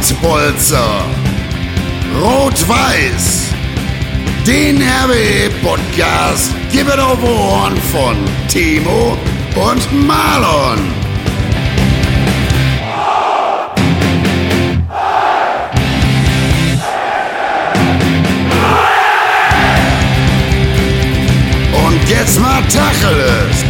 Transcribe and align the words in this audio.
Pottbolzer. 0.00 1.04
Rot-Weiß. 2.22 3.50
Den 4.46 4.80
RWE-Podcast 4.80 6.54
gibt 6.72 6.88
es 6.88 6.98
auf 6.98 7.22
Ohren 7.22 7.76
von 7.92 8.16
Timo 8.48 9.18
und 9.54 10.06
Marlon. 10.06 10.78
Und 21.72 22.08
jetzt 22.08 22.40
mal 22.40 22.62
Tacheles. 22.62 23.69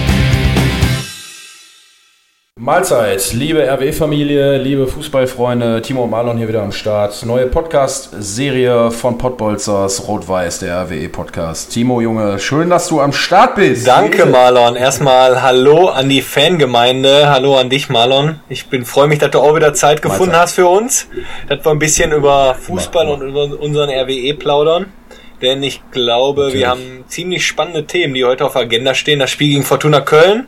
Mahlzeit, 2.63 3.33
liebe 3.33 3.67
RWE-Familie, 3.67 4.59
liebe 4.59 4.87
Fußballfreunde, 4.87 5.81
Timo 5.81 6.05
und 6.05 6.11
Marlon 6.11 6.37
hier 6.37 6.47
wieder 6.47 6.61
am 6.61 6.73
Start. 6.73 7.25
Neue 7.25 7.47
Podcast-Serie 7.47 8.91
von 8.91 9.17
Pottbolzers 9.17 10.07
Rot-Weiß, 10.07 10.59
der 10.59 10.83
RWE-Podcast. 10.83 11.73
Timo, 11.73 12.03
Junge, 12.03 12.39
schön, 12.39 12.69
dass 12.69 12.87
du 12.89 13.01
am 13.01 13.15
Start 13.15 13.55
bist. 13.55 13.87
Danke, 13.87 14.27
Marlon. 14.27 14.77
Erstmal 14.77 15.41
Hallo 15.41 15.89
an 15.89 16.11
die 16.11 16.21
Fangemeinde. 16.21 17.31
Hallo 17.31 17.57
an 17.57 17.71
dich, 17.71 17.89
Marlon. 17.89 18.41
Ich 18.51 18.67
bin 18.67 18.85
freue 18.85 19.09
mich, 19.09 19.21
dass 19.21 19.31
du 19.31 19.39
auch 19.39 19.57
wieder 19.57 19.73
Zeit 19.73 20.03
gefunden 20.03 20.33
Mahlzeit. 20.33 20.43
hast 20.43 20.55
für 20.57 20.67
uns. 20.67 21.09
Dass 21.49 21.65
wir 21.65 21.73
ein 21.73 21.79
bisschen 21.79 22.13
über 22.13 22.55
Fußball 22.61 23.09
und 23.09 23.23
über 23.27 23.59
unseren 23.59 23.89
RWE 23.89 24.35
plaudern. 24.35 24.93
Denn 25.41 25.63
ich 25.63 25.81
glaube, 25.93 26.43
Natürlich. 26.43 26.61
wir 26.61 26.69
haben 26.69 27.05
ziemlich 27.09 27.47
spannende 27.47 27.87
Themen, 27.87 28.13
die 28.13 28.27
heute 28.27 28.45
auf 28.45 28.53
der 28.53 28.63
Agenda 28.63 28.93
stehen. 28.93 29.19
Das 29.19 29.31
Spiel 29.31 29.49
gegen 29.49 29.63
Fortuna 29.65 30.03
Köln. 30.03 30.47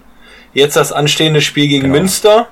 Jetzt 0.55 0.77
das 0.77 0.93
anstehende 0.93 1.41
Spiel 1.41 1.69
gegen 1.69 1.85
Genau. 1.85 1.97
Münster. 1.99 2.49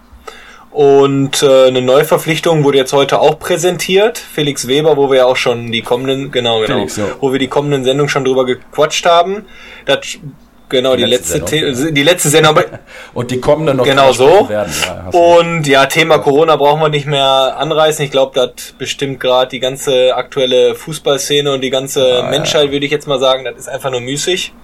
Und 0.70 1.42
äh, 1.42 1.66
eine 1.66 1.82
Neuverpflichtung 1.82 2.62
wurde 2.62 2.78
jetzt 2.78 2.92
heute 2.92 3.20
auch 3.20 3.38
präsentiert. 3.40 4.18
Felix 4.18 4.68
Weber, 4.68 4.96
wo 4.96 5.10
wir 5.10 5.18
ja 5.18 5.26
auch 5.26 5.36
schon 5.36 5.72
die 5.72 5.82
kommenden, 5.82 6.30
genau, 6.30 6.60
genau, 6.60 6.74
Felix, 6.76 6.96
ja. 6.96 7.06
wo 7.20 7.32
wir 7.32 7.40
die 7.40 7.48
kommenden 7.48 7.82
Sendungen 7.84 8.08
schon 8.08 8.24
drüber 8.24 8.46
gequatscht 8.46 9.04
haben. 9.04 9.46
Das, 9.84 9.98
genau, 10.68 10.94
die, 10.94 11.02
Die 11.02 11.10
letzte 11.10 11.38
letzte, 11.38 11.56
Sendung, 11.58 11.74
The- 11.74 11.92
die 11.92 12.02
letzte 12.04 12.28
Sendung. 12.28 12.54
Und 13.14 13.32
die 13.32 13.40
kommenden 13.40 13.78
noch 13.78 13.84
Genau 13.84 14.12
so. 14.12 14.48
Werden. 14.48 14.72
Ja, 14.86 15.18
Und 15.18 15.66
ja, 15.66 15.86
Thema 15.86 16.18
Corona 16.18 16.54
brauchen 16.54 16.80
wir 16.80 16.88
nicht 16.88 17.06
mehr 17.06 17.56
anreißen. 17.58 18.04
Ich 18.04 18.12
glaube, 18.12 18.32
das 18.36 18.70
bestimmt 18.78 19.18
gerade 19.18 19.50
die 19.50 19.58
ganze 19.58 20.14
aktuelle 20.14 20.76
Fußballszene 20.76 21.52
und 21.52 21.62
die 21.62 21.70
ganze 21.70 22.22
Menschheit, 22.30 22.70
würde 22.70 22.86
ich 22.86 22.92
jetzt 22.92 23.08
mal 23.08 23.18
sagen, 23.18 23.44
das 23.44 23.56
ist 23.56 23.68
einfach 23.68 23.90
nur 23.90 24.00
müßig. 24.00 24.52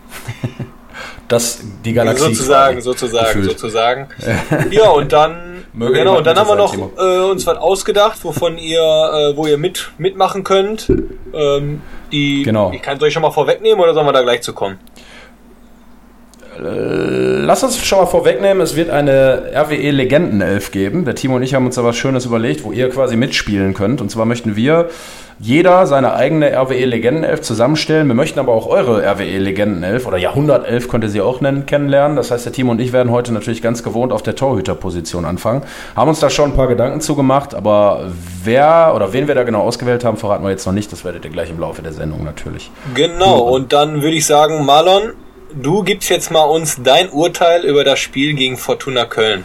das, 1.28 1.60
die 1.84 1.92
Galaxie. 1.92 2.34
sozusagen, 2.34 2.80
sozusagen, 2.80 3.26
gefühlt. 3.26 3.50
sozusagen. 3.50 4.08
ja, 4.70 4.88
und 4.90 5.12
dann, 5.12 5.64
Möge 5.72 5.98
genau, 5.98 6.18
und 6.18 6.26
dann 6.26 6.38
haben 6.38 6.48
wir 6.48 6.56
noch 6.56 6.74
äh, 6.74 7.30
uns 7.30 7.46
was 7.46 7.58
ausgedacht, 7.58 8.22
wovon 8.22 8.58
ihr, 8.58 8.80
äh, 8.80 9.36
wo 9.36 9.46
ihr 9.46 9.58
mit 9.58 9.92
mitmachen 9.98 10.44
könnt. 10.44 10.88
Ähm, 11.34 11.82
die, 12.12 12.42
Genau. 12.42 12.72
Ich 12.72 12.82
kann 12.82 12.96
es 12.96 13.02
euch 13.02 13.12
schon 13.12 13.22
mal 13.22 13.32
vorwegnehmen 13.32 13.80
oder 13.80 13.94
sollen 13.94 14.06
wir 14.06 14.12
da 14.12 14.22
gleich 14.22 14.42
zu 14.42 14.52
kommen? 14.52 14.78
Lass 16.58 17.62
uns 17.62 17.84
schon 17.84 17.98
mal 17.98 18.06
vorwegnehmen, 18.06 18.62
es 18.62 18.76
wird 18.76 18.88
eine 18.88 19.52
RWE 19.54 19.90
Legendenelf 19.90 20.70
geben. 20.70 21.04
Der 21.04 21.14
Timo 21.14 21.36
und 21.36 21.42
ich 21.42 21.54
haben 21.54 21.66
uns 21.66 21.74
da 21.74 21.84
was 21.84 21.96
Schönes 21.96 22.24
überlegt, 22.24 22.64
wo 22.64 22.72
ihr 22.72 22.88
quasi 22.88 23.16
mitspielen 23.16 23.74
könnt. 23.74 24.00
Und 24.00 24.10
zwar 24.10 24.24
möchten 24.24 24.56
wir 24.56 24.88
jeder 25.38 25.86
seine 25.86 26.14
eigene 26.14 26.56
RWE 26.56 26.84
Legendenelf 26.86 27.42
zusammenstellen. 27.42 28.06
Wir 28.06 28.14
möchten 28.14 28.38
aber 28.38 28.52
auch 28.52 28.66
eure 28.66 29.02
RWE 29.02 29.38
Legendenelf 29.38 30.06
oder 30.06 30.16
Jahrhundertelf 30.16 30.88
könnt 30.88 31.04
ihr 31.04 31.10
sie 31.10 31.20
auch 31.20 31.40
nennen, 31.40 31.66
kennenlernen. 31.66 32.16
Das 32.16 32.30
heißt, 32.30 32.46
der 32.46 32.52
Timo 32.52 32.70
und 32.70 32.80
ich 32.80 32.92
werden 32.92 33.12
heute 33.12 33.32
natürlich 33.32 33.60
ganz 33.60 33.82
gewohnt 33.82 34.12
auf 34.12 34.22
der 34.22 34.34
Torhüterposition 34.34 35.26
anfangen. 35.26 35.62
Haben 35.94 36.08
uns 36.08 36.20
da 36.20 36.30
schon 36.30 36.52
ein 36.52 36.56
paar 36.56 36.68
Gedanken 36.68 37.00
zugemacht, 37.00 37.54
aber 37.54 38.10
wer 38.44 38.92
oder 38.94 39.12
wen 39.12 39.28
wir 39.28 39.34
da 39.34 39.42
genau 39.42 39.60
ausgewählt 39.60 40.04
haben, 40.04 40.16
verraten 40.16 40.42
wir 40.42 40.50
jetzt 40.50 40.66
noch 40.66 40.72
nicht. 40.72 40.90
Das 40.90 41.04
werdet 41.04 41.24
ihr 41.24 41.30
gleich 41.30 41.50
im 41.50 41.60
Laufe 41.60 41.82
der 41.82 41.92
Sendung 41.92 42.24
natürlich. 42.24 42.70
Genau, 42.94 43.40
und 43.40 43.72
dann 43.72 44.02
würde 44.02 44.16
ich 44.16 44.24
sagen, 44.24 44.64
Marlon, 44.64 45.12
du 45.54 45.82
gibst 45.82 46.08
jetzt 46.08 46.30
mal 46.30 46.44
uns 46.44 46.82
dein 46.82 47.10
Urteil 47.10 47.64
über 47.64 47.84
das 47.84 47.98
Spiel 47.98 48.34
gegen 48.34 48.56
Fortuna 48.56 49.04
Köln. 49.04 49.44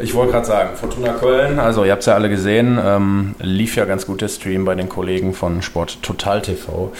Ich 0.00 0.14
wollte 0.14 0.32
gerade 0.32 0.46
sagen, 0.46 0.70
Fortuna 0.74 1.12
Köln, 1.12 1.58
also 1.58 1.84
ihr 1.84 1.92
habt 1.92 2.00
es 2.00 2.06
ja 2.06 2.14
alle 2.14 2.28
gesehen, 2.28 2.78
ähm, 2.82 3.34
lief 3.38 3.76
ja 3.76 3.84
ganz 3.84 4.06
gut 4.06 4.20
der 4.20 4.28
Stream 4.28 4.64
bei 4.64 4.74
den 4.74 4.88
Kollegen 4.88 5.34
von 5.34 5.62
Sport 5.62 6.02
Total 6.02 6.42
TV. 6.42 6.92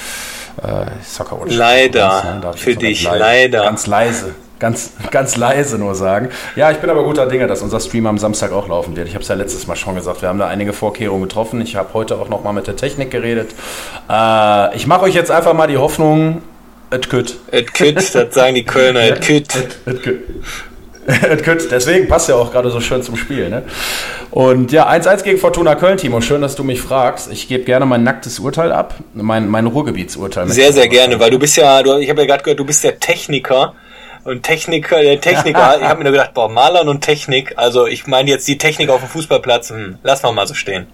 Äh, 0.62 0.86
Soccer 1.04 1.40
Watch. 1.40 1.54
Leider, 1.54 2.22
Ne, 2.34 2.40
darf 2.40 2.56
ich 2.56 2.62
für 2.62 2.76
dich, 2.76 3.04
ganz 3.04 3.18
leider. 3.18 3.62
Ganz 3.64 3.86
leise, 3.88 4.34
ganz, 4.60 4.92
ganz 5.10 5.36
leise 5.36 5.78
nur 5.78 5.96
sagen. 5.96 6.28
Ja, 6.54 6.70
ich 6.70 6.78
bin 6.78 6.88
aber 6.88 7.02
guter 7.02 7.26
Dinge, 7.26 7.48
dass 7.48 7.62
unser 7.62 7.80
Stream 7.80 8.06
am 8.06 8.18
Samstag 8.18 8.52
auch 8.52 8.68
laufen 8.68 8.94
wird. 8.96 9.08
Ich 9.08 9.14
habe 9.14 9.22
es 9.22 9.28
ja 9.28 9.34
letztes 9.34 9.66
Mal 9.66 9.74
schon 9.74 9.96
gesagt, 9.96 10.22
wir 10.22 10.28
haben 10.28 10.38
da 10.38 10.46
einige 10.46 10.72
Vorkehrungen 10.72 11.24
getroffen. 11.24 11.60
Ich 11.60 11.74
habe 11.74 11.88
heute 11.94 12.16
auch 12.16 12.28
noch 12.28 12.44
mal 12.44 12.52
mit 12.52 12.68
der 12.68 12.76
Technik 12.76 13.10
geredet. 13.10 13.50
Äh, 14.08 14.76
ich 14.76 14.86
mache 14.86 15.02
euch 15.02 15.14
jetzt 15.14 15.32
einfach 15.32 15.52
mal 15.54 15.66
die 15.66 15.78
Hoffnung, 15.78 16.42
et 16.90 17.10
kütt. 17.10 17.36
Et 17.50 17.74
Kütt, 17.74 18.14
das 18.14 18.32
sagen 18.34 18.54
die 18.54 18.64
Kölner, 18.64 19.00
et 19.02 19.20
Kütt. 19.20 19.56
Et 19.56 19.84
kütt. 19.84 19.96
Et 19.96 20.02
kütt. 20.02 20.20
Deswegen 21.70 22.08
passt 22.08 22.28
ja 22.28 22.36
auch 22.36 22.50
gerade 22.50 22.70
so 22.70 22.80
schön 22.80 23.02
zum 23.02 23.16
Spiel. 23.16 23.50
Ne? 23.50 23.62
Und 24.30 24.72
ja, 24.72 24.88
1-1 24.88 25.22
gegen 25.22 25.38
Fortuna 25.38 25.74
Köln, 25.74 25.98
Timo. 25.98 26.20
Schön, 26.20 26.40
dass 26.40 26.54
du 26.56 26.64
mich 26.64 26.80
fragst. 26.80 27.30
Ich 27.30 27.46
gebe 27.48 27.64
gerne 27.64 27.86
mein 27.86 28.02
nacktes 28.02 28.38
Urteil 28.38 28.72
ab. 28.72 28.94
Mein, 29.12 29.48
mein 29.48 29.66
Ruhrgebietsurteil. 29.66 30.48
Sehr, 30.48 30.72
sehr 30.72 30.88
gerne, 30.88 31.20
weil 31.20 31.30
du 31.30 31.38
bist 31.38 31.56
ja, 31.56 31.82
du, 31.82 31.98
ich 31.98 32.08
habe 32.08 32.22
ja 32.22 32.26
gerade 32.26 32.42
gehört, 32.42 32.58
du 32.58 32.64
bist 32.64 32.82
der 32.84 32.98
Techniker. 32.98 33.74
Und 34.24 34.42
Techniker, 34.42 35.02
der 35.02 35.20
Techniker, 35.20 35.76
ich 35.80 35.86
habe 35.86 35.98
mir 35.98 36.04
nur 36.04 36.12
gedacht, 36.12 36.32
boah, 36.32 36.48
Malern 36.48 36.88
und 36.88 37.02
Technik, 37.02 37.52
also 37.56 37.86
ich 37.86 38.06
meine 38.06 38.30
jetzt 38.30 38.48
die 38.48 38.56
Technik 38.56 38.88
auf 38.88 39.00
dem 39.00 39.10
Fußballplatz, 39.10 39.70
hm, 39.70 39.98
lass 40.02 40.22
mal 40.22 40.32
mal 40.32 40.46
so 40.46 40.54
stehen. 40.54 40.86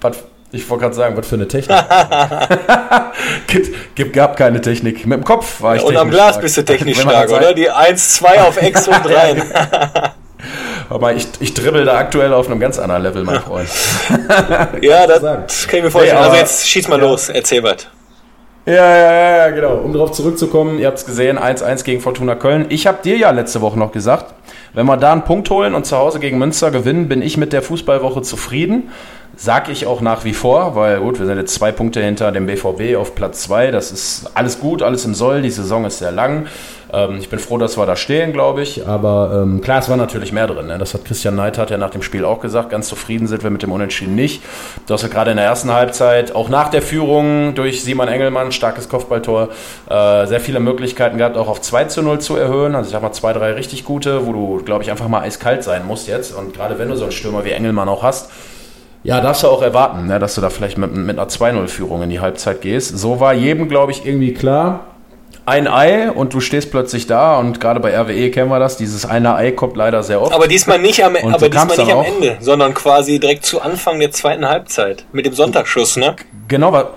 Was, 0.00 0.18
ich 0.50 0.68
wollte 0.70 0.82
gerade 0.82 0.94
sagen, 0.94 1.16
was 1.16 1.26
für 1.26 1.34
eine 1.34 1.46
Technik. 1.48 1.76
gibt, 3.46 3.94
gibt, 3.94 4.12
gab 4.14 4.36
keine 4.36 4.60
Technik. 4.60 5.06
Mit 5.06 5.18
dem 5.18 5.24
Kopf 5.24 5.60
war 5.60 5.76
ich 5.76 5.82
Und 5.82 5.96
am 5.96 6.10
Glas 6.10 6.30
stark. 6.30 6.42
bist 6.42 6.56
du 6.56 6.64
technisch 6.64 7.00
stark, 7.00 7.30
oder? 7.30 7.52
Die 7.52 7.70
1, 7.70 8.14
2 8.14 8.40
auf 8.42 8.56
Ex 8.60 8.88
und 8.88 8.94
rein. 9.14 9.42
Aber 10.88 11.12
ich, 11.12 11.28
ich 11.40 11.52
dribbel 11.52 11.84
da 11.84 11.98
aktuell 11.98 12.32
auf 12.32 12.46
einem 12.46 12.60
ganz 12.60 12.78
anderen 12.78 13.02
Level, 13.02 13.24
mein 13.24 13.40
Freund. 13.40 13.68
Ja, 14.80 15.06
das, 15.06 15.20
kann 15.66 15.78
ich 15.78 15.84
mir 15.84 15.90
vorstellen. 15.90 16.16
Nee, 16.16 16.18
also 16.18 16.30
aber- 16.30 16.38
jetzt 16.38 16.66
schieß 16.68 16.88
mal 16.88 16.98
ja. 16.98 17.06
los, 17.06 17.28
erzähl 17.28 17.62
was. 17.62 17.86
Ja, 18.64 18.74
ja, 18.74 19.12
ja, 19.12 19.36
ja, 19.36 19.50
genau. 19.50 19.76
Um 19.76 19.92
darauf 19.94 20.12
zurückzukommen, 20.12 20.78
ihr 20.78 20.86
habt 20.88 20.98
es 20.98 21.06
gesehen, 21.06 21.38
1-1 21.38 21.84
gegen 21.84 22.00
Fortuna 22.02 22.34
Köln. 22.34 22.66
Ich 22.68 22.86
habe 22.86 22.98
dir 23.02 23.16
ja 23.16 23.30
letzte 23.30 23.62
Woche 23.62 23.78
noch 23.78 23.92
gesagt, 23.92 24.34
wenn 24.74 24.84
wir 24.84 24.98
da 24.98 25.12
einen 25.12 25.24
Punkt 25.24 25.48
holen 25.48 25.74
und 25.74 25.86
zu 25.86 25.96
Hause 25.96 26.20
gegen 26.20 26.36
Münster 26.38 26.70
gewinnen, 26.70 27.08
bin 27.08 27.22
ich 27.22 27.38
mit 27.38 27.54
der 27.54 27.62
Fußballwoche 27.62 28.20
zufrieden. 28.20 28.90
Sag 29.40 29.68
ich 29.68 29.86
auch 29.86 30.00
nach 30.00 30.24
wie 30.24 30.34
vor, 30.34 30.74
weil 30.74 30.98
gut, 30.98 31.20
wir 31.20 31.26
sind 31.26 31.38
jetzt 31.38 31.54
zwei 31.54 31.70
Punkte 31.70 32.02
hinter 32.02 32.32
dem 32.32 32.46
BVB 32.46 32.96
auf 32.96 33.14
Platz 33.14 33.42
zwei. 33.42 33.70
Das 33.70 33.92
ist 33.92 34.28
alles 34.34 34.58
gut, 34.58 34.82
alles 34.82 35.04
im 35.04 35.14
Soll. 35.14 35.42
Die 35.42 35.50
Saison 35.50 35.84
ist 35.84 36.00
sehr 36.00 36.10
lang. 36.10 36.48
Ähm, 36.92 37.18
ich 37.20 37.28
bin 37.28 37.38
froh, 37.38 37.56
dass 37.56 37.78
wir 37.78 37.86
da 37.86 37.94
stehen, 37.94 38.32
glaube 38.32 38.62
ich. 38.62 38.88
Aber 38.88 39.42
ähm, 39.44 39.60
klar, 39.60 39.78
es 39.78 39.88
war 39.88 39.96
natürlich 39.96 40.32
mehr 40.32 40.48
drin. 40.48 40.66
Ne? 40.66 40.76
Das 40.78 40.92
hat 40.92 41.04
Christian 41.04 41.36
Neidhardt 41.36 41.70
ja 41.70 41.78
nach 41.78 41.90
dem 41.90 42.02
Spiel 42.02 42.24
auch 42.24 42.40
gesagt. 42.40 42.70
Ganz 42.70 42.88
zufrieden 42.88 43.28
sind 43.28 43.44
wir 43.44 43.50
mit 43.50 43.62
dem 43.62 43.70
Unentschieden 43.70 44.16
nicht. 44.16 44.42
Du 44.88 44.94
hast 44.94 45.02
ja 45.02 45.08
gerade 45.08 45.30
in 45.30 45.36
der 45.36 45.46
ersten 45.46 45.72
Halbzeit, 45.72 46.34
auch 46.34 46.48
nach 46.48 46.68
der 46.68 46.82
Führung 46.82 47.54
durch 47.54 47.84
Simon 47.84 48.08
Engelmann, 48.08 48.50
starkes 48.50 48.88
Kopfballtor, 48.88 49.50
äh, 49.88 50.26
sehr 50.26 50.40
viele 50.40 50.58
Möglichkeiten 50.58 51.16
gehabt, 51.16 51.36
auch 51.36 51.46
auf 51.46 51.60
2 51.60 51.84
zu 51.84 52.02
0 52.02 52.18
zu 52.18 52.34
erhöhen. 52.34 52.74
Also 52.74 52.88
ich 52.88 52.92
sag 52.92 53.02
mal 53.02 53.12
zwei, 53.12 53.32
drei 53.32 53.52
richtig 53.52 53.84
gute, 53.84 54.26
wo 54.26 54.32
du, 54.32 54.64
glaube 54.64 54.82
ich, 54.82 54.90
einfach 54.90 55.06
mal 55.06 55.20
eiskalt 55.20 55.62
sein 55.62 55.86
musst 55.86 56.08
jetzt. 56.08 56.34
Und 56.34 56.54
gerade 56.54 56.80
wenn 56.80 56.88
du 56.88 56.96
so 56.96 57.04
einen 57.04 57.12
Stürmer 57.12 57.44
wie 57.44 57.52
Engelmann 57.52 57.88
auch 57.88 58.02
hast, 58.02 58.30
ja, 59.04 59.20
darfst 59.20 59.42
du 59.42 59.48
auch 59.48 59.62
erwarten, 59.62 60.06
ne, 60.06 60.18
dass 60.18 60.34
du 60.34 60.40
da 60.40 60.50
vielleicht 60.50 60.78
mit, 60.78 60.94
mit 60.94 61.18
einer 61.18 61.28
2-0-Führung 61.28 62.02
in 62.02 62.10
die 62.10 62.20
Halbzeit 62.20 62.60
gehst. 62.60 62.98
So 62.98 63.20
war 63.20 63.32
jedem, 63.34 63.68
glaube 63.68 63.92
ich, 63.92 64.04
irgendwie 64.06 64.34
klar. 64.34 64.80
Ein 65.46 65.66
Ei 65.66 66.10
und 66.10 66.34
du 66.34 66.40
stehst 66.40 66.70
plötzlich 66.70 67.06
da 67.06 67.38
und 67.38 67.58
gerade 67.58 67.80
bei 67.80 67.98
RWE 67.98 68.30
kennen 68.30 68.50
wir 68.50 68.58
das, 68.58 68.76
dieses 68.76 69.06
eine 69.06 69.34
Ei 69.34 69.50
kommt 69.52 69.78
leider 69.78 70.02
sehr 70.02 70.20
oft. 70.20 70.34
Aber 70.34 70.46
diesmal 70.46 70.78
nicht 70.78 71.02
am, 71.02 71.14
Und 71.14 71.32
aber 71.34 71.48
diesmal 71.48 71.68
nicht 71.68 71.90
am 71.90 72.04
Ende, 72.04 72.36
sondern 72.40 72.74
quasi 72.74 73.18
direkt 73.18 73.46
zu 73.46 73.62
Anfang 73.62 73.98
der 73.98 74.10
zweiten 74.10 74.46
Halbzeit. 74.46 75.06
Mit 75.12 75.24
dem 75.24 75.32
Sonntagsschuss, 75.32 75.96
ne? 75.96 76.16
Genau, 76.48 76.72
wa- 76.72 76.90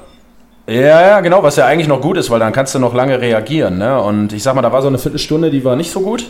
ja, 0.67 1.01
ja, 1.01 1.19
genau, 1.21 1.41
was 1.43 1.55
ja 1.55 1.65
eigentlich 1.65 1.87
noch 1.87 2.01
gut 2.01 2.17
ist, 2.17 2.29
weil 2.29 2.39
dann 2.39 2.51
kannst 2.51 2.75
du 2.75 2.79
noch 2.79 2.93
lange 2.93 3.19
reagieren. 3.21 3.77
Ne? 3.77 3.99
Und 4.01 4.33
ich 4.33 4.43
sag 4.43 4.53
mal, 4.53 4.61
da 4.61 4.71
war 4.73 4.81
so 4.81 4.89
eine 4.89 4.97
Viertelstunde, 4.97 5.49
die 5.49 5.63
war 5.63 5.75
nicht 5.77 5.91
so 5.91 6.01
gut. 6.01 6.25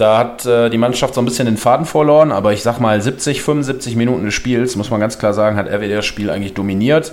Da 0.00 0.16
hat 0.16 0.46
äh, 0.46 0.70
die 0.70 0.78
Mannschaft 0.78 1.14
so 1.14 1.20
ein 1.20 1.26
bisschen 1.26 1.44
den 1.44 1.58
Faden 1.58 1.84
verloren, 1.84 2.32
aber 2.32 2.54
ich 2.54 2.62
sag 2.62 2.80
mal, 2.80 2.98
70, 2.98 3.42
75 3.42 3.96
Minuten 3.96 4.24
des 4.24 4.32
Spiels, 4.32 4.74
muss 4.76 4.90
man 4.90 4.98
ganz 4.98 5.18
klar 5.18 5.34
sagen, 5.34 5.56
hat 5.56 5.68
RWE 5.68 5.96
das 5.96 6.06
Spiel 6.06 6.30
eigentlich 6.30 6.54
dominiert. 6.54 7.12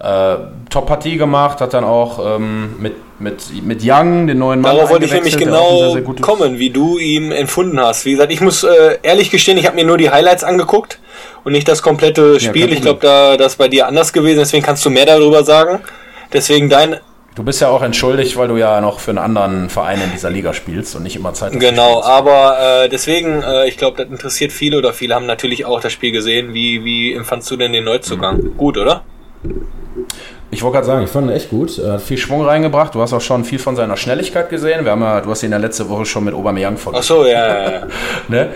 Äh, 0.00 0.36
Top-Partie 0.70 1.16
gemacht, 1.16 1.60
hat 1.60 1.74
dann 1.74 1.82
auch 1.82 2.36
ähm, 2.36 2.76
mit, 2.78 2.94
mit, 3.18 3.64
mit 3.64 3.80
Young, 3.84 4.28
den 4.28 4.38
neuen 4.38 4.60
Mann, 4.60 4.76
Darauf 4.76 4.90
wollte 4.90 5.06
ich 5.06 5.12
nämlich 5.12 5.36
genau 5.36 5.92
sehr, 5.92 6.04
sehr 6.04 6.14
kommen, 6.20 6.60
wie 6.60 6.70
du 6.70 6.98
ihn 6.98 7.32
empfunden 7.32 7.80
hast. 7.80 8.04
Wie 8.04 8.12
gesagt, 8.12 8.32
ich 8.32 8.40
muss 8.40 8.62
äh, 8.62 8.98
ehrlich 9.02 9.32
gestehen, 9.32 9.58
ich 9.58 9.66
habe 9.66 9.74
mir 9.74 9.84
nur 9.84 9.98
die 9.98 10.10
Highlights 10.10 10.44
angeguckt 10.44 11.00
und 11.42 11.50
nicht 11.50 11.66
das 11.66 11.82
komplette 11.82 12.38
Spiel. 12.38 12.66
kein 12.66 12.72
ich 12.74 12.80
glaube, 12.80 13.00
da 13.02 13.36
das 13.36 13.54
ist 13.54 13.58
bei 13.58 13.66
dir 13.66 13.88
anders 13.88 14.12
gewesen, 14.12 14.38
deswegen 14.38 14.64
kannst 14.64 14.86
du 14.86 14.90
mehr 14.90 15.06
darüber 15.06 15.42
sagen. 15.42 15.80
Deswegen 16.32 16.68
dein 16.68 17.00
Du 17.34 17.44
bist 17.44 17.60
ja 17.60 17.68
auch 17.68 17.82
entschuldigt, 17.82 18.36
weil 18.36 18.48
du 18.48 18.56
ja 18.56 18.80
noch 18.80 18.98
für 18.98 19.12
einen 19.12 19.18
anderen 19.18 19.70
Verein 19.70 20.00
in 20.02 20.10
dieser 20.10 20.30
Liga 20.30 20.52
spielst 20.52 20.96
und 20.96 21.04
nicht 21.04 21.14
immer 21.14 21.32
Zeit 21.32 21.52
hast. 21.52 21.60
Genau, 21.60 22.02
aber 22.02 22.84
äh, 22.84 22.88
deswegen, 22.88 23.42
äh, 23.42 23.68
ich 23.68 23.76
glaube, 23.76 23.96
das 23.96 24.10
interessiert 24.10 24.52
viele 24.52 24.76
oder 24.78 24.92
viele 24.92 25.14
haben 25.14 25.26
natürlich 25.26 25.64
auch 25.64 25.80
das 25.80 25.92
Spiel 25.92 26.10
gesehen. 26.10 26.54
Wie, 26.54 26.84
wie 26.84 27.14
empfandst 27.14 27.48
du 27.50 27.56
denn 27.56 27.72
den 27.72 27.84
Neuzugang? 27.84 28.38
Mhm. 28.38 28.56
Gut, 28.56 28.76
oder? 28.76 29.04
Ich 30.50 30.62
wollte 30.62 30.74
gerade 30.74 30.86
sagen, 30.86 31.04
ich 31.04 31.10
fand 31.10 31.28
ihn 31.28 31.32
echt 31.32 31.50
gut. 31.50 31.78
Er 31.78 31.94
hat 31.94 32.02
viel 32.02 32.18
Schwung 32.18 32.44
reingebracht. 32.44 32.94
Du 32.96 33.00
hast 33.00 33.12
auch 33.12 33.20
schon 33.20 33.44
viel 33.44 33.60
von 33.60 33.76
seiner 33.76 33.96
Schnelligkeit 33.96 34.50
gesehen. 34.50 34.84
Wir 34.84 34.90
haben 34.90 35.02
ja, 35.02 35.20
du 35.20 35.30
hast 35.30 35.44
ihn 35.44 35.52
ja 35.52 35.58
letzte 35.58 35.88
Woche 35.88 36.06
schon 36.06 36.24
mit 36.24 36.34
Aubameyang 36.34 36.76
verglichen. 36.76 37.14
Ach 37.16 37.22
so, 37.22 37.24
ja, 37.24 37.46
ja, 37.46 37.70
ja. 37.70 37.86
ne? 38.28 38.48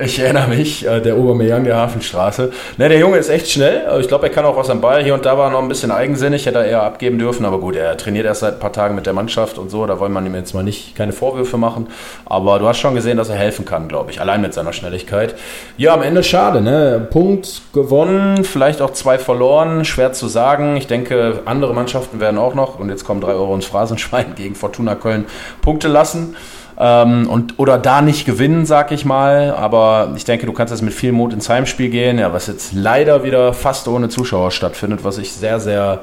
Ich 0.00 0.20
erinnere 0.20 0.46
mich, 0.46 0.86
äh, 0.86 1.00
der 1.00 1.18
Obermeier 1.18 1.58
der 1.58 1.76
Hafenstraße. 1.76 2.52
Ne, 2.76 2.88
der 2.88 3.00
Junge 3.00 3.16
ist 3.18 3.28
echt 3.28 3.50
schnell. 3.50 3.82
Ich 4.00 4.06
glaube, 4.06 4.28
er 4.28 4.32
kann 4.32 4.44
auch 4.44 4.56
was 4.56 4.70
am 4.70 4.80
Ball. 4.80 5.02
Hier 5.02 5.12
und 5.12 5.26
da 5.26 5.36
war 5.36 5.48
er 5.48 5.50
noch 5.50 5.60
ein 5.60 5.66
bisschen 5.66 5.90
eigensinnig, 5.90 6.46
hätte 6.46 6.58
er 6.58 6.66
eher 6.66 6.82
abgeben 6.84 7.18
dürfen. 7.18 7.44
Aber 7.44 7.58
gut, 7.58 7.74
er 7.74 7.96
trainiert 7.96 8.24
erst 8.24 8.42
seit 8.42 8.54
ein 8.54 8.60
paar 8.60 8.72
Tagen 8.72 8.94
mit 8.94 9.06
der 9.06 9.12
Mannschaft 9.12 9.58
und 9.58 9.72
so. 9.72 9.86
Da 9.86 9.98
wollen 9.98 10.12
wir 10.12 10.24
ihm 10.24 10.36
jetzt 10.36 10.54
mal 10.54 10.62
nicht 10.62 10.94
keine 10.94 11.12
Vorwürfe 11.12 11.56
machen. 11.56 11.88
Aber 12.26 12.60
du 12.60 12.68
hast 12.68 12.78
schon 12.78 12.94
gesehen, 12.94 13.16
dass 13.16 13.28
er 13.28 13.34
helfen 13.34 13.64
kann, 13.64 13.88
glaube 13.88 14.12
ich. 14.12 14.20
Allein 14.20 14.40
mit 14.40 14.54
seiner 14.54 14.72
Schnelligkeit. 14.72 15.34
Ja, 15.76 15.94
am 15.94 16.02
Ende 16.02 16.22
schade, 16.22 16.60
ne? 16.60 17.04
Punkt 17.10 17.62
gewonnen, 17.72 18.44
vielleicht 18.44 18.80
auch 18.80 18.92
zwei 18.92 19.18
verloren. 19.18 19.84
Schwer 19.84 20.12
zu 20.12 20.28
sagen. 20.28 20.76
Ich 20.76 20.86
denke, 20.86 21.40
andere 21.44 21.74
Mannschaften 21.74 22.20
werden 22.20 22.38
auch 22.38 22.54
noch, 22.54 22.78
und 22.78 22.88
jetzt 22.88 23.04
kommen 23.04 23.20
drei 23.20 23.32
Euro 23.32 23.52
ins 23.52 23.66
Phrasenschwein 23.66 24.34
gegen 24.36 24.54
Fortuna 24.54 24.94
Köln 24.94 25.24
Punkte 25.60 25.88
lassen 25.88 26.36
ähm, 26.78 27.28
und, 27.28 27.58
oder 27.58 27.78
da 27.78 28.02
nicht 28.02 28.24
gewinnen, 28.24 28.66
sag 28.66 28.92
ich 28.92 29.04
mal. 29.04 29.52
Aber 29.52 30.12
ich 30.16 30.24
denke, 30.24 30.46
du 30.46 30.52
kannst 30.52 30.72
jetzt 30.72 30.82
mit 30.82 30.94
viel 30.94 31.12
Mut 31.12 31.32
ins 31.32 31.48
Heimspiel 31.48 31.90
gehen, 31.90 32.18
ja, 32.18 32.32
was 32.32 32.46
jetzt 32.46 32.72
leider 32.72 33.24
wieder 33.24 33.52
fast 33.52 33.88
ohne 33.88 34.08
Zuschauer 34.08 34.50
stattfindet, 34.50 35.04
was 35.04 35.18
ich 35.18 35.32
sehr, 35.32 35.58
sehr 35.60 36.00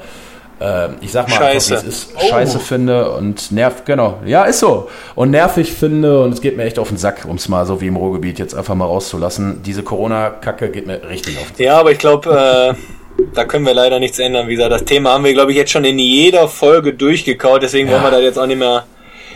äh, 0.59 0.87
ich 1.01 1.11
sag 1.11 1.29
mal, 1.29 1.35
scheiße. 1.35 1.75
Einfach, 1.75 1.87
ist, 1.87 2.13
oh. 2.15 2.29
scheiße 2.29 2.59
finde 2.59 3.11
und 3.11 3.51
nervt, 3.51 3.85
genau, 3.85 4.19
ja, 4.25 4.43
ist 4.43 4.59
so. 4.59 4.89
Und 5.13 5.31
nervig 5.31 5.73
finde 5.73 6.21
und 6.21 6.33
es 6.33 6.41
geht 6.41 6.57
mir 6.57 6.63
echt 6.63 6.79
auf 6.79 6.89
den 6.89 6.97
Sack, 6.97 7.25
um 7.27 7.35
es 7.35 7.49
mal 7.49 7.65
so 7.65 7.81
wie 7.81 7.87
im 7.87 7.95
Ruhrgebiet 7.95 8.39
jetzt 8.39 8.55
einfach 8.55 8.75
mal 8.75 8.85
rauszulassen. 8.85 9.61
Diese 9.63 9.83
Corona-Kacke 9.83 10.69
geht 10.69 10.87
mir 10.87 11.01
richtig 11.09 11.37
auf 11.37 11.47
den 11.47 11.57
Sack. 11.57 11.59
Ja, 11.59 11.79
aber 11.79 11.91
ich 11.91 11.99
glaube, 11.99 12.29
äh, 12.29 13.23
da 13.33 13.45
können 13.45 13.65
wir 13.65 13.73
leider 13.73 13.99
nichts 13.99 14.19
ändern. 14.19 14.47
Wie 14.47 14.55
gesagt, 14.55 14.71
das 14.71 14.85
Thema 14.85 15.11
haben 15.11 15.23
wir, 15.23 15.33
glaube 15.33 15.51
ich, 15.51 15.57
jetzt 15.57 15.71
schon 15.71 15.85
in 15.85 15.99
jeder 15.99 16.47
Folge 16.47 16.93
durchgekaut, 16.93 17.63
deswegen 17.63 17.87
ja. 17.87 17.93
wollen 17.95 18.03
wir 18.03 18.11
da 18.11 18.19
jetzt 18.19 18.39
auch 18.39 18.47
nicht 18.47 18.59
mehr 18.59 18.85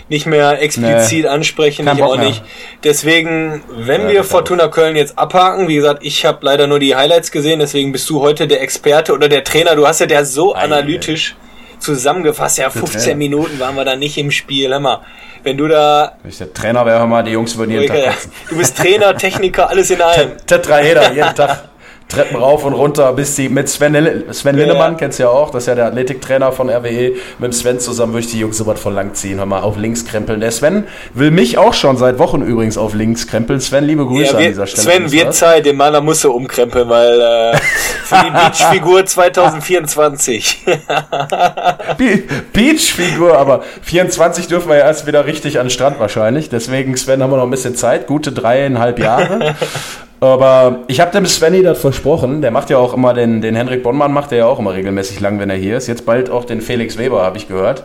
nicht 0.09 0.25
mehr 0.25 0.61
explizit 0.61 1.23
nee, 1.23 1.27
ansprechen, 1.27 1.89
ich 1.93 2.03
auch 2.03 2.17
nicht. 2.17 2.43
Deswegen, 2.83 3.63
wenn 3.69 4.03
ja, 4.03 4.09
wir 4.09 4.23
Fortuna 4.23 4.67
Köln 4.67 4.95
jetzt 4.95 5.17
abhaken, 5.17 5.67
wie 5.67 5.75
gesagt, 5.75 6.03
ich 6.03 6.25
habe 6.25 6.39
leider 6.41 6.67
nur 6.67 6.79
die 6.79 6.95
Highlights 6.95 7.31
gesehen, 7.31 7.59
deswegen 7.59 7.91
bist 7.91 8.09
du 8.09 8.19
heute 8.21 8.47
der 8.47 8.61
Experte 8.61 9.13
oder 9.13 9.29
der 9.29 9.43
Trainer. 9.43 9.75
Du 9.75 9.87
hast 9.87 9.99
ja 9.99 10.07
der 10.07 10.25
so 10.25 10.55
Ei, 10.55 10.61
analytisch 10.61 11.35
zusammengefasst. 11.79 12.57
Ja, 12.57 12.69
15 12.69 13.17
Minuten 13.17 13.59
waren 13.59 13.75
wir 13.75 13.85
da 13.85 13.95
nicht 13.95 14.17
im 14.17 14.31
Spiel. 14.31 14.71
Hör 14.71 14.79
mal, 14.79 15.01
wenn 15.43 15.57
du 15.57 15.67
da. 15.67 16.17
Wenn 16.23 16.31
ich 16.31 16.37
der 16.37 16.53
Trainer 16.53 16.85
wäre, 16.85 17.07
mal, 17.07 17.23
die 17.23 17.31
Jungs 17.31 17.55
würden 17.57 17.71
jeden 17.71 17.87
Tag. 17.87 18.15
Du 18.49 18.57
bist 18.57 18.77
Trainer, 18.77 19.15
Techniker, 19.17 19.69
alles 19.69 19.91
in 19.91 20.01
einem. 20.01 20.31
Tetraeder, 20.45 21.13
jeden 21.13 21.35
Tag. 21.35 21.68
Treppen 22.09 22.37
rauf 22.37 22.65
und 22.65 22.73
runter, 22.73 23.13
bis 23.13 23.35
sie 23.35 23.49
mit 23.49 23.69
Sven, 23.69 24.25
Sven 24.31 24.55
Linnemann, 24.55 24.93
ja. 24.93 24.97
kennst 24.97 25.19
du 25.19 25.23
ja 25.23 25.29
auch, 25.29 25.51
das 25.51 25.63
ist 25.63 25.67
ja 25.67 25.75
der 25.75 25.85
Athletiktrainer 25.85 26.51
von 26.51 26.67
RWE, 26.67 27.13
mit 27.37 27.53
Sven 27.53 27.79
zusammen 27.79 28.13
würde 28.13 28.25
ich 28.25 28.31
die 28.31 28.39
Jungs 28.39 28.57
so 28.57 28.65
was 28.65 28.79
von 28.79 28.95
lang 28.95 29.13
ziehen, 29.13 29.37
hör 29.37 29.45
mal 29.45 29.61
auf 29.61 29.77
links 29.77 30.05
krempeln. 30.05 30.39
Der 30.39 30.49
Sven 30.49 30.87
will 31.13 31.29
mich 31.29 31.59
auch 31.59 31.75
schon 31.75 31.97
seit 31.97 32.17
Wochen 32.17 32.41
übrigens 32.41 32.79
auf 32.79 32.95
links 32.95 33.27
krempeln. 33.27 33.61
Sven, 33.61 33.83
liebe 33.83 34.07
Grüße 34.07 34.33
ja, 34.33 34.39
wir, 34.39 34.39
an 34.39 34.51
dieser 34.51 34.65
Stelle. 34.65 34.83
Sven 34.83 35.11
wird 35.11 35.35
Zeit, 35.35 35.67
den 35.67 35.77
Maler 35.77 36.01
muss 36.01 36.23
er 36.23 36.33
umkrempeln, 36.33 36.89
weil 36.89 37.21
äh, 37.21 37.57
für 37.57 38.15
die 38.25 38.31
Beachfigur 38.31 39.05
2024. 39.05 40.65
Beachfigur, 42.53 43.37
aber 43.37 43.61
24 43.83 44.47
dürfen 44.47 44.69
wir 44.69 44.77
ja 44.77 44.85
erst 44.85 45.05
wieder 45.05 45.27
richtig 45.27 45.59
an 45.59 45.67
den 45.67 45.71
Strand 45.71 45.99
wahrscheinlich, 45.99 46.49
deswegen 46.49 46.97
Sven 46.97 47.21
haben 47.21 47.31
wir 47.31 47.37
noch 47.37 47.43
ein 47.43 47.51
bisschen 47.51 47.75
Zeit, 47.75 48.07
gute 48.07 48.31
dreieinhalb 48.31 48.97
Jahre. 48.97 49.55
Aber 50.21 50.79
ich 50.87 50.99
habe 50.99 51.11
dem 51.11 51.25
Svenny 51.25 51.63
das 51.63 51.79
versprochen. 51.79 52.41
Der 52.41 52.51
macht 52.51 52.69
ja 52.69 52.77
auch 52.77 52.93
immer 52.93 53.13
den, 53.13 53.41
den 53.41 53.55
Henrik 53.55 53.83
Bonnmann 53.83 54.11
macht 54.11 54.31
er 54.33 54.39
ja 54.39 54.45
auch 54.47 54.59
immer 54.59 54.73
regelmäßig 54.73 55.21
lang, 55.21 55.39
wenn 55.39 55.49
er 55.49 55.55
hier 55.55 55.77
ist. 55.77 55.87
Jetzt 55.87 56.05
bald 56.05 56.29
auch 56.29 56.43
den 56.43 56.61
Felix 56.61 56.97
Weber, 56.97 57.23
habe 57.23 57.37
ich 57.37 57.47
gehört. 57.47 57.83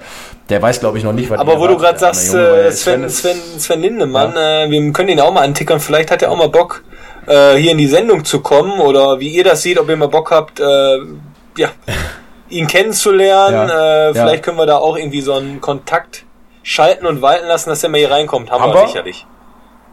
Der 0.49 0.61
weiß, 0.61 0.81
glaube 0.81 0.99
ich, 0.99 1.05
noch 1.05 1.13
nicht, 1.13 1.31
was 1.31 1.39
Aber 1.39 1.61
wo 1.61 1.69
du 1.69 1.77
gerade 1.77 1.99
sagst, 1.99 2.35
äh, 2.35 2.73
Sven, 2.73 3.09
Sven, 3.09 3.37
Sven 3.59 3.81
Lindemann, 3.81 4.33
ja. 4.35 4.65
äh, 4.65 4.71
wir 4.71 4.93
können 4.93 5.11
ihn 5.11 5.21
auch 5.21 5.33
mal 5.33 5.43
antickern. 5.43 5.79
Vielleicht 5.79 6.11
hat 6.11 6.23
er 6.23 6.33
auch 6.33 6.37
mal 6.37 6.49
Bock, 6.49 6.83
äh, 7.27 7.55
hier 7.55 7.71
in 7.71 7.79
die 7.79 7.87
Sendung 7.87 8.25
zu 8.25 8.41
kommen. 8.41 8.81
Oder 8.81 9.21
wie 9.21 9.29
ihr 9.29 9.45
das 9.45 9.63
seht, 9.63 9.79
ob 9.79 9.89
ihr 9.89 9.97
mal 9.97 10.09
Bock 10.09 10.33
habt, 10.33 10.59
äh, 10.59 10.99
ja, 11.57 11.69
ihn 12.49 12.67
kennenzulernen. 12.67 13.69
Ja. 13.69 14.09
Äh, 14.09 14.13
vielleicht 14.13 14.35
ja. 14.35 14.41
können 14.41 14.59
wir 14.59 14.67
da 14.67 14.79
auch 14.79 14.97
irgendwie 14.97 15.21
so 15.21 15.35
einen 15.35 15.61
Kontakt 15.61 16.25
schalten 16.65 17.07
und 17.07 17.23
walten 17.23 17.47
lassen, 17.47 17.71
dass 17.71 17.85
er 17.85 17.91
mal 17.91 17.99
hier 17.99 18.11
reinkommt. 18.11 18.51
Haben 18.51 18.65
Aber 18.65 18.75
wir 18.75 18.87
sicherlich. 18.89 19.25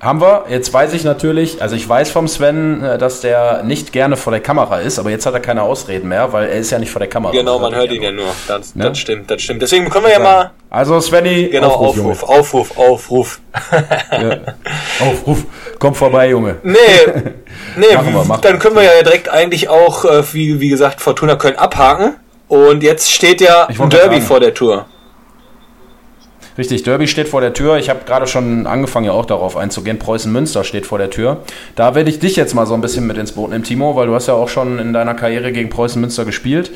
Haben 0.02 0.20
wir. 0.20 0.46
Jetzt 0.50 0.74
weiß 0.74 0.94
ich 0.94 1.04
natürlich, 1.04 1.62
also 1.62 1.76
ich 1.76 1.88
weiß 1.88 2.10
vom 2.10 2.28
Sven, 2.28 2.84
äh, 2.84 2.98
dass 2.98 3.22
der 3.22 3.62
nicht 3.62 3.92
gerne 3.92 4.18
vor 4.18 4.32
der 4.32 4.42
Kamera 4.42 4.80
ist, 4.80 4.98
aber 4.98 5.12
jetzt 5.12 5.28
hat 5.28 5.36
er 5.36 5.40
keine 5.42 5.62
Ausreden 5.62 6.10
mehr, 6.10 6.34
weil 6.34 6.50
er 6.50 6.58
ist 6.58 6.72
ja 6.72 6.80
nicht 6.80 6.90
vor 6.90 7.00
der 7.00 7.08
Kamera. 7.08 7.32
Genau, 7.32 7.60
man 7.60 7.76
hört 7.76 7.92
ihn 7.92 8.02
ja 8.02 8.12
nur. 8.12 8.26
Das, 8.48 8.74
ne? 8.74 8.86
das 8.86 8.98
stimmt, 8.98 9.30
das 9.30 9.44
stimmt. 9.44 9.62
Deswegen 9.62 9.92
können 9.92 10.06
wir 10.06 10.14
ja 10.14 10.20
mal. 10.20 10.52
Also 10.72 11.00
Svenny, 11.00 11.50
genau, 11.50 11.68
Aufruf, 11.68 12.24
Aufruf, 12.24 12.78
Aufruf, 12.78 12.78
Aufruf. 12.80 13.40
ja. 14.12 14.38
Aufruf, 15.06 15.46
komm 15.78 15.94
vorbei, 15.94 16.30
Junge. 16.30 16.56
Nee, 16.64 16.78
nee, 17.76 17.94
machen 17.94 18.14
wir, 18.14 18.24
machen 18.24 18.42
dann 18.42 18.58
können 18.58 18.78
wir 18.78 18.84
ja 18.84 19.04
direkt 19.04 19.30
eigentlich 19.30 19.70
auch, 19.70 20.06
äh, 20.06 20.24
wie, 20.34 20.60
wie 20.60 20.70
gesagt, 20.70 21.00
Fortuna 21.00 21.36
Köln 21.36 21.58
abhaken. 21.58 22.16
Und 22.48 22.82
jetzt 22.82 23.12
steht 23.12 23.40
ja 23.40 23.68
ein 23.68 23.90
Derby 23.92 24.20
vor 24.20 24.40
der 24.40 24.54
Tour. 24.56 24.88
Richtig, 26.58 26.84
Derby 26.84 27.08
steht 27.08 27.30
vor 27.30 27.42
der 27.42 27.54
Tür. 27.54 27.78
Ich 27.78 27.90
habe 27.90 28.02
gerade 28.06 28.28
schon 28.28 28.68
angefangen, 28.68 29.06
ja 29.06 29.14
auch 29.14 29.26
darauf 29.26 29.56
einzugehen. 29.56 30.00
Preußen-Münster 30.00 30.64
steht 30.64 30.86
vor 30.86 30.98
der 30.98 31.10
Tür. 31.10 31.38
Da 31.76 31.96
werde 31.96 32.10
ich 32.10 32.20
dich 32.20 32.36
jetzt 32.36 32.54
mal 32.54 32.66
so 32.66 32.74
ein 32.74 32.82
bisschen 32.82 33.08
mit 33.08 33.18
ins 33.18 33.32
Boot 33.34 33.52
nehmen, 33.52 33.64
Timo, 33.64 33.96
weil 33.96 34.08
du 34.08 34.16
hast 34.16 34.28
ja 34.28 34.34
auch 34.34 34.50
schon 34.50 34.80
in 34.80 34.94
deiner 34.94 35.14
Karriere 35.14 35.52
gegen 35.52 35.70
Preußen-Münster 35.70 36.26
gespielt. 36.26 36.72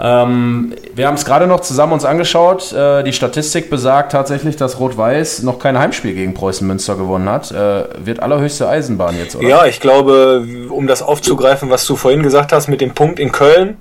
Ähm, 0.00 0.74
wir 0.94 1.08
haben 1.08 1.16
es 1.16 1.24
gerade 1.24 1.48
noch 1.48 1.60
zusammen 1.60 1.92
uns 1.92 2.04
angeschaut. 2.04 2.72
Äh, 2.72 3.02
die 3.02 3.12
Statistik 3.12 3.68
besagt 3.68 4.12
tatsächlich, 4.12 4.56
dass 4.56 4.78
Rot-Weiß 4.78 5.42
noch 5.42 5.58
kein 5.58 5.76
Heimspiel 5.76 6.14
gegen 6.14 6.34
Preußen-Münster 6.34 6.94
gewonnen 6.94 7.28
hat. 7.28 7.50
Äh, 7.50 7.84
wird 8.04 8.20
allerhöchste 8.20 8.68
Eisenbahn 8.68 9.16
jetzt, 9.18 9.34
oder? 9.34 9.48
Ja, 9.48 9.66
ich 9.66 9.80
glaube, 9.80 10.46
um 10.70 10.86
das 10.86 11.02
aufzugreifen, 11.02 11.70
was 11.70 11.84
du 11.86 11.96
vorhin 11.96 12.22
gesagt 12.22 12.52
hast 12.52 12.68
mit 12.68 12.80
dem 12.80 12.94
Punkt 12.94 13.18
in 13.18 13.32
Köln, 13.32 13.76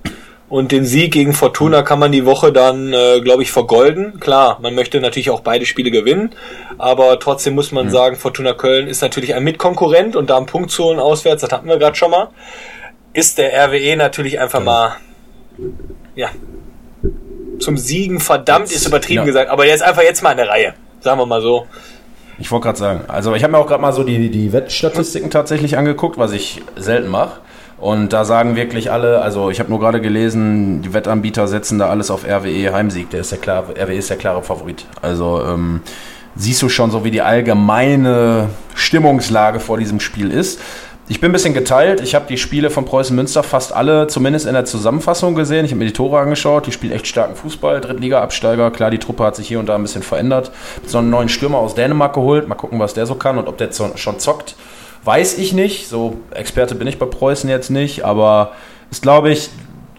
und 0.50 0.72
den 0.72 0.86
Sieg 0.86 1.12
gegen 1.12 1.34
Fortuna 1.34 1.82
kann 1.82 2.00
man 2.00 2.12
die 2.12 2.26
Woche 2.26 2.54
dann, 2.54 2.94
äh, 2.94 3.20
glaube 3.22 3.44
ich, 3.44 3.52
vergolden. 3.52 4.20
Klar, 4.20 4.60
man 4.62 4.76
möchte 4.76 5.00
natürlich 5.02 5.30
auch 5.30 5.42
beide 5.42 5.66
Spiele 5.66 5.92
gewinnen, 5.92 6.32
aber 6.78 7.20
trotzdem 7.20 7.56
muss 7.56 7.72
man 7.72 7.88
mhm. 7.88 7.92
sagen, 7.92 8.16
Fortuna 8.16 8.54
Köln 8.54 8.88
ist 8.88 9.02
natürlich 9.02 9.36
ein 9.36 9.44
Mitkonkurrent 9.44 10.16
und 10.16 10.30
da 10.30 10.38
einen 10.38 10.46
Punkt 10.46 10.72
zu 10.72 10.86
holen 10.86 11.00
auswärts, 11.00 11.42
das 11.42 11.52
hatten 11.52 11.68
wir 11.68 11.78
gerade 11.78 11.96
schon 11.96 12.12
mal, 12.12 12.30
ist 13.14 13.38
der 13.38 13.52
RWE 13.68 13.98
natürlich 13.98 14.40
einfach 14.40 14.64
mal, 14.64 14.95
ja, 16.16 16.30
zum 17.60 17.78
Siegen 17.78 18.19
verdammt 18.19 18.71
ist 18.71 18.86
übertrieben 18.88 19.21
ja. 19.21 19.26
gesagt, 19.26 19.50
aber 19.50 19.66
ist 19.66 19.81
einfach 19.81 20.04
jetzt 20.04 20.21
mal 20.21 20.31
in 20.31 20.38
der 20.38 20.50
Reihe, 20.50 20.74
sagen 21.02 21.19
wir 21.19 21.26
mal 21.26 21.42
so. 21.42 21.68
Ich 22.40 22.52
wollte 22.52 22.66
gerade 22.66 22.78
sagen, 22.78 23.02
also 23.07 23.33
ich 23.33 23.44
habe 23.44 23.52
mir 23.52 23.57
auch 23.57 23.68
gerade 23.68 23.81
mal 23.81 23.92
so 23.92 24.04
die, 24.04 24.30
die 24.30 24.54
Wettstatistiken 24.54 25.31
tatsächlich 25.31 25.78
angeguckt, 25.78 26.19
was 26.19 26.31
ich 26.33 26.62
selten 26.76 27.10
mache. 27.10 27.40
Und 27.80 28.12
da 28.12 28.26
sagen 28.26 28.56
wirklich 28.56 28.92
alle, 28.92 29.22
also 29.22 29.52
ich 29.52 29.60
habe 29.60 29.69
nur 29.69 29.80
gerade 29.80 30.02
gelesen, 30.02 30.81
die 30.81 30.94
Wettanbieter 30.94 31.48
setzen 31.48 31.78
da 31.78 31.90
alles 31.90 32.10
auf 32.10 32.26
RWE 32.26 32.74
Heimsieg. 32.74 33.12
Der 33.12 33.22
ist 33.22 33.31
der 33.31 33.38
klare, 33.38 33.74
RWE 33.80 33.96
ist 33.96 34.10
der 34.10 34.18
klare 34.18 34.42
Favorit. 34.42 34.86
Also 35.02 35.44
ähm, 35.46 35.81
siehst 36.36 36.62
du 36.64 36.69
schon 36.69 36.90
so, 36.90 37.04
wie 37.04 37.12
die 37.12 37.22
allgemeine 37.22 38.50
Stimmungslage 38.74 39.60
vor 39.60 39.78
diesem 39.78 40.00
Spiel 40.00 40.31
ist. 40.31 40.60
Ich 41.10 41.22
bin 41.22 41.30
ein 41.30 41.34
bisschen 41.34 41.54
geteilt. 41.54 42.02
Ich 42.02 42.16
habe 42.16 42.26
die 42.28 42.38
Spiele 42.38 42.69
von 42.69 42.84
Preußen 42.84 43.16
Münster 43.16 43.42
fast 43.42 43.74
alle, 43.74 44.07
zumindest 44.07 44.46
in 44.46 44.54
der 44.54 44.66
Zusammenfassung 44.66 45.36
gesehen. 45.36 45.64
Ich 45.64 45.72
habe 45.72 45.80
mir 45.80 45.86
die 45.86 45.94
Tore 45.94 46.19
angeschaut. 46.19 46.68
Die 46.68 46.74
spielen 46.74 46.92
echt 46.92 47.07
starken 47.07 47.36
Fußball. 47.36 47.80
Drittliga-Absteiger. 47.80 48.72
Klar, 48.72 48.92
die 48.92 48.98
Truppe 48.98 49.24
hat 49.24 49.38
sich 49.38 49.48
hier 49.48 49.60
und 49.60 49.68
da 49.68 49.76
ein 49.76 49.84
bisschen 49.84 50.04
verändert. 50.04 50.52
So 50.86 50.98
einen 50.98 51.10
neuen 51.10 51.30
Stürmer 51.30 51.60
aus 51.60 51.76
Dänemark 51.76 52.14
geholt. 52.14 52.50
Mal 52.50 52.56
gucken, 52.56 52.80
was 52.80 52.94
der 52.94 53.06
so 53.06 53.16
kann 53.16 53.38
und 53.38 53.48
ob 53.48 53.57
der 53.57 53.69
schon 53.72 54.19
zockt. 54.19 54.56
Weiß 55.04 55.37
ich 55.37 55.54
nicht. 55.54 55.87
So 55.87 56.18
Experte 56.31 56.75
bin 56.75 56.87
ich 56.87 56.99
bei 56.99 57.06
Preußen 57.06 57.49
jetzt 57.49 57.69
nicht, 57.69 58.04
aber 58.04 58.51
ist, 58.92 59.01
glaube 59.01 59.31
ich, 59.31 59.49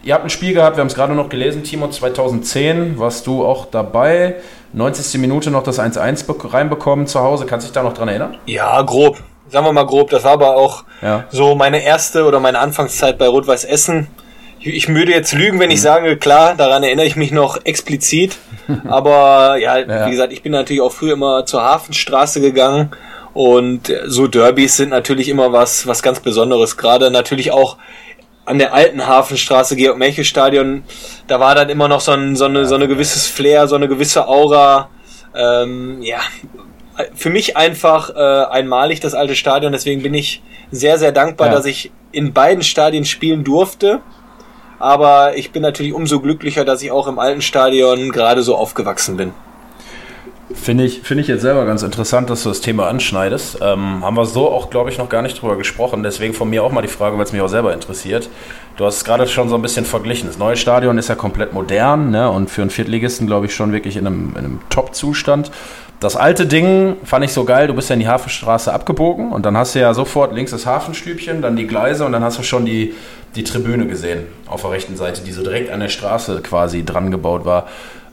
ihr 0.03 0.13
habt 0.13 0.23
ein 0.23 0.29
Spiel 0.29 0.53
gehabt, 0.53 0.77
wir 0.77 0.81
haben 0.81 0.87
es 0.87 0.95
gerade 0.95 1.13
noch 1.13 1.29
gelesen, 1.29 1.63
Timo, 1.63 1.87
2010, 1.87 2.99
warst 2.99 3.27
du 3.27 3.45
auch 3.45 3.65
dabei. 3.65 4.35
90. 4.73 5.19
Minute 5.19 5.49
noch 5.51 5.63
das 5.63 5.79
1-1 5.79 6.53
reinbekommen 6.53 7.07
zu 7.07 7.21
Hause. 7.21 7.45
Kannst 7.45 7.65
du 7.65 7.69
dich 7.69 7.73
da 7.73 7.83
noch 7.83 7.93
dran 7.93 8.07
erinnern? 8.07 8.37
Ja, 8.45 8.81
grob. 8.83 9.17
Sagen 9.47 9.65
wir 9.65 9.73
mal 9.73 9.85
grob. 9.85 10.11
Das 10.11 10.23
war 10.23 10.33
aber 10.33 10.55
auch 10.55 10.83
ja. 11.01 11.25
so 11.31 11.55
meine 11.55 11.83
erste 11.83 12.25
oder 12.25 12.39
meine 12.39 12.59
Anfangszeit 12.59 13.17
bei 13.17 13.27
Rot-Weiß 13.27 13.65
Essen. 13.65 14.07
Ich 14.59 14.87
würde 14.89 15.11
jetzt 15.11 15.33
lügen, 15.33 15.59
wenn 15.59 15.71
ich 15.71 15.79
mhm. 15.79 15.83
sage, 15.83 16.17
klar, 16.17 16.53
daran 16.55 16.83
erinnere 16.83 17.05
ich 17.05 17.15
mich 17.15 17.31
noch 17.31 17.57
explizit. 17.63 18.37
Aber 18.87 19.57
ja, 19.57 19.79
ja, 19.79 20.05
wie 20.05 20.11
gesagt, 20.11 20.33
ich 20.33 20.43
bin 20.43 20.51
natürlich 20.51 20.81
auch 20.81 20.91
früher 20.91 21.13
immer 21.13 21.45
zur 21.45 21.63
Hafenstraße 21.63 22.41
gegangen 22.41 22.91
und 23.33 23.93
so 24.07 24.27
Derbys 24.27 24.77
sind 24.77 24.89
natürlich 24.89 25.29
immer 25.29 25.51
was, 25.53 25.85
was 25.87 26.01
ganz 26.03 26.19
Besonderes. 26.19 26.77
Gerade 26.77 27.11
natürlich 27.11 27.51
auch 27.51 27.77
an 28.45 28.57
der 28.57 28.73
alten 28.73 29.05
Hafenstraße, 29.05 29.75
Georg-Melche-Stadion, 29.75 30.83
da 31.27 31.39
war 31.39 31.53
dann 31.53 31.69
immer 31.69 31.87
noch 31.87 32.01
so, 32.01 32.11
ein, 32.13 32.35
so, 32.35 32.45
eine, 32.45 32.65
so 32.65 32.75
eine 32.75 32.87
gewisses 32.87 33.27
Flair, 33.27 33.67
so 33.67 33.75
eine 33.75 33.87
gewisse 33.87 34.27
Aura. 34.27 34.89
Ähm, 35.35 36.01
ja, 36.01 36.19
für 37.13 37.29
mich 37.29 37.55
einfach 37.55 38.09
äh, 38.09 38.45
einmalig 38.49 38.99
das 38.99 39.13
alte 39.13 39.35
Stadion. 39.35 39.71
Deswegen 39.71 40.01
bin 40.01 40.15
ich 40.15 40.41
sehr, 40.71 40.97
sehr 40.97 41.11
dankbar, 41.11 41.47
Ja. 41.47 41.53
dass 41.53 41.65
ich 41.65 41.91
in 42.11 42.33
beiden 42.33 42.63
Stadien 42.63 43.05
spielen 43.05 43.43
durfte. 43.43 43.99
Aber 44.79 45.37
ich 45.37 45.51
bin 45.51 45.61
natürlich 45.61 45.93
umso 45.93 46.19
glücklicher, 46.19 46.65
dass 46.65 46.81
ich 46.81 46.91
auch 46.91 47.07
im 47.07 47.19
alten 47.19 47.41
Stadion 47.41 48.11
gerade 48.11 48.41
so 48.41 48.55
aufgewachsen 48.55 49.17
bin. 49.17 49.33
Finde 50.53 50.83
ich, 50.83 51.01
finde 51.01 51.21
ich 51.21 51.27
jetzt 51.27 51.41
selber 51.41 51.65
ganz 51.65 51.83
interessant, 51.83 52.29
dass 52.29 52.41
du 52.41 52.49
das 52.49 52.59
Thema 52.59 52.87
anschneidest. 52.87 53.59
Ähm, 53.61 54.03
haben 54.03 54.17
wir 54.17 54.25
so 54.25 54.49
auch, 54.49 54.71
glaube 54.71 54.89
ich, 54.89 54.97
noch 54.97 55.07
gar 55.07 55.21
nicht 55.21 55.39
drüber 55.39 55.57
gesprochen. 55.57 56.01
Deswegen 56.01 56.33
von 56.33 56.49
mir 56.49 56.63
auch 56.63 56.71
mal 56.71 56.81
die 56.81 56.87
Frage, 56.87 57.17
weil 57.17 57.23
es 57.23 57.31
mich 57.31 57.41
auch 57.41 57.49
selber 57.49 57.71
interessiert. 57.71 58.29
Du 58.75 58.85
hast 58.85 58.97
es 58.97 59.05
gerade 59.05 59.27
schon 59.27 59.47
so 59.47 59.55
ein 59.55 59.61
bisschen 59.61 59.85
verglichen. 59.85 60.27
Das 60.27 60.39
neue 60.39 60.57
Stadion 60.57 60.97
ist 60.97 61.07
ja 61.07 61.15
komplett 61.15 61.53
modern 61.53 62.09
ne? 62.09 62.31
und 62.31 62.49
für 62.49 62.61
einen 62.61 62.71
Viertligisten, 62.71 63.27
glaube 63.27 63.45
ich, 63.45 63.53
schon 63.53 63.73
wirklich 63.73 63.95
in 63.95 64.07
einem, 64.07 64.29
in 64.31 64.37
einem 64.37 64.59
Top-Zustand. 64.69 65.51
Das 65.99 66.15
alte 66.15 66.47
Ding 66.47 66.95
fand 67.03 67.25
ich 67.25 67.33
so 67.33 67.43
geil. 67.43 67.67
Du 67.67 67.73
bist 67.73 67.89
ja 67.89 67.93
in 67.93 67.99
die 67.99 68.07
Hafenstraße 68.07 68.73
abgebogen 68.73 69.31
und 69.31 69.45
dann 69.45 69.57
hast 69.57 69.75
du 69.75 69.79
ja 69.79 69.93
sofort 69.93 70.33
links 70.33 70.51
das 70.51 70.65
Hafenstübchen, 70.65 71.41
dann 71.41 71.57
die 71.57 71.67
Gleise 71.67 72.05
und 72.05 72.13
dann 72.13 72.23
hast 72.23 72.39
du 72.39 72.43
schon 72.43 72.65
die, 72.65 72.95
die 73.35 73.43
Tribüne 73.43 73.85
gesehen 73.85 74.23
auf 74.47 74.61
der 74.61 74.71
rechten 74.71 74.95
Seite, 74.95 75.21
die 75.21 75.31
so 75.31 75.43
direkt 75.43 75.69
an 75.69 75.81
der 75.81 75.89
Straße 75.89 76.41
quasi 76.41 76.85
dran 76.85 77.11
gebaut 77.11 77.45
war. 77.45 77.67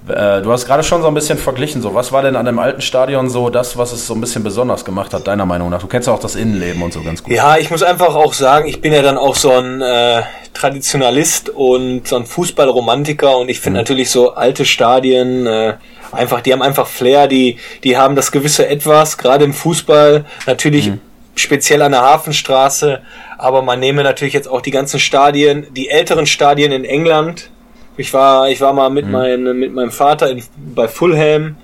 Äh, 0.09 0.43
Du 0.43 0.53
hast 0.53 0.67
gerade 0.67 0.83
schon 0.83 1.03
so 1.03 1.09
ein 1.09 1.15
bisschen 1.15 1.39
verglichen. 1.39 1.83
So, 1.83 1.95
was 1.95 2.13
war 2.13 2.23
denn 2.23 2.37
an 2.37 2.47
dem 2.47 2.59
alten 2.59 2.81
Stadion 2.81 3.29
so 3.29 3.51
das, 3.51 3.77
was 3.77 3.93
es 3.93 4.07
so 4.07 4.15
ein 4.15 4.21
bisschen 4.21 4.43
besonders 4.43 4.85
gemacht 4.85 5.13
hat, 5.13 5.27
deiner 5.27 5.47
Meinung 5.47 5.71
nach? 5.71 5.81
Du 5.81 5.87
kennst 5.87 6.09
ja 6.09 6.15
auch 6.15 6.21
das 6.21 6.37
Innenleben 6.37 6.83
und 6.83 6.93
so 6.93 7.03
ganz 7.03 7.23
gut. 7.23 7.33
Ja, 7.33 7.57
ich 7.57 7.71
muss 7.71 7.83
einfach 7.83 8.15
auch 8.15 8.33
sagen, 8.33 8.69
ich 8.69 8.81
bin 8.81 8.93
ja 8.93 9.03
dann 9.03 9.19
auch 9.19 9.35
so 9.35 9.51
ein 9.51 9.81
äh, 9.81 10.23
Traditionalist 10.55 11.51
und 11.51 12.07
so 12.07 12.17
ein 12.17 12.27
Fußballromantiker 12.27 13.37
und 13.37 13.49
ich 13.49 13.61
finde 13.61 13.81
natürlich 13.81 14.11
so 14.11 14.35
alte 14.35 14.65
Stadien 14.65 15.47
äh, 15.47 15.75
einfach, 16.13 16.41
die 16.41 16.53
haben 16.53 16.63
einfach 16.63 16.87
Flair, 16.87 17.29
die, 17.29 17.59
die 17.85 17.97
haben 17.97 18.17
das 18.17 18.33
gewisse 18.33 18.67
Etwas, 18.67 19.19
gerade 19.19 19.45
im 19.45 19.53
Fußball, 19.53 20.25
natürlich 20.47 20.93
speziell 21.35 21.83
an 21.83 21.93
der 21.93 22.01
Hafenstraße, 22.01 23.03
aber 23.37 23.63
man 23.63 23.81
nehme 23.81 24.03
natürlich 24.03 24.33
jetzt 24.33 24.49
auch 24.49 24.63
die 24.63 24.71
ganzen 24.71 24.99
Stadien, 24.99 25.67
die 25.75 25.91
älteren 25.91 26.27
Stadien 26.27 26.73
in 26.73 26.85
England. 26.85 27.51
Ich 27.97 28.13
war, 28.13 28.49
ich 28.49 28.61
war 28.61 28.73
mal 28.73 28.91
mit, 28.91 29.09
mein, 29.09 29.43
mit 29.59 29.73
meinem 29.75 29.91
Vater 29.91 30.31
in, 30.31 30.43
bei 30.75 30.89
Fulham. 30.89 31.57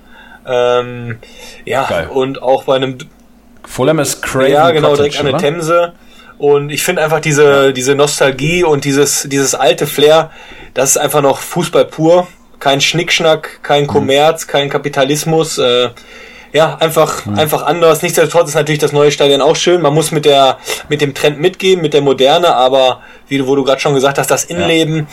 Ähm, 0.47 1.19
ja, 1.65 1.85
Geil. 1.87 2.07
und 2.13 2.41
auch 2.41 2.63
bei 2.63 2.75
einem 2.75 2.97
Fulham 3.65 3.99
ist 3.99 4.21
Craven 4.21 4.51
ja, 4.51 4.71
genau, 4.71 4.89
Cottage, 4.89 5.09
direkt 5.09 5.19
an 5.25 5.31
der? 5.31 5.37
Themse. 5.37 5.93
Und 6.37 6.71
ich 6.71 6.83
finde 6.83 7.01
einfach 7.03 7.21
diese, 7.21 7.71
diese 7.71 7.95
Nostalgie 7.95 8.63
und 8.63 8.83
dieses, 8.83 9.27
dieses 9.29 9.55
alte 9.55 9.87
Flair, 9.87 10.31
das 10.73 10.91
ist 10.91 10.97
einfach 10.97 11.21
noch 11.21 11.37
Fußball 11.39 11.85
pur. 11.85 12.27
Kein 12.59 12.81
Schnickschnack, 12.81 13.59
Mhm. 13.59 13.63
kein 13.63 13.87
Kommerz, 13.87 14.47
kein 14.47 14.69
Kapitalismus. 14.69 15.57
Äh, 15.59 15.89
ja, 16.51 16.75
einfach, 16.79 17.25
Mhm. 17.25 17.39
einfach 17.39 17.63
anders. 17.63 18.01
Nichtsdestotrotz 18.01 18.49
ist 18.49 18.55
natürlich 18.55 18.79
das 18.79 18.91
neue 18.91 19.11
Stadion 19.11 19.41
auch 19.41 19.55
schön. 19.55 19.81
Man 19.81 19.93
muss 19.93 20.11
mit 20.11 20.25
der, 20.25 20.57
mit 20.89 20.99
dem 21.01 21.13
Trend 21.13 21.39
mitgehen, 21.39 21.81
mit 21.81 21.93
der 21.93 22.01
Moderne, 22.01 22.55
aber 22.55 23.01
wie 23.29 23.37
du, 23.37 23.47
wo 23.47 23.55
du 23.55 23.63
gerade 23.63 23.79
schon 23.79 23.93
gesagt 23.95 24.17
hast, 24.17 24.29
das 24.29 24.43
Innenleben, 24.45 25.07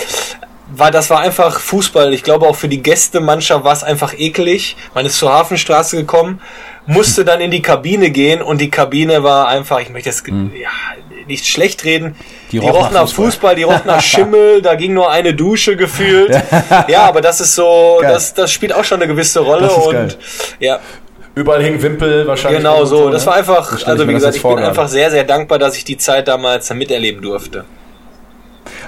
war, 0.74 0.90
das 0.90 1.10
war 1.10 1.20
einfach 1.20 1.58
Fußball. 1.60 2.12
Ich 2.14 2.22
glaube 2.22 2.46
auch 2.46 2.56
für 2.56 2.68
die 2.68 2.82
Gästemannschaft 2.82 3.64
war 3.64 3.72
es 3.72 3.82
einfach 3.82 4.14
eklig. 4.16 4.76
Man 4.94 5.06
ist 5.06 5.18
zur 5.18 5.32
Hafenstraße 5.32 5.96
gekommen, 5.96 6.40
musste 6.86 7.24
dann 7.24 7.40
in 7.40 7.50
die 7.50 7.62
Kabine 7.62 8.10
gehen 8.10 8.42
und 8.42 8.60
die 8.60 8.70
Kabine 8.70 9.22
war 9.22 9.48
einfach, 9.48 9.80
ich 9.80 9.90
möchte 9.90 10.08
jetzt 10.08 10.26
ja, 10.26 10.68
nicht 11.26 11.46
schlecht 11.46 11.84
reden. 11.84 12.16
Die 12.52 12.58
Die, 12.58 12.68
roch 12.68 12.90
nach 12.90 13.02
Fußball. 13.02 13.24
Fußball, 13.26 13.54
die 13.56 13.62
roch 13.62 13.84
nach 13.84 14.00
Schimmel, 14.00 14.62
da 14.62 14.74
ging 14.74 14.94
nur 14.94 15.10
eine 15.10 15.34
Dusche 15.34 15.76
gefühlt. 15.76 16.30
ja, 16.88 17.02
aber 17.02 17.20
das 17.20 17.40
ist 17.40 17.54
so, 17.54 17.98
Geil. 18.00 18.12
das, 18.12 18.34
das 18.34 18.52
spielt 18.52 18.72
auch 18.72 18.84
schon 18.84 19.00
eine 19.00 19.08
gewisse 19.12 19.40
Rolle 19.40 19.62
Das 19.62 19.76
ist 19.76 19.86
und 19.86 19.92
geil. 19.92 20.14
ja, 20.58 20.80
Überall 21.34 21.62
hing 21.62 21.80
Wimpel 21.80 22.26
wahrscheinlich. 22.26 22.58
genau 22.58 22.80
und 22.80 22.86
so. 22.86 23.08
Das 23.10 23.22
ne? 23.24 23.30
war 23.30 23.36
einfach, 23.38 23.78
So 23.78 23.86
also 23.86 24.08
wie 24.08 24.12
gesagt, 24.12 24.36
ich 24.36 24.42
bin 24.42 24.58
einfach 24.58 24.88
sehr, 24.88 25.10
sehr 25.10 25.24
dankbar, 25.24 25.58
dass 25.60 25.76
ich 25.76 25.84
die 25.84 25.96
Zeit 25.96 26.26
damals 26.26 26.68
miterleben 26.74 27.22
durfte. 27.22 27.64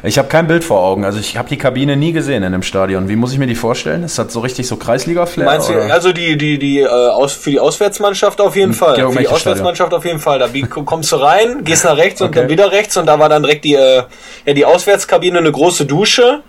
Ich 0.05 0.19
habe 0.19 0.27
kein 0.29 0.49
Bild 0.49 0.65
vor 0.65 0.81
Augen. 0.81 1.05
Also 1.05 1.21
ich 1.21 1.37
habe 1.37 1.49
die 1.49 1.57
Kabine 1.59 1.97
nie 1.97 2.13
gesehen 2.13 2.43
in 2.43 2.51
dem 2.53 2.63
Stadion. 2.63 3.09
Wie 3.09 3.15
muss 3.15 3.33
ich 3.33 3.39
mir 3.39 3.47
die 3.47 3.55
vorstellen? 3.55 4.03
Ist 4.03 4.19
das 4.19 4.33
so 4.33 4.41
richtig 4.41 4.67
so 4.67 4.77
Kreisliga-Flair? 4.77 5.47
Meinst 5.47 5.69
du, 5.69 5.75
oder? 5.75 5.93
also 5.93 6.13
die, 6.13 6.37
die, 6.37 6.59
die, 6.59 6.81
äh, 6.81 6.87
aus, 6.89 7.35
für 7.35 7.51
die 7.51 7.61
Auswärtsmannschaft 7.61 8.41
auf 8.41 8.57
jeden 8.57 8.73
Fall. 8.75 8.97
Für 9.13 9.19
die 9.19 9.29
Auswärtsmannschaft 9.29 9.95
auf 9.95 10.05
jeden 10.05 10.19
Fall. 10.19 10.41
Da 10.41 10.49
kommst 10.85 11.13
du 11.13 11.17
rein, 11.17 11.63
gehst 11.65 11.85
nach 11.85 11.97
rechts 11.97 12.21
und 12.21 12.29
Okay. 12.29 12.41
dann 12.41 12.49
wieder 12.49 12.73
rechts 12.73 12.97
und 12.97 13.07
da 13.07 13.19
war 13.21 13.29
dann 13.29 13.43
direkt 13.45 13.65
die, 13.65 13.75
äh, 13.75 14.03
ja, 14.45 14.55
die 14.55 14.65
Auswärtskabine 14.65 15.39
eine 15.39 15.53
große 15.53 15.87
Dusche. 15.87 16.41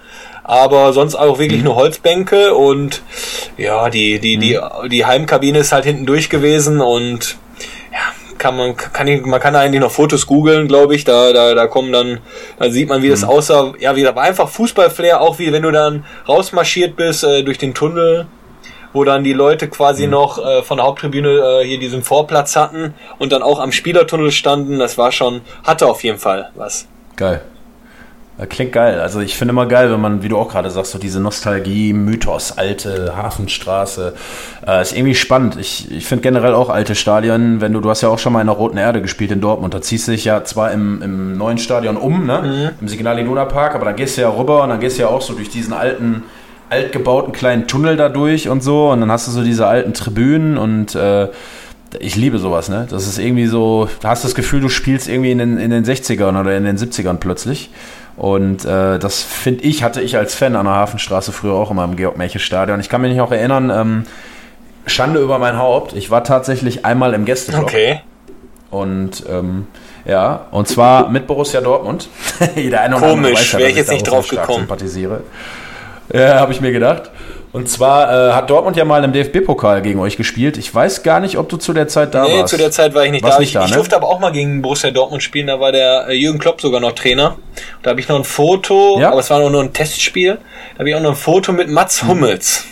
Aber 0.45 0.91
sonst 0.91 1.15
auch 1.15 1.39
wirklich 1.39 1.60
Mhm. 1.60 1.65
nur 1.67 1.75
Holzbänke 1.75 2.53
und 2.53 3.01
ja, 3.57 3.89
die, 3.89 4.19
die, 4.19 4.38
die, 4.38 4.57
Mhm. 4.57 4.89
die 4.89 5.05
Heimkabine 5.05 5.60
ist 5.60 5.72
halt 5.72 5.86
hinten 5.86 6.05
durch 6.05 6.29
gewesen 6.29 6.81
und 6.81 7.38
kann 8.43 8.55
man, 8.57 8.75
kann 8.77 9.07
ich, 9.07 9.25
man 9.25 9.39
kann 9.39 9.55
eigentlich 9.55 9.81
noch 9.81 9.89
Fotos 9.91 10.27
googeln, 10.27 10.67
glaube 10.67 10.95
ich. 10.95 11.03
Da, 11.05 11.33
da, 11.33 11.55
da 11.55 11.65
kommen 11.67 11.91
dann, 11.91 12.19
da 12.59 12.69
sieht 12.69 12.89
man, 12.89 13.01
wie 13.01 13.07
Mhm. 13.07 13.12
das 13.12 13.23
aussah. 13.23 13.73
Ja, 13.79 13.95
wie, 13.95 14.05
aber 14.05 14.21
einfach 14.21 14.50
Fußballflair, 14.50 15.21
auch 15.21 15.39
wie 15.39 15.51
wenn 15.51 15.63
du 15.63 15.71
dann 15.71 16.05
rausmarschiert 16.27 16.95
bist 16.95 17.23
äh, 17.23 17.41
durch 17.43 17.57
den 17.57 17.73
Tunnel 17.73 18.27
wo 18.95 19.03
dann 19.03 19.23
die 19.23 19.33
Leute 19.33 19.65
Mhm. 19.65 19.71
quasi 19.71 20.05
noch 20.05 20.38
äh, 20.38 20.62
von 20.62 20.77
der 20.77 20.85
Haupttribüne 20.85 21.29
äh, 21.29 21.65
hier 21.65 21.79
diesen 21.79 22.03
Vorplatz 22.03 22.55
hatten 22.55 22.93
und 23.17 23.31
dann 23.31 23.41
auch 23.41 23.59
am 23.59 23.71
Spielertunnel 23.71 24.29
standen. 24.31 24.77
Das 24.77 25.00
war 25.00 25.12
schon, 25.12 25.41
hatte 25.63 25.88
auf 25.88 26.03
jeden 26.03 26.19
Fall 26.19 26.51
was. 26.53 26.88
Geil. 27.15 27.41
Ja, 28.37 28.47
Klingt 28.47 28.71
geil. 28.71 28.99
Also 28.99 29.19
ich 29.19 29.37
finde 29.37 29.51
immer 29.51 29.67
geil, 29.67 29.91
wenn 29.91 30.01
man, 30.01 30.23
wie 30.23 30.29
du 30.29 30.37
auch 30.37 30.49
gerade 30.49 30.69
sagst, 30.71 30.91
so 30.91 30.97
diese 30.97 31.19
Nostalgie, 31.19 31.93
Mythos, 31.93 32.57
alte 32.57 33.15
Hafenstraße. 33.15 34.13
Äh, 34.65 34.81
ist 34.81 34.95
irgendwie 34.95 35.13
spannend. 35.13 35.57
Ich, 35.59 35.91
ich 35.91 36.05
finde 36.05 36.23
generell 36.23 36.55
auch 36.55 36.69
alte 36.69 36.95
Stadien, 36.95 37.61
wenn 37.61 37.73
du, 37.73 37.79
du 37.79 37.89
hast 37.89 38.01
ja 38.01 38.09
auch 38.09 38.17
schon 38.17 38.33
mal 38.33 38.41
in 38.41 38.47
der 38.47 38.55
Roten 38.55 38.77
Erde 38.77 39.01
gespielt 39.01 39.31
in 39.31 39.39
Dortmund, 39.41 39.73
da 39.73 39.81
ziehst 39.81 40.07
du 40.07 40.13
dich 40.13 40.25
ja 40.25 40.43
zwar 40.43 40.71
im, 40.71 41.01
im 41.03 41.37
neuen 41.37 41.59
Stadion 41.59 41.95
um, 41.95 42.25
ne? 42.25 42.73
Im 42.81 42.87
Signal 42.87 43.19
Iduna 43.19 43.45
Park, 43.45 43.75
aber 43.75 43.85
dann 43.85 43.95
gehst 43.95 44.17
du 44.17 44.21
ja 44.21 44.29
rüber 44.29 44.63
und 44.63 44.69
dann 44.69 44.79
gehst 44.79 44.97
du 44.97 45.03
ja 45.03 45.09
auch 45.09 45.21
so 45.21 45.33
durch 45.33 45.49
diesen 45.49 45.73
alten, 45.73 46.23
altgebauten 46.69 47.33
kleinen 47.33 47.67
Tunnel 47.67 47.97
da 47.97 48.09
durch 48.09 48.49
und 48.49 48.63
so 48.63 48.89
und 48.89 48.99
dann 49.01 49.11
hast 49.11 49.27
du 49.27 49.31
so 49.31 49.43
diese 49.43 49.67
alten 49.67 49.93
Tribünen 49.93 50.57
und 50.57 50.95
äh, 50.95 51.27
ich 52.00 52.15
liebe 52.15 52.39
sowas, 52.39 52.69
ne? 52.69 52.88
Das 52.89 53.07
ist 53.07 53.17
irgendwie 53.17 53.47
so, 53.47 53.88
du 54.01 54.07
hast 54.07 54.23
das 54.23 54.35
Gefühl, 54.35 54.62
du 54.62 54.69
spielst 54.69 55.07
irgendwie 55.07 55.31
in 55.31 55.38
den, 55.38 55.57
in 55.57 55.69
den 55.69 55.85
60ern 55.85 56.39
oder 56.39 56.55
in 56.55 56.63
den 56.63 56.77
70ern 56.77 57.17
plötzlich. 57.17 57.69
Und 58.15 58.65
äh, 58.65 59.00
das 59.00 59.23
finde 59.23 59.63
ich, 59.63 59.83
hatte 59.83 60.01
ich 60.01 60.17
als 60.17 60.35
Fan 60.35 60.55
an 60.55 60.65
der 60.65 60.75
Hafenstraße 60.75 61.31
früher 61.31 61.53
auch 61.53 61.71
immer 61.71 61.83
im 61.83 61.95
Georg-Melche-Stadion. 61.95 62.79
Ich 62.79 62.89
kann 62.89 63.01
mich 63.01 63.15
noch 63.15 63.31
erinnern, 63.31 63.71
ähm, 63.71 64.03
Schande 64.85 65.19
über 65.19 65.39
mein 65.39 65.57
Haupt, 65.57 65.93
ich 65.93 66.12
war 66.12 66.23
tatsächlich 66.23 66.85
einmal 66.85 67.13
im 67.13 67.25
Gästeblock. 67.25 67.63
Okay. 67.63 68.01
Und 68.69 69.23
ähm, 69.29 69.67
ja, 70.05 70.47
und 70.51 70.67
zwar 70.67 71.09
mit 71.09 71.27
Borussia 71.27 71.62
Dortmund. 71.62 72.09
Jeder 72.55 72.81
eine 72.81 72.95
Komisch, 72.97 73.33
weiß 73.33 73.51
ja, 73.53 73.59
wär 73.59 73.65
dass 73.65 73.71
ich 73.71 73.77
jetzt 73.77 73.91
nicht 73.91 74.09
auch 74.09 74.15
drauf 74.15 74.27
gekommen. 74.27 74.59
Sympathisiere. 74.59 75.21
Ja, 76.12 76.39
habe 76.39 76.51
ich 76.51 76.59
mir 76.59 76.71
gedacht. 76.71 77.12
Und 77.53 77.69
zwar 77.69 78.29
äh, 78.29 78.33
hat 78.33 78.50
Dortmund 78.50 78.75
ja 78.77 78.83
mal 78.83 79.03
im 79.03 79.13
DFB-Pokal 79.13 79.83
gegen 79.83 80.00
euch 80.00 80.17
gespielt. 80.17 80.57
Ich 80.57 80.74
weiß 80.74 81.03
gar 81.03 81.19
nicht, 81.19 81.38
ob 81.38 81.50
du 81.50 81.57
zu 81.57 81.72
der 81.72 81.88
Zeit 81.88 82.15
da 82.15 82.24
Nee, 82.25 82.39
warst. 82.39 82.50
zu 82.50 82.57
der 82.57 82.72
Zeit 82.72 82.95
war 82.95 83.05
ich 83.05 83.12
nicht 83.12 83.24
Warst 83.24 83.36
da. 83.38 83.39
nicht 83.41 83.50
ich, 83.50 83.53
da, 83.53 83.63
ich 83.65 83.69
ne? 83.69 83.75
durfte 83.75 83.95
aber 83.95 84.07
auch 84.10 84.19
mal 84.19 84.31
gegen 84.31 84.63
Borussia 84.63 84.89
Dortmund 84.89 85.22
spielen. 85.22 85.45
Da 85.48 85.60
war 85.60 85.72
der 85.72 86.07
äh, 86.10 86.13
Jürgen 86.13 86.39
Klopp 86.39 86.60
sogar 86.62 86.81
noch 86.81 86.93
Trainer. 86.93 87.38
Da 87.83 87.91
habe 87.91 88.00
ich 88.00 88.07
noch 88.07 88.17
ein 88.17 88.24
Foto, 88.24 89.00
Ja? 89.00 89.12
aber 89.12 89.19
es 89.19 89.29
war 89.29 89.39
noch 89.39 89.51
nur 89.51 89.62
ein 89.62 89.72
Testspiel. 89.72 90.39
Da 90.74 90.79
habe 90.79 90.89
ich 90.89 90.95
auch 90.95 91.00
noch 91.01 91.12
ein 91.12 91.15
Foto 91.15 91.51
mit 91.53 91.69
Mats 91.69 92.03
Hummels. 92.03 92.65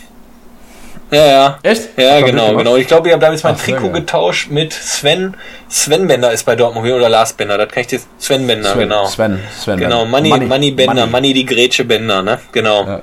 Ja, 1.11 1.25
ja. 1.27 1.59
Echt? 1.61 1.89
Ja, 1.97 2.03
er 2.05 2.23
genau, 2.23 2.55
genau. 2.55 2.77
Ich 2.77 2.87
glaube, 2.87 3.09
ich 3.09 3.13
habe 3.13 3.21
damals 3.21 3.43
mein 3.43 3.55
Ach, 3.59 3.63
Trikot 3.63 3.81
geil. 3.89 3.91
getauscht 3.91 4.49
mit 4.49 4.71
Sven. 4.73 5.35
Sven 5.69 6.07
Bender 6.07 6.31
ist 6.31 6.43
bei 6.45 6.55
Dortmund 6.55 6.89
oder 6.89 7.09
Lars 7.09 7.33
Bender. 7.33 7.57
Das 7.57 7.67
kann 7.69 7.81
ich 7.81 7.87
dir. 7.87 7.99
Sven 8.17 8.47
Bender, 8.47 8.69
Sven, 8.71 8.79
genau. 8.79 9.05
Sven, 9.05 9.39
Sven. 9.59 9.77
Genau, 9.79 10.05
Money, 10.05 10.29
Money, 10.29 10.71
Bender, 10.71 11.05
Money. 11.05 11.33
die 11.33 11.45
Grätsche 11.45 11.83
Bender, 11.83 12.21
ne? 12.23 12.39
Genau. 12.53 12.85
Ja. 12.85 13.01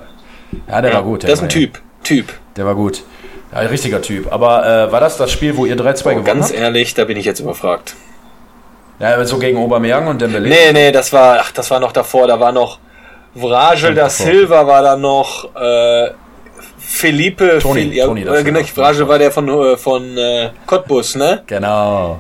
Ja, 0.68 0.80
der 0.80 0.92
war 0.94 1.02
gut. 1.02 1.22
Der 1.22 1.30
das 1.30 1.38
ist 1.40 1.42
ein 1.44 1.48
Typ. 1.48 1.80
Typ. 2.04 2.32
Der 2.56 2.64
war 2.66 2.74
gut. 2.74 3.02
Ja, 3.52 3.58
ein 3.58 3.66
richtiger 3.66 4.00
Typ. 4.02 4.32
Aber 4.32 4.66
äh, 4.66 4.92
war 4.92 5.00
das 5.00 5.16
das 5.16 5.30
Spiel, 5.32 5.56
wo 5.56 5.66
ihr 5.66 5.76
3-2 5.76 6.02
gewonnen 6.02 6.18
Oh, 6.20 6.24
Ganz 6.24 6.48
habt? 6.50 6.54
ehrlich, 6.58 6.94
da 6.94 7.04
bin 7.04 7.16
ich 7.16 7.24
jetzt 7.24 7.40
überfragt. 7.40 7.94
Ja, 9.00 9.24
so 9.24 9.38
gegen 9.38 9.58
Aubameyang 9.58 10.06
und 10.08 10.20
Dembele. 10.20 10.48
Nee, 10.48 10.72
nee, 10.72 10.90
das 10.92 11.12
war, 11.12 11.38
ach, 11.40 11.52
das 11.52 11.70
war 11.70 11.78
noch 11.80 11.92
davor. 11.92 12.26
Da 12.26 12.38
war 12.40 12.50
noch 12.52 12.78
Vragel 13.34 13.94
da. 13.94 14.08
Silva 14.10 14.66
war 14.66 14.82
da 14.82 14.96
noch, 14.96 15.54
äh, 15.54 16.10
Felipe, 16.78 17.58
Toni, 17.60 17.82
Fel- 17.82 17.92
ja, 17.92 18.06
Toni 18.06 18.22
äh, 18.22 18.42
genau. 18.42 18.60
Vragel 18.74 19.06
war 19.06 19.18
der 19.18 19.30
von, 19.30 19.48
äh, 19.48 19.76
von 19.76 20.16
äh, 20.16 20.50
Cottbus, 20.66 21.14
ne? 21.16 21.42
Genau. 21.46 22.18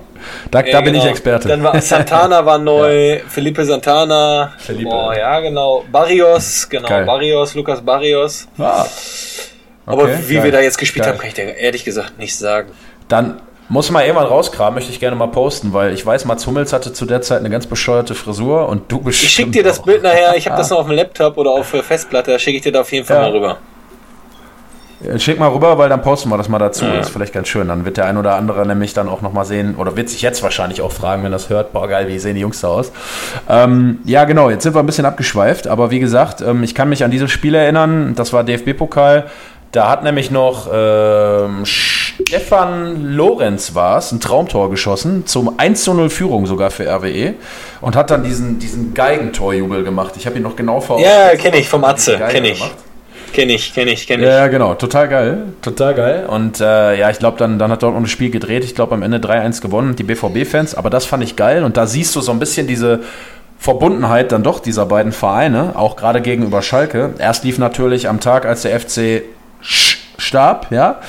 Da, 0.50 0.60
Ja, 0.60 0.72
da 0.72 0.80
bin 0.80 0.92
genau. 0.92 1.04
ich 1.04 1.10
Experte. 1.10 1.48
Dann 1.48 1.62
war 1.62 1.80
Santana 1.80 2.44
war 2.44 2.58
neu, 2.72 3.20
Felipe 3.28 3.64
Santana. 3.64 4.52
Felipe. 4.58 4.90
Oh, 4.90 5.12
ja, 5.12 5.40
genau. 5.40 5.84
Barrios, 5.90 6.68
genau, 6.68 6.88
Geil. 6.88 7.04
Barrios, 7.04 7.54
Lukas 7.54 7.80
Barrios. 7.80 8.46
ah. 8.58 8.84
Aber 9.86 10.02
Okay, 10.02 10.18
wie 10.26 10.34
geil. 10.34 10.44
wir 10.44 10.52
da 10.52 10.60
jetzt 10.60 10.76
gespielt 10.76 11.04
Geil. 11.04 11.14
haben, 11.14 11.18
kann 11.18 11.28
ich 11.28 11.34
dir 11.34 11.44
ehrlich 11.56 11.82
gesagt 11.84 12.18
nicht 12.18 12.36
sagen. 12.36 12.72
Dann 13.08 13.40
Muss 13.70 13.90
mal 13.90 14.02
irgendwann 14.04 14.26
rauskramen, 14.26 14.74
möchte 14.74 14.90
ich 14.90 14.98
gerne 15.00 15.14
mal 15.16 15.26
posten, 15.28 15.72
weil 15.74 15.92
ich 15.92 16.04
weiß, 16.04 16.24
Mats 16.24 16.46
Hummels 16.46 16.72
hatte 16.72 16.92
zu 16.94 17.04
der 17.04 17.20
Zeit 17.22 17.40
eine 17.40 17.50
ganz 17.50 17.66
bescheuerte 17.66 18.14
Frisur 18.14 18.66
und 18.68 18.90
du 18.90 19.00
bestimmt 19.00 19.26
Ich 19.28 19.34
schicke 19.34 19.50
dir 19.50 19.62
das 19.62 19.80
auch. 19.80 19.84
Bild 19.84 20.02
nachher, 20.02 20.34
ich 20.36 20.46
habe 20.46 20.56
das 20.58 20.70
noch 20.70 20.78
auf 20.78 20.86
dem 20.86 20.94
Laptop 20.96 21.36
oder 21.36 21.50
auf 21.50 21.66
Festplatte, 21.68 22.30
da 22.32 22.38
schicke 22.38 22.56
ich 22.58 22.62
dir 22.62 22.72
da 22.72 22.80
auf 22.80 22.90
jeden 22.92 23.04
Fall 23.06 23.16
ja. 23.16 23.22
mal 23.24 23.30
rüber. 23.32 23.58
Schick 25.18 25.38
mal 25.38 25.48
rüber, 25.48 25.78
weil 25.78 25.88
dann 25.88 26.02
posten 26.02 26.28
wir 26.28 26.36
das 26.36 26.48
mal 26.48 26.58
dazu. 26.58 26.84
Ja. 26.84 26.96
Das 26.96 27.06
ist 27.06 27.12
vielleicht 27.12 27.32
ganz 27.32 27.46
schön. 27.46 27.68
Dann 27.68 27.84
wird 27.84 27.96
der 27.96 28.06
ein 28.06 28.16
oder 28.16 28.34
andere 28.34 28.66
nämlich 28.66 28.94
dann 28.94 29.08
auch 29.08 29.22
nochmal 29.22 29.44
sehen, 29.44 29.76
oder 29.76 29.96
wird 29.96 30.08
sich 30.08 30.22
jetzt 30.22 30.42
wahrscheinlich 30.42 30.82
auch 30.82 30.90
fragen, 30.90 31.22
wenn 31.22 31.32
das 31.32 31.48
hört, 31.50 31.72
boah 31.72 31.86
geil, 31.86 32.08
wie 32.08 32.18
sehen 32.18 32.34
die 32.34 32.40
Jungs 32.40 32.60
da 32.60 32.68
aus? 32.68 32.90
Ähm, 33.48 33.98
ja, 34.04 34.24
genau, 34.24 34.50
jetzt 34.50 34.64
sind 34.64 34.74
wir 34.74 34.80
ein 34.80 34.86
bisschen 34.86 35.06
abgeschweift, 35.06 35.68
aber 35.68 35.90
wie 35.92 36.00
gesagt, 36.00 36.40
ähm, 36.40 36.64
ich 36.64 36.74
kann 36.74 36.88
mich 36.88 37.04
an 37.04 37.12
dieses 37.12 37.30
Spiel 37.30 37.54
erinnern, 37.54 38.14
das 38.16 38.32
war 38.32 38.42
DFB-Pokal. 38.42 39.26
Da 39.70 39.90
hat 39.90 40.02
nämlich 40.02 40.30
noch 40.30 40.68
ähm, 40.72 41.64
Stefan 41.64 43.04
Lorenz 43.12 43.74
war 43.74 43.98
es, 43.98 44.10
ein 44.12 44.20
Traumtor 44.20 44.70
geschossen, 44.70 45.26
zum 45.26 45.58
1 45.58 45.84
zu 45.84 45.92
0 45.92 46.08
Führung 46.08 46.46
sogar 46.46 46.70
für 46.70 46.88
RWE 46.88 47.34
und 47.82 47.94
hat 47.94 48.10
dann 48.10 48.24
diesen, 48.24 48.58
diesen 48.58 48.94
Geigentorjubel 48.94 49.84
gemacht. 49.84 50.14
Ich 50.16 50.26
habe 50.26 50.36
ihn 50.36 50.42
noch 50.42 50.56
genau 50.56 50.80
vor 50.80 50.98
Ja, 51.00 51.36
kenne 51.36 51.58
ich 51.58 51.68
vom 51.68 51.84
Atze, 51.84 52.18
kenne 52.18 52.50
ich. 52.52 52.64
Kenne 53.32 53.54
ich, 53.54 53.72
kenne 53.74 53.92
ich, 53.92 54.06
kenne 54.06 54.24
ich. 54.24 54.28
Ja, 54.28 54.48
genau, 54.48 54.74
total 54.74 55.08
geil, 55.08 55.38
total 55.62 55.94
geil. 55.94 56.26
Und 56.26 56.60
äh, 56.60 56.98
ja, 56.98 57.10
ich 57.10 57.18
glaube, 57.18 57.38
dann, 57.38 57.58
dann 57.58 57.70
hat 57.70 57.82
Dortmund 57.82 58.06
das 58.06 58.12
Spiel 58.12 58.30
gedreht. 58.30 58.64
Ich 58.64 58.74
glaube, 58.74 58.94
am 58.94 59.02
Ende 59.02 59.18
3-1 59.18 59.60
gewonnen, 59.60 59.96
die 59.96 60.02
BVB-Fans. 60.02 60.74
Aber 60.74 60.90
das 60.90 61.04
fand 61.04 61.22
ich 61.22 61.36
geil. 61.36 61.64
Und 61.64 61.76
da 61.76 61.86
siehst 61.86 62.14
du 62.16 62.20
so 62.20 62.32
ein 62.32 62.38
bisschen 62.38 62.66
diese 62.66 63.00
Verbundenheit 63.58 64.32
dann 64.32 64.42
doch 64.42 64.60
dieser 64.60 64.86
beiden 64.86 65.12
Vereine, 65.12 65.72
auch 65.74 65.96
gerade 65.96 66.20
gegenüber 66.20 66.62
Schalke. 66.62 67.14
Erst 67.18 67.44
lief 67.44 67.58
natürlich 67.58 68.08
am 68.08 68.20
Tag, 68.20 68.46
als 68.46 68.62
der 68.62 68.78
FC 68.78 69.22
starb, 69.60 70.68
ja. 70.70 71.00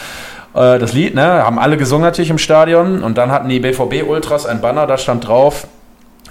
Äh, 0.53 0.79
das 0.79 0.93
Lied, 0.93 1.13
ne, 1.15 1.21
haben 1.21 1.59
alle 1.59 1.77
gesungen 1.77 2.03
natürlich 2.03 2.31
im 2.31 2.39
Stadion 2.39 3.03
und 3.03 3.17
dann 3.17 3.31
hatten 3.31 3.49
die 3.49 3.59
BVB-Ultras 3.59 4.45
ein 4.45 4.61
Banner, 4.61 4.87
da 4.87 4.97
stand 4.97 5.27
drauf, 5.27 5.67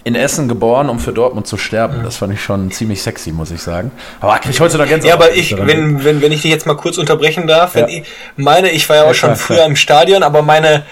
in 0.09 0.15
Essen 0.15 0.49
geboren, 0.49 0.89
um 0.89 0.99
für 0.99 1.13
Dortmund 1.13 1.47
zu 1.47 1.59
sterben. 1.59 2.03
Das 2.03 2.17
fand 2.17 2.33
ich 2.33 2.43
schon 2.43 2.71
ziemlich 2.71 3.03
sexy, 3.03 3.31
muss 3.31 3.51
ich 3.51 3.61
sagen. 3.61 3.93
Aber 4.21 4.39
krieg 4.39 4.53
ich 4.53 4.61
heute 4.61 4.79
noch 4.79 4.89
ganz 4.89 5.05
Ja, 5.05 5.15
aber 5.15 5.35
ich, 5.35 5.55
wenn, 5.57 6.03
wenn, 6.03 6.23
wenn 6.23 6.33
ich 6.33 6.43
dich 6.43 6.51
jetzt 6.51 6.67
mal 6.67 6.77
kurz 6.77 6.97
unterbrechen 6.97 7.47
darf, 7.47 7.77
ja. 7.77 7.87
ich 7.87 8.05
meine, 8.37 8.71
ich 8.71 8.89
war 8.89 8.97
ja 8.97 9.03
auch 9.03 9.09
ja, 9.09 9.15
schon 9.15 9.31
klar, 9.31 9.39
früher 9.39 9.57
klar. 9.57 9.69
im 9.69 9.77
Stadion, 9.77 10.23
aber 10.23 10.43
meine 10.43 10.85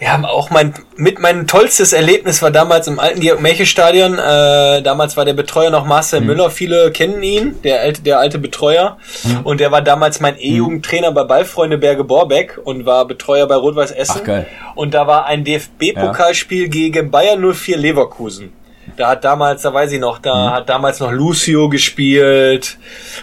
ja, 0.00 0.20
auch 0.24 0.50
mein 0.50 0.74
mit 0.96 1.20
mein 1.20 1.46
tollstes 1.46 1.92
Erlebnis 1.92 2.42
war 2.42 2.50
damals 2.50 2.88
im 2.88 2.98
alten 2.98 3.20
Georg-Melche-Stadion. 3.20 4.18
Äh, 4.18 4.82
damals 4.82 5.16
war 5.16 5.24
der 5.24 5.34
Betreuer 5.34 5.70
noch 5.70 5.86
Marcel 5.86 6.20
mhm. 6.20 6.26
Müller. 6.26 6.50
Viele 6.50 6.90
kennen 6.90 7.22
ihn, 7.22 7.62
der 7.62 7.80
alte, 7.80 8.02
der 8.02 8.18
alte 8.18 8.38
Betreuer. 8.38 8.98
Mhm. 9.22 9.40
Und 9.44 9.60
der 9.60 9.70
war 9.70 9.82
damals 9.82 10.20
mein 10.20 10.36
E-Jugendtrainer 10.38 11.12
bei 11.12 11.24
Ballfreunde 11.24 11.78
Berge 11.78 12.04
Borbeck 12.04 12.60
und 12.62 12.86
war 12.86 13.06
Betreuer 13.06 13.46
bei 13.46 13.54
Rot-Weiß 13.54 13.92
Essen. 13.92 14.20
Ach, 14.20 14.24
geil. 14.24 14.46
Und 14.74 14.94
da 14.94 15.06
war 15.06 15.26
ein 15.26 15.44
DFB-Pokalspiel 15.44 16.64
ja. 16.64 16.68
gegen 16.68 17.10
Bayern 17.10 17.40
04 17.54 17.76
Leverkusen. 17.78 18.52
Da 18.96 19.08
hat 19.10 19.24
damals, 19.24 19.62
da 19.62 19.72
weiß 19.72 19.92
ich 19.92 20.00
noch, 20.00 20.18
da 20.18 20.34
mhm. 20.34 20.50
hat 20.52 20.68
damals 20.68 21.00
noch 21.00 21.10
Lucio 21.10 21.68
gespielt. 21.68 22.76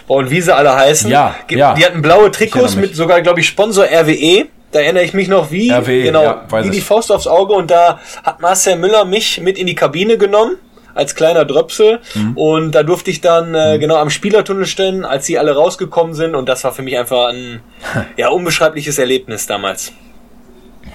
Und 0.06 0.30
wie 0.30 0.40
sie 0.40 0.54
alle 0.54 0.74
heißen. 0.74 1.10
Ja, 1.10 1.34
ja. 1.50 1.74
Die 1.74 1.84
hatten 1.84 2.02
blaue 2.02 2.30
Trikots 2.30 2.76
mit 2.76 2.94
sogar, 2.94 3.22
glaube 3.22 3.40
ich, 3.40 3.48
Sponsor 3.48 3.84
RWE. 3.84 4.46
Da 4.70 4.80
erinnere 4.80 5.04
ich 5.04 5.12
mich 5.12 5.28
noch 5.28 5.50
wie, 5.50 5.70
RW, 5.70 6.02
genau, 6.02 6.22
ja, 6.22 6.46
wie 6.62 6.70
die 6.70 6.80
Faust 6.80 7.12
aufs 7.12 7.26
Auge. 7.26 7.52
Und 7.52 7.70
da 7.70 8.00
hat 8.22 8.40
Marcel 8.40 8.76
Müller 8.76 9.04
mich 9.04 9.40
mit 9.40 9.58
in 9.58 9.66
die 9.66 9.74
Kabine 9.74 10.16
genommen 10.16 10.56
als 10.94 11.14
kleiner 11.14 11.44
Dröpsel 11.44 12.00
mhm. 12.14 12.36
und 12.36 12.72
da 12.72 12.82
durfte 12.82 13.10
ich 13.10 13.20
dann 13.20 13.54
äh, 13.54 13.76
mhm. 13.76 13.80
genau 13.80 13.96
am 13.96 14.10
Spielertunnel 14.10 14.66
stehen, 14.66 15.04
als 15.04 15.26
sie 15.26 15.38
alle 15.38 15.54
rausgekommen 15.54 16.14
sind 16.14 16.34
und 16.34 16.48
das 16.48 16.64
war 16.64 16.72
für 16.72 16.82
mich 16.82 16.98
einfach 16.98 17.28
ein 17.28 17.60
ja 18.16 18.28
unbeschreibliches 18.28 18.98
Erlebnis 18.98 19.46
damals. 19.46 19.92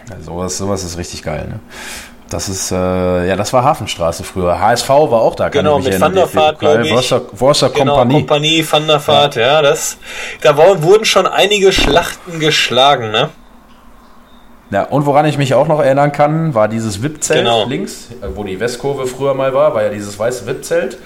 Ja, 0.10 0.22
sowas, 0.22 0.58
sowas 0.58 0.84
ist 0.84 0.98
richtig 0.98 1.24
geil. 1.24 1.48
Ne? 1.50 1.60
Das 2.30 2.50
ist, 2.50 2.72
äh, 2.72 3.28
ja, 3.28 3.36
das 3.36 3.54
war 3.54 3.64
Hafenstraße 3.64 4.24
früher. 4.24 4.60
HSV 4.60 4.90
war 4.90 5.22
auch 5.22 5.36
da. 5.36 5.50
Genau, 5.50 5.80
mit 5.80 6.00
Van 6.00 6.14
der 6.14 6.34
Vaart, 6.34 6.60
glaube 6.60 6.86
ich. 6.86 6.92
Worcester, 6.92 7.70
genau, 7.70 7.96
Kompanie. 7.96 8.14
Kompanie, 8.16 8.66
Van 8.70 8.88
der 8.88 9.08
Vaart, 9.08 9.36
ja. 9.36 9.48
ja, 9.48 9.62
das, 9.62 9.98
da 10.42 10.58
wurden 10.58 11.06
schon 11.06 11.26
einige 11.26 11.72
Schlachten 11.72 12.40
geschlagen, 12.40 13.12
ne? 13.12 13.30
Ja, 14.70 14.84
und 14.84 15.06
woran 15.06 15.26
ich 15.26 15.38
mich 15.38 15.54
auch 15.54 15.70
noch 15.70 15.80
erinnern 15.80 16.12
kann, 16.12 16.54
war 16.54 16.68
dieses 16.68 17.02
VIP-Zelt 17.02 17.40
genau. 17.40 17.66
links, 17.66 18.10
äh, 18.22 18.28
wo 18.36 18.44
die 18.44 18.60
Westkurve 18.60 19.08
früher 19.08 19.34
mal 19.34 19.54
war, 19.54 19.74
war 19.74 19.84
ja 19.84 19.90
dieses 19.90 20.20
weiße 20.20 20.46
VIP-Zelt. 20.46 20.98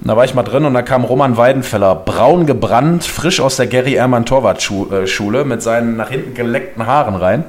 Da 0.00 0.16
war 0.16 0.24
ich 0.24 0.34
mal 0.34 0.44
drin 0.44 0.64
und 0.64 0.74
da 0.74 0.82
kam 0.82 1.02
Roman 1.02 1.36
Weidenfeller, 1.36 1.96
braun 1.96 2.46
gebrannt, 2.46 3.02
frisch 3.02 3.40
aus 3.40 3.56
der 3.56 3.66
Gary 3.66 3.94
Ehrmann 3.94 4.24
Torwartschule 4.24 5.44
mit 5.44 5.60
seinen 5.60 5.96
nach 5.96 6.10
hinten 6.10 6.34
geleckten 6.34 6.86
Haaren 6.86 7.16
rein. 7.16 7.44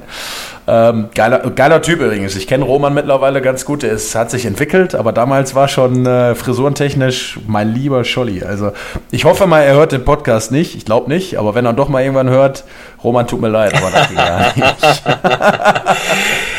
Ähm, 0.72 1.08
geiler, 1.16 1.38
geiler 1.50 1.82
Typ 1.82 2.00
übrigens. 2.00 2.36
Ich 2.36 2.46
kenne 2.46 2.64
Roman 2.64 2.94
mittlerweile 2.94 3.42
ganz 3.42 3.64
gut. 3.64 3.82
Es 3.82 4.14
hat 4.14 4.30
sich 4.30 4.46
entwickelt, 4.46 4.94
aber 4.94 5.10
damals 5.10 5.56
war 5.56 5.66
schon 5.66 6.06
äh, 6.06 6.36
frisurentechnisch 6.36 7.40
mein 7.48 7.74
lieber 7.74 8.04
Scholli. 8.04 8.44
Also 8.44 8.70
ich 9.10 9.24
hoffe 9.24 9.48
mal, 9.48 9.62
er 9.62 9.74
hört 9.74 9.90
den 9.90 10.04
Podcast 10.04 10.52
nicht. 10.52 10.76
Ich 10.76 10.84
glaube 10.84 11.10
nicht, 11.10 11.38
aber 11.38 11.56
wenn 11.56 11.66
er 11.66 11.72
doch 11.72 11.88
mal 11.88 12.02
irgendwann 12.02 12.30
hört, 12.30 12.62
Roman, 13.02 13.26
tut 13.26 13.40
mir 13.40 13.48
leid, 13.48 13.74
aber 13.74 13.90
das 13.90 14.08
ging 14.08 14.16
gar 14.16 14.54
nicht. 14.56 15.02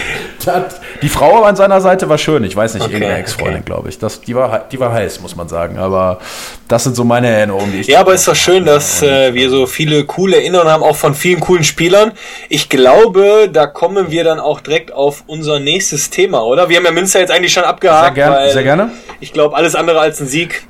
die 1.02 1.10
Frau 1.10 1.44
an 1.44 1.56
seiner 1.56 1.82
Seite 1.82 2.10
war 2.10 2.18
schön. 2.18 2.44
Ich 2.44 2.56
weiß 2.56 2.74
nicht, 2.76 2.84
okay, 2.84 2.94
irgendeine 2.94 3.20
Ex-Freundin, 3.20 3.56
okay. 3.56 3.64
glaube 3.66 3.90
ich. 3.90 4.00
Das, 4.00 4.22
die, 4.22 4.36
war, 4.36 4.66
die 4.72 4.80
war 4.80 4.92
heiß, 4.94 5.22
muss 5.22 5.36
man 5.36 5.48
sagen. 5.48 5.78
Aber 5.78 6.20
das 6.68 6.84
sind 6.84 6.96
so 6.96 7.04
meine 7.04 7.28
Erinnerungen, 7.28 7.72
die 7.72 7.80
ich. 7.80 7.88
Ja, 7.88 8.02
aber 8.02 8.14
ist 8.14 8.28
doch 8.28 8.36
schön, 8.36 8.66
dass 8.66 9.02
äh, 9.02 9.34
wir 9.34 9.50
so 9.50 9.66
viele 9.66 10.06
coole 10.06 10.38
Erinnerungen 10.38 10.72
haben, 10.72 10.84
auch 10.84 10.96
von 10.96 11.16
vielen 11.16 11.40
coolen 11.40 11.64
Spielern. 11.64 12.12
Ich 12.50 12.70
glaube, 12.70 13.50
da 13.52 13.68
kommen 13.68 14.12
wir 14.12 14.24
dann 14.24 14.40
auch 14.40 14.62
direkt 14.62 14.92
auf 14.92 15.24
unser 15.28 15.60
nächstes 15.60 16.10
Thema, 16.10 16.44
oder? 16.44 16.70
Wir 16.70 16.78
haben 16.78 16.86
ja 16.86 16.92
Münster 16.92 17.20
jetzt 17.20 17.32
eigentlich 17.32 17.54
schon 17.54 17.64
abgehakt. 17.64 18.16
Sehr, 18.16 18.30
gern, 18.30 18.52
sehr 18.52 18.64
gerne. 18.64 18.92
Ich 19.20 19.34
glaube, 19.34 19.56
alles 19.56 19.76
andere 19.76 20.00
als 20.00 20.20
ein 20.20 20.28
Sieg 20.28 20.64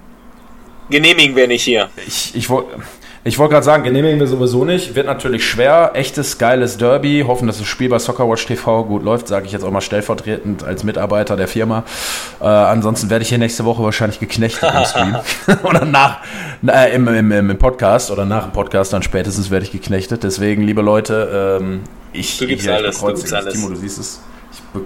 genehmigen 0.90 1.36
wir 1.36 1.48
nicht 1.48 1.64
hier. 1.64 1.90
Ich, 2.06 2.36
ich 2.36 2.50
wollte. 2.50 2.70
Ich 3.24 3.38
wollte 3.38 3.54
gerade 3.54 3.66
sagen, 3.66 3.84
genehmigen 3.84 4.20
wir 4.20 4.26
sowieso 4.26 4.66
nicht. 4.66 4.96
Wird 4.96 5.06
natürlich 5.06 5.48
schwer. 5.48 5.92
Echtes, 5.94 6.40
geiles 6.40 6.78
Derby. 6.78 7.24
Hoffen, 7.28 7.46
dass 7.46 7.60
das 7.60 7.68
Spiel 7.68 7.88
bei 7.88 8.00
Soccerwatch 8.00 8.48
TV 8.48 8.84
gut 8.86 9.04
läuft, 9.04 9.28
sage 9.28 9.46
ich 9.46 9.52
jetzt 9.52 9.64
auch 9.64 9.70
mal 9.70 9.82
stellvertretend 9.82 10.64
als 10.64 10.84
Mitarbeiter 10.84 11.38
der 11.38 11.48
Firma. 11.48 11.84
Äh, 12.40 12.46
ansonsten 12.46 13.12
werde 13.12 13.22
ich 13.22 13.30
hier 13.30 13.38
nächste 13.38 13.64
Woche 13.64 13.84
wahrscheinlich 13.84 14.20
geknechtet 14.20 14.68
im 14.74 14.86
Stream. 14.86 15.16
oder 15.64 15.86
nach, 15.86 16.22
äh, 16.66 16.96
im, 16.96 17.08
im, 17.08 17.32
im, 17.32 17.58
Podcast 17.60 18.10
oder 18.10 18.26
nach 18.26 18.46
dem 18.46 18.54
Podcast 18.54 18.92
dann 18.92 19.04
spätestens 19.04 19.52
werde 19.52 19.66
ich 19.66 19.72
geknechtet. 19.72 20.24
Deswegen, 20.24 20.64
liebe 20.64 20.82
Leute, 20.82 21.60
ähm, 21.62 21.82
ich, 22.14 22.40
du 22.40 22.48
gibst 22.48 22.68
alles, 22.68 23.00
du 23.00 23.06
gibst 23.06 23.32
alles. 23.32 23.54
Timo, 23.54 23.70
du 23.70 23.76
siehst 23.76 24.00
es 24.00 24.20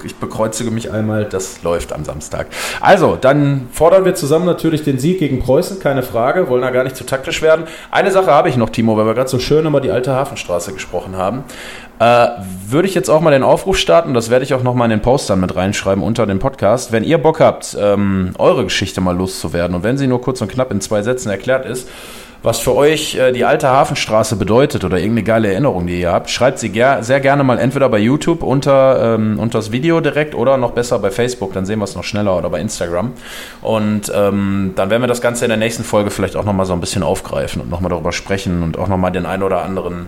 ich 0.04 0.16
bekreuzige 0.16 0.72
mich 0.72 0.92
einmal, 0.92 1.26
das 1.26 1.64
läuft 1.64 1.94
am 1.94 2.04
Samstag. 2.06 2.48
Also, 2.82 3.18
dann 3.20 3.68
fordern 3.72 4.06
wir 4.06 4.16
zusammen 4.16 4.46
natürlich 4.46 4.84
den 4.84 5.00
Sieg 5.00 5.20
gegen 5.20 5.40
Preußen, 5.40 5.80
keine 5.80 6.04
Frage, 6.04 6.50
wollen 6.50 6.62
da 6.62 6.72
gar 6.72 6.84
nicht 6.84 6.96
zu 6.96 7.06
taktisch 7.06 7.42
werden. 7.42 7.66
Eine 7.92 8.12
Sache 8.12 8.32
habe 8.32 8.50
ich 8.50 8.58
noch, 8.58 8.70
Timo, 8.70 8.98
weil 8.98 9.06
wir 9.06 9.14
gerade 9.14 9.30
so 9.30 9.40
schön 9.40 9.66
über 9.66 9.82
die 9.82 9.92
alte 9.92 10.14
Hafenstraße 10.14 10.74
gesprochen 10.74 11.16
haben. 11.16 11.44
Äh, 12.00 12.28
würde 12.68 12.88
ich 12.88 12.96
jetzt 12.96 13.10
auch 13.10 13.22
mal 13.22 13.32
den 13.32 13.44
Aufruf 13.44 13.78
starten, 13.78 14.14
das 14.14 14.30
werde 14.30 14.44
ich 14.44 14.54
auch 14.54 14.64
nochmal 14.64 14.92
in 14.92 14.98
den 14.98 15.02
Post 15.02 15.30
dann 15.30 15.40
mit 15.40 15.56
reinschreiben 15.56 16.04
unter 16.04 16.26
dem 16.26 16.40
Podcast. 16.40 16.92
Wenn 16.92 17.04
ihr 17.04 17.18
Bock 17.18 17.40
habt, 17.40 17.78
ähm, 17.80 18.34
eure 18.38 18.66
Geschichte 18.66 19.00
mal 19.00 19.16
loszuwerden 19.16 19.76
und 19.76 19.84
wenn 19.84 19.98
sie 19.98 20.08
nur 20.08 20.22
kurz 20.22 20.42
und 20.42 20.52
knapp 20.52 20.72
in 20.72 20.82
zwei 20.82 21.04
Sätzen 21.04 21.30
erklärt 21.30 21.66
ist, 21.66 21.88
was 22.46 22.60
für 22.60 22.76
euch 22.76 23.16
äh, 23.16 23.32
die 23.32 23.44
alte 23.44 23.68
Hafenstraße 23.68 24.36
bedeutet 24.36 24.84
oder 24.84 24.98
irgendeine 24.98 25.24
geile 25.24 25.52
Erinnerung, 25.52 25.88
die 25.88 26.00
ihr 26.00 26.12
habt, 26.12 26.30
schreibt 26.30 26.60
sie 26.60 26.70
ger 26.70 27.02
sehr 27.02 27.20
gerne 27.20 27.44
mal 27.44 27.58
entweder 27.58 27.90
bei 27.90 27.98
YouTube 27.98 28.44
unter, 28.44 29.16
ähm, 29.16 29.40
unter 29.40 29.58
das 29.58 29.72
Video 29.72 30.00
direkt 30.00 30.36
oder 30.36 30.58
noch 30.58 30.72
besser 30.72 31.00
bei 31.00 31.10
Facebook, 31.10 31.54
dann 31.54 31.66
sehen 31.66 31.80
wir 31.80 31.86
es 31.86 31.96
noch 31.96 32.04
schneller 32.04 32.38
oder 32.38 32.50
bei 32.52 32.62
Instagram. 32.62 33.14
Und 33.62 34.12
ähm, 34.14 34.74
dann 34.76 34.90
werden 34.92 35.02
wir 35.02 35.08
das 35.08 35.22
Ganze 35.22 35.46
in 35.46 35.50
der 35.50 35.58
nächsten 35.58 35.84
Folge 35.84 36.12
vielleicht 36.12 36.36
auch 36.36 36.46
nochmal 36.46 36.68
so 36.68 36.74
ein 36.74 36.80
bisschen 36.80 37.02
aufgreifen 37.02 37.62
und 37.64 37.72
nochmal 37.72 37.90
darüber 37.90 38.12
sprechen 38.12 38.62
und 38.62 38.78
auch 38.78 38.88
nochmal 38.88 39.12
den 39.12 39.26
einen 39.26 39.42
oder 39.42 39.64
anderen 39.64 40.08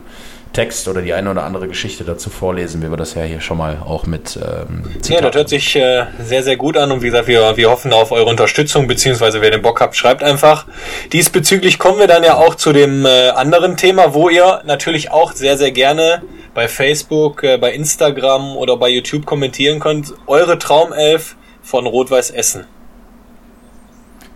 Text 0.53 0.88
oder 0.88 1.01
die 1.01 1.13
eine 1.13 1.29
oder 1.29 1.43
andere 1.43 1.67
Geschichte 1.67 2.03
dazu 2.03 2.29
vorlesen, 2.29 2.81
wie 2.81 2.89
wir 2.89 2.97
das 2.97 3.13
ja 3.13 3.23
hier 3.23 3.41
schon 3.41 3.57
mal 3.57 3.77
auch 3.86 4.05
mit 4.05 4.38
ähm, 4.38 4.83
Ja, 5.07 5.21
das 5.21 5.36
hört 5.36 5.49
sich 5.49 5.75
äh, 5.75 6.05
sehr, 6.19 6.43
sehr 6.43 6.57
gut 6.57 6.77
an 6.77 6.91
und 6.91 7.01
wie 7.01 7.07
gesagt, 7.07 7.27
wir, 7.27 7.57
wir 7.57 7.69
hoffen 7.69 7.93
auf 7.93 8.12
eure 8.12 8.25
Unterstützung, 8.25 8.88
beziehungsweise 8.88 9.41
wer 9.41 9.51
den 9.51 9.62
Bock 9.62 9.81
habt, 9.81 9.95
schreibt 9.95 10.23
einfach. 10.23 10.65
Diesbezüglich 11.13 11.79
kommen 11.79 11.99
wir 11.99 12.07
dann 12.07 12.23
ja 12.23 12.36
auch 12.36 12.55
zu 12.55 12.73
dem 12.73 13.05
äh, 13.05 13.29
anderen 13.29 13.77
Thema, 13.77 14.13
wo 14.13 14.29
ihr 14.29 14.62
natürlich 14.65 15.12
auch 15.12 15.31
sehr, 15.31 15.57
sehr 15.57 15.71
gerne 15.71 16.23
bei 16.53 16.67
Facebook, 16.67 17.43
äh, 17.43 17.57
bei 17.57 17.73
Instagram 17.73 18.57
oder 18.57 18.77
bei 18.77 18.89
YouTube 18.89 19.25
kommentieren 19.25 19.79
könnt. 19.79 20.13
Eure 20.25 20.57
Traumelf 20.57 21.36
von 21.62 21.86
Rot-Weiß 21.86 22.31
Essen. 22.31 22.65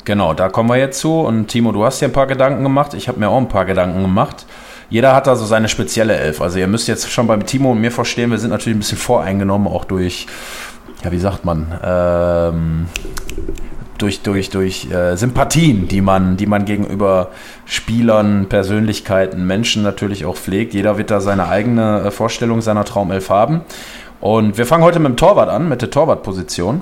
Genau, 0.03 0.33
da 0.33 0.49
kommen 0.49 0.69
wir 0.69 0.77
jetzt 0.77 0.99
zu. 0.99 1.21
Und 1.21 1.47
Timo, 1.47 1.71
du 1.71 1.83
hast 1.83 2.01
dir 2.01 2.05
ein 2.05 2.13
paar 2.13 2.27
Gedanken 2.27 2.63
gemacht. 2.63 2.93
Ich 2.93 3.07
habe 3.07 3.19
mir 3.19 3.29
auch 3.29 3.37
ein 3.37 3.47
paar 3.47 3.65
Gedanken 3.65 4.01
gemacht 4.01 4.45
jeder 4.91 5.15
hat 5.15 5.25
da 5.25 5.35
so 5.35 5.45
seine 5.45 5.69
spezielle 5.69 6.17
Elf. 6.17 6.41
Also 6.41 6.59
ihr 6.59 6.67
müsst 6.67 6.87
jetzt 6.87 7.09
schon 7.09 7.25
beim 7.25 7.45
Timo 7.45 7.71
und 7.71 7.79
mir 7.79 7.91
verstehen, 7.91 8.29
wir 8.29 8.37
sind 8.37 8.51
natürlich 8.51 8.75
ein 8.75 8.79
bisschen 8.79 8.97
voreingenommen, 8.97 9.67
auch 9.67 9.85
durch, 9.85 10.27
ja, 11.03 11.11
wie 11.11 11.17
sagt 11.17 11.45
man, 11.45 11.73
ähm, 11.81 12.85
durch, 13.97 14.21
durch, 14.21 14.49
durch 14.49 14.91
äh, 14.91 15.15
Sympathien, 15.15 15.87
die 15.87 16.01
man, 16.01 16.35
die 16.35 16.45
man 16.45 16.65
gegenüber 16.65 17.29
Spielern, 17.65 18.47
Persönlichkeiten, 18.49 19.47
Menschen 19.47 19.81
natürlich 19.81 20.25
auch 20.25 20.35
pflegt. 20.35 20.73
Jeder 20.73 20.97
wird 20.97 21.09
da 21.09 21.21
seine 21.21 21.47
eigene 21.47 22.01
äh, 22.01 22.11
Vorstellung 22.11 22.61
seiner 22.61 22.83
Traumelf 22.83 23.29
haben. 23.29 23.61
Und 24.19 24.57
wir 24.57 24.65
fangen 24.65 24.83
heute 24.83 24.99
mit 24.99 25.09
dem 25.09 25.17
Torwart 25.17 25.49
an, 25.49 25.69
mit 25.69 25.81
der 25.81 25.89
Torwartposition. 25.89 26.81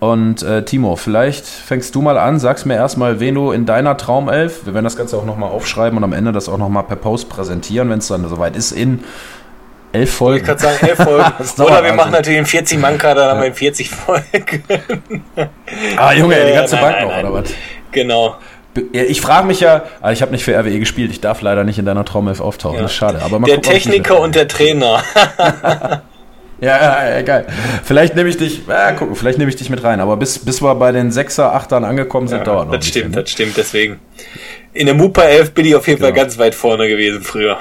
Und 0.00 0.42
äh, 0.42 0.64
Timo, 0.64 0.96
vielleicht 0.96 1.44
fängst 1.46 1.94
du 1.94 2.02
mal 2.02 2.18
an, 2.18 2.38
sagst 2.38 2.66
mir 2.66 2.74
erstmal, 2.74 3.20
wen 3.20 3.34
du 3.34 3.50
in 3.52 3.66
deiner 3.66 3.96
Traumelf, 3.96 4.64
wir 4.66 4.74
werden 4.74 4.84
das 4.84 4.96
Ganze 4.96 5.16
auch 5.16 5.24
nochmal 5.24 5.50
aufschreiben 5.50 5.96
und 5.98 6.04
am 6.04 6.12
Ende 6.12 6.32
das 6.32 6.48
auch 6.48 6.58
nochmal 6.58 6.84
per 6.84 6.96
Post 6.96 7.28
präsentieren, 7.28 7.90
wenn 7.90 7.98
es 7.98 8.08
dann 8.08 8.28
soweit 8.28 8.56
ist, 8.56 8.72
in 8.72 9.02
elf 9.92 10.12
Folgen. 10.12 10.40
Ich 10.40 10.44
kann 10.46 10.58
sagen, 10.58 10.86
elf 10.86 10.96
Folgen. 10.98 11.32
Oder 11.62 11.82
wir 11.84 11.92
machen 11.94 12.12
natürlich 12.12 12.38
einen 12.38 12.46
40-Mann-Kader, 12.46 13.20
dann 13.22 13.30
haben 13.32 13.40
wir 13.40 13.48
in 13.48 13.54
40 13.54 13.90
Folgen. 13.90 14.62
ah, 15.96 16.12
Junge, 16.12 16.36
die 16.46 16.52
ganze 16.52 16.76
Äh, 16.76 16.80
nein, 16.80 16.92
Bank 16.92 16.96
nein, 16.96 17.04
noch, 17.06 17.10
nein. 17.16 17.24
oder 17.26 17.34
was? 17.42 17.50
Genau. 17.92 18.36
Ich 18.92 19.20
frage 19.20 19.46
mich 19.46 19.60
ja, 19.60 19.84
ah, 20.02 20.12
ich 20.12 20.22
habe 20.22 20.30
nicht 20.30 20.44
für 20.44 20.56
RWE 20.56 20.78
gespielt, 20.78 21.10
ich 21.10 21.20
darf 21.20 21.40
leider 21.42 21.64
nicht 21.64 21.78
in 21.78 21.86
deiner 21.86 22.04
Traumelf 22.04 22.40
auftauchen, 22.40 22.76
Ja. 22.76 22.82
das 22.82 22.92
ist 22.92 22.96
schade. 22.96 23.20
Aber 23.24 23.40
Der 23.40 23.56
gucken, 23.56 23.62
Techniker 23.72 24.20
und 24.20 24.34
der 24.34 24.46
Trainer. 24.46 25.02
Ja, 26.60 26.76
ja, 26.76 27.14
ja, 27.16 27.22
geil. 27.22 27.46
Vielleicht 27.84 28.16
nehme 28.16 28.28
ich 28.28 28.36
dich, 28.36 28.62
ja, 28.66 28.92
gucken, 28.92 29.14
vielleicht 29.14 29.38
nehme 29.38 29.48
ich 29.48 29.56
dich 29.56 29.70
mit 29.70 29.84
rein, 29.84 30.00
aber 30.00 30.16
bis, 30.16 30.38
bis 30.40 30.60
wir 30.60 30.74
bei 30.74 30.90
den 30.90 31.12
Sechser, 31.12 31.54
Achtern 31.54 31.84
angekommen 31.84 32.26
sind, 32.26 32.46
dauert 32.46 32.66
noch. 32.68 32.74
das 32.76 32.86
stimmt, 32.86 33.06
bisschen, 33.12 33.22
das 33.22 33.30
stimmt, 33.30 33.56
deswegen. 33.56 34.00
In 34.74 34.86
der 34.86 34.94
Mupa 34.94 35.22
11 35.22 35.52
bin 35.54 35.66
ich 35.66 35.74
auf 35.76 35.86
jeden 35.86 36.00
Fall 36.00 36.12
Genau. 36.12 36.22
ganz 36.22 36.36
weit 36.38 36.54
vorne 36.54 36.88
gewesen 36.88 37.22
früher. 37.22 37.58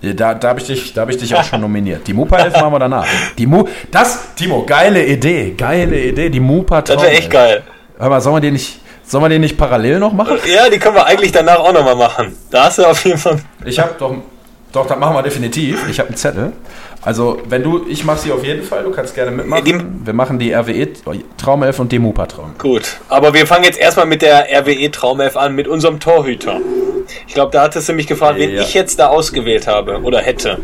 ne? 0.00 0.14
Da, 0.14 0.34
da 0.34 0.48
habe 0.48 0.60
ich, 0.60 0.66
dich- 0.66 0.92
da 0.94 1.02
hab 1.02 1.10
ich 1.10 1.16
dich 1.18 1.34
auch 1.34 1.44
schon 1.44 1.60
nominiert. 1.60 2.06
Die 2.06 2.12
Mupa 2.14 2.38
11 2.38 2.54
machen 2.54 2.72
wir 2.72 2.78
danach. 2.78 3.06
Die 3.38 3.46
Mu 3.46 3.64
das, 3.90 4.34
Timo, 4.36 4.64
geile 4.64 5.04
Idee, 5.04 5.54
geile 5.56 6.00
Idee, 6.00 6.30
die 6.30 6.40
Mupa 6.40 6.80
Das 6.82 6.96
wäre 7.02 7.10
echt 7.12 7.30
geil. 7.30 7.62
Hör 7.98 8.08
mal, 8.08 8.20
sollen 8.20 8.36
wir 8.36 8.40
den 8.40 8.54
nicht, 8.54 8.80
sollen 9.04 9.24
wir 9.24 9.28
den 9.28 9.40
nicht 9.42 9.58
parallel 9.58 9.98
noch 9.98 10.12
machen? 10.12 10.38
Ja, 10.52 10.68
die 10.70 10.78
können 10.78 10.94
wir 10.96 11.06
eigentlich 11.06 11.32
danach 11.32 11.58
auch 11.58 11.72
nochmal 11.72 11.96
machen. 11.96 12.36
Da 12.50 12.64
hast 12.64 12.78
du 12.78 12.84
auf 12.86 13.04
jeden 13.04 13.18
Fall. 13.18 13.38
Ich 13.64 13.78
habe 13.78 13.94
doch, 13.98 14.14
doch, 14.72 14.86
das 14.86 14.98
machen 14.98 15.14
wir 15.14 15.22
definitiv. 15.22 15.86
Ich 15.88 15.98
habe 15.98 16.08
einen 16.08 16.16
Zettel. 16.16 16.52
Also, 17.02 17.40
wenn 17.48 17.62
du, 17.62 17.84
ich 17.88 18.04
mache 18.04 18.18
sie 18.20 18.32
auf 18.32 18.44
jeden 18.44 18.62
Fall, 18.62 18.84
du 18.84 18.90
kannst 18.90 19.14
gerne 19.14 19.30
mitmachen. 19.32 19.64
Die- 19.64 20.06
wir 20.06 20.12
machen 20.12 20.38
die 20.38 20.52
RWE 20.52 20.88
Traumelf 21.36 21.78
und 21.78 21.90
die 21.92 21.98
Mupa 21.98 22.26
Traum. 22.26 22.54
Gut. 22.58 22.98
Aber 23.08 23.34
wir 23.34 23.46
fangen 23.46 23.64
jetzt 23.64 23.78
erstmal 23.78 24.06
mit 24.06 24.22
der 24.22 24.46
RWE 24.50 24.90
Traumelf 24.90 25.36
an, 25.36 25.54
mit 25.54 25.66
unserem 25.68 25.98
Torhüter. 26.00 26.58
Ich 27.26 27.34
glaube, 27.34 27.50
da 27.52 27.62
hattest 27.62 27.88
du 27.88 27.92
mich 27.92 28.06
gefragt, 28.06 28.38
wen 28.38 28.54
Ja. 28.54 28.62
ich 28.62 28.74
jetzt 28.74 28.98
da 28.98 29.08
ausgewählt 29.08 29.66
habe 29.66 30.00
oder 30.02 30.20
hätte. 30.20 30.58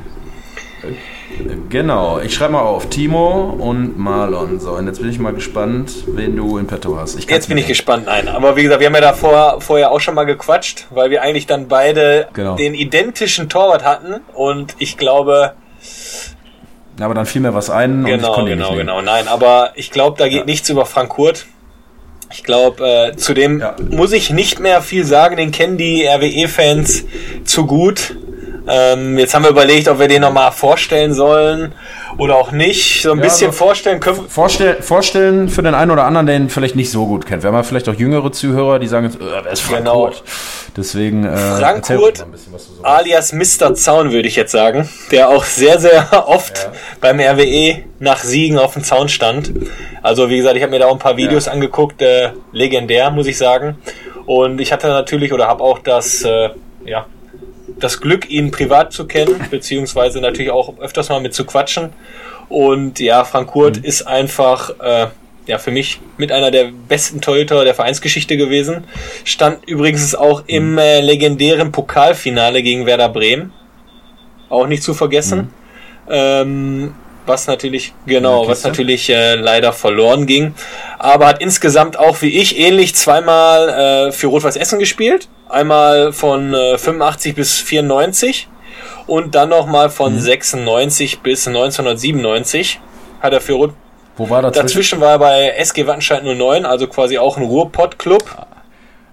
Genau, 1.69 2.19
ich 2.21 2.35
schreibe 2.35 2.55
mal 2.55 2.62
auf 2.62 2.88
Timo 2.88 3.55
und 3.59 3.99
Marlon. 3.99 4.59
So, 4.61 4.73
und 4.73 4.87
jetzt 4.87 5.01
bin 5.01 5.11
ich 5.11 5.19
mal 5.19 5.33
gespannt, 5.35 5.93
wen 6.09 6.35
du 6.37 6.59
in 6.59 6.67
petto 6.67 6.97
hast. 6.99 7.23
Jetzt 7.29 7.49
bin 7.49 7.59
ich 7.59 7.67
gespannt. 7.67 8.07
Nein, 8.07 8.29
aber 8.29 8.57
wie 8.57 8.62
gesagt, 8.62 8.81
wir 8.81 8.87
haben 8.87 8.95
ja 8.95 9.01
davor 9.03 9.61
vorher 9.61 9.91
auch 9.91 10.01
schon 10.01 10.14
mal 10.14 10.25
gequatscht, 10.25 10.87
weil 10.91 11.11
wir 11.11 11.23
eigentlich 11.23 11.47
dann 11.47 11.69
beide 11.69 12.29
Genau. 12.33 12.57
den 12.57 12.75
identischen 12.75 13.49
Torwart 13.49 13.85
hatten 13.85 14.17
und 14.35 14.75
ich 14.79 14.97
glaube, 14.97 15.53
denken. 16.93 17.05
Aber 17.05 17.14
dann 17.14 17.27
fiel 17.27 17.43
mir 17.43 17.55
was 17.55 17.71
ein 17.71 18.01
und 18.05 18.07
ich 18.07 18.17
genau, 18.17 18.45
genau, 18.45 18.75
genau. 18.75 19.01
Nein, 19.03 19.29
aber 19.29 19.71
ich 19.77 19.91
glaube, 19.91 20.17
da 20.19 20.29
geht 20.29 20.38
Ja. 20.41 20.45
nichts 20.45 20.69
über 20.71 20.85
Frank 20.87 21.11
Kurt. 21.11 21.47
Ich 22.33 22.43
glaube, 22.45 22.85
äh, 23.12 23.17
zudem 23.17 23.61
Ja. 23.61 23.77
muss 23.91 24.12
ich 24.12 24.31
nicht 24.31 24.59
mehr 24.61 24.83
viel 24.83 25.05
sagen, 25.05 25.37
den 25.37 25.51
kennen 25.53 25.79
die 25.79 26.05
RWE-Fans 26.07 27.05
zu 27.45 27.67
gut. 27.67 28.17
Ähm, 28.71 29.19
jetzt 29.19 29.35
haben 29.35 29.43
wir 29.45 29.51
überlegt, 29.51 29.89
ob 29.89 29.99
wir 29.99 30.09
den 30.09 30.21
nochmal 30.23 30.53
vorstellen 30.53 31.15
sollen 31.15 31.73
oder 32.19 32.37
auch 32.37 32.53
nicht. 32.53 33.03
So 33.03 33.13
ein 33.13 33.19
Ja, 33.19 33.25
bisschen 33.25 33.49
aber- 33.49 33.57
vorstellen 33.57 34.01
können. 34.01 34.29
Vorstell, 34.29 34.83
vorstellen 34.83 35.49
für 35.49 35.63
den 35.63 35.75
einen 35.75 35.91
oder 35.91 36.05
anderen, 36.05 36.27
der 36.27 36.37
ihn 36.37 36.51
vielleicht 36.51 36.77
nicht 36.77 36.91
so 36.91 37.07
gut 37.07 37.25
kennt. 37.27 37.43
Wir 37.43 37.49
haben 37.49 37.55
ja 37.57 37.63
vielleicht 37.63 37.89
auch 37.89 37.95
jüngere 37.95 38.31
Zuhörer, 38.31 38.79
die 38.79 38.87
sagen 38.87 39.07
jetzt, 39.07 39.17
äh, 39.21 39.25
wer 39.43 39.53
ist 39.53 39.61
Frank 39.63 39.79
Genau. 39.85 40.03
Kurt? 40.05 40.23
Deswegen, 40.77 41.25
äh, 41.25 41.37
Frank 41.37 41.87
Kurt, 41.87 42.19
so 42.19 42.85
alias 42.85 43.33
Mr. 43.33 43.75
Zaun, 43.75 44.13
würde 44.13 44.29
ich 44.29 44.37
jetzt 44.37 44.53
sagen, 44.53 44.89
der 45.11 45.29
auch 45.31 45.45
sehr, 45.45 45.79
sehr 45.81 46.07
oft 46.29 46.59
Ja. 46.59 46.73
beim 47.01 47.19
RWE 47.21 47.85
nach 48.01 48.19
Siegen 48.23 48.59
auf 48.59 48.75
dem 48.75 48.85
Zaun 48.85 49.09
stand. 49.09 49.53
Also 50.03 50.29
wie 50.31 50.37
gesagt, 50.37 50.57
ich 50.57 50.63
habe 50.63 50.71
mir 50.71 50.79
da 50.79 50.87
auch 50.87 50.93
ein 50.93 50.99
paar 50.99 51.17
Videos 51.17 51.49
angeguckt, 51.49 52.01
äh, 52.03 52.31
legendär, 52.53 53.11
muss 53.11 53.27
ich 53.27 53.39
sagen. 53.39 53.79
Und 54.27 54.61
ich 54.61 54.73
hatte 54.73 54.89
natürlich 54.89 55.33
oder 55.33 55.49
habe 55.49 55.65
auch 55.65 55.79
das, 55.79 56.23
äh, 56.23 56.51
ja, 56.85 57.07
das 57.81 58.01
Glück, 58.01 58.31
ihn 58.31 58.51
privat 58.51 58.93
zu 58.93 59.07
kennen, 59.07 59.41
beziehungsweise 59.51 60.21
natürlich 60.21 60.51
auch 60.51 60.79
öfters 60.79 61.09
mal 61.09 61.21
mit 61.21 61.35
zu 61.35 61.45
quatschen. 61.45 61.91
Und 62.49 62.99
ja, 63.01 63.25
Frank 63.25 63.51
Kurt 63.51 63.79
ist 63.79 64.03
einfach 64.03 64.71
äh, 64.81 65.09
ja 65.47 65.59
für 65.59 65.71
mich 65.71 66.01
mit 66.17 66.33
einer 66.33 66.51
der 66.51 66.71
besten 66.88 67.21
Torhüter 67.21 67.64
der 67.64 67.75
Vereinsgeschichte 67.75 68.37
gewesen. 68.37 68.85
Stand 69.25 69.67
übrigens 69.69 70.14
auch 70.14 70.45
im 70.47 70.79
äh, 70.79 71.01
legendären 71.01 71.73
Pokalfinale 71.73 72.62
gegen 72.62 72.87
Werder 72.87 73.09
Bremen. 73.09 73.53
Auch 74.49 74.67
nicht 74.67 74.83
zu 74.83 74.95
vergessen. 74.95 75.53
Ähm, 76.09 76.95
was 77.29 77.47
natürlich, 77.47 77.93
genau, 78.07 78.49
was 78.49 78.64
natürlich 78.64 79.09
äh, 79.11 79.35
leider 79.37 79.73
verloren 79.73 80.27
ging. 80.27 80.55
Aber 80.99 81.27
hat 81.27 81.41
insgesamt 81.41 81.99
auch 81.99 82.23
wie 82.23 82.38
ich 82.38 82.59
ähnlich 82.59 82.95
zweimal 82.95 83.69
äh, 84.09 84.12
für 84.12 84.29
Rot-Weiß 84.29 84.57
Essen 84.57 84.79
gespielt. 84.79 85.29
Einmal 85.49 86.12
von 86.12 86.55
äh, 86.55 86.79
85 86.79 87.35
bis 87.35 87.59
94 87.59 88.49
und 89.07 89.35
dann 89.35 89.49
nochmal 89.51 89.91
von 89.91 90.14
Mhm. 90.14 90.21
96 90.21 91.21
bis 91.21 91.47
1997 91.47 92.81
hat 93.21 93.33
er 93.33 93.41
für 93.41 93.55
Rot 93.55 93.73
Wo 94.17 94.29
war 94.29 94.43
dazwischen? 94.43 94.67
Dazwischen 94.67 95.01
war 95.01 95.12
er 95.12 95.19
bei 95.19 95.49
SG 95.59 95.87
Wattenscheid 95.87 96.25
09, 96.25 96.64
also 96.67 96.87
quasi 96.88 97.19
auch 97.19 97.37
ein 97.37 97.45
Ruhrpott-Club. 97.45 98.25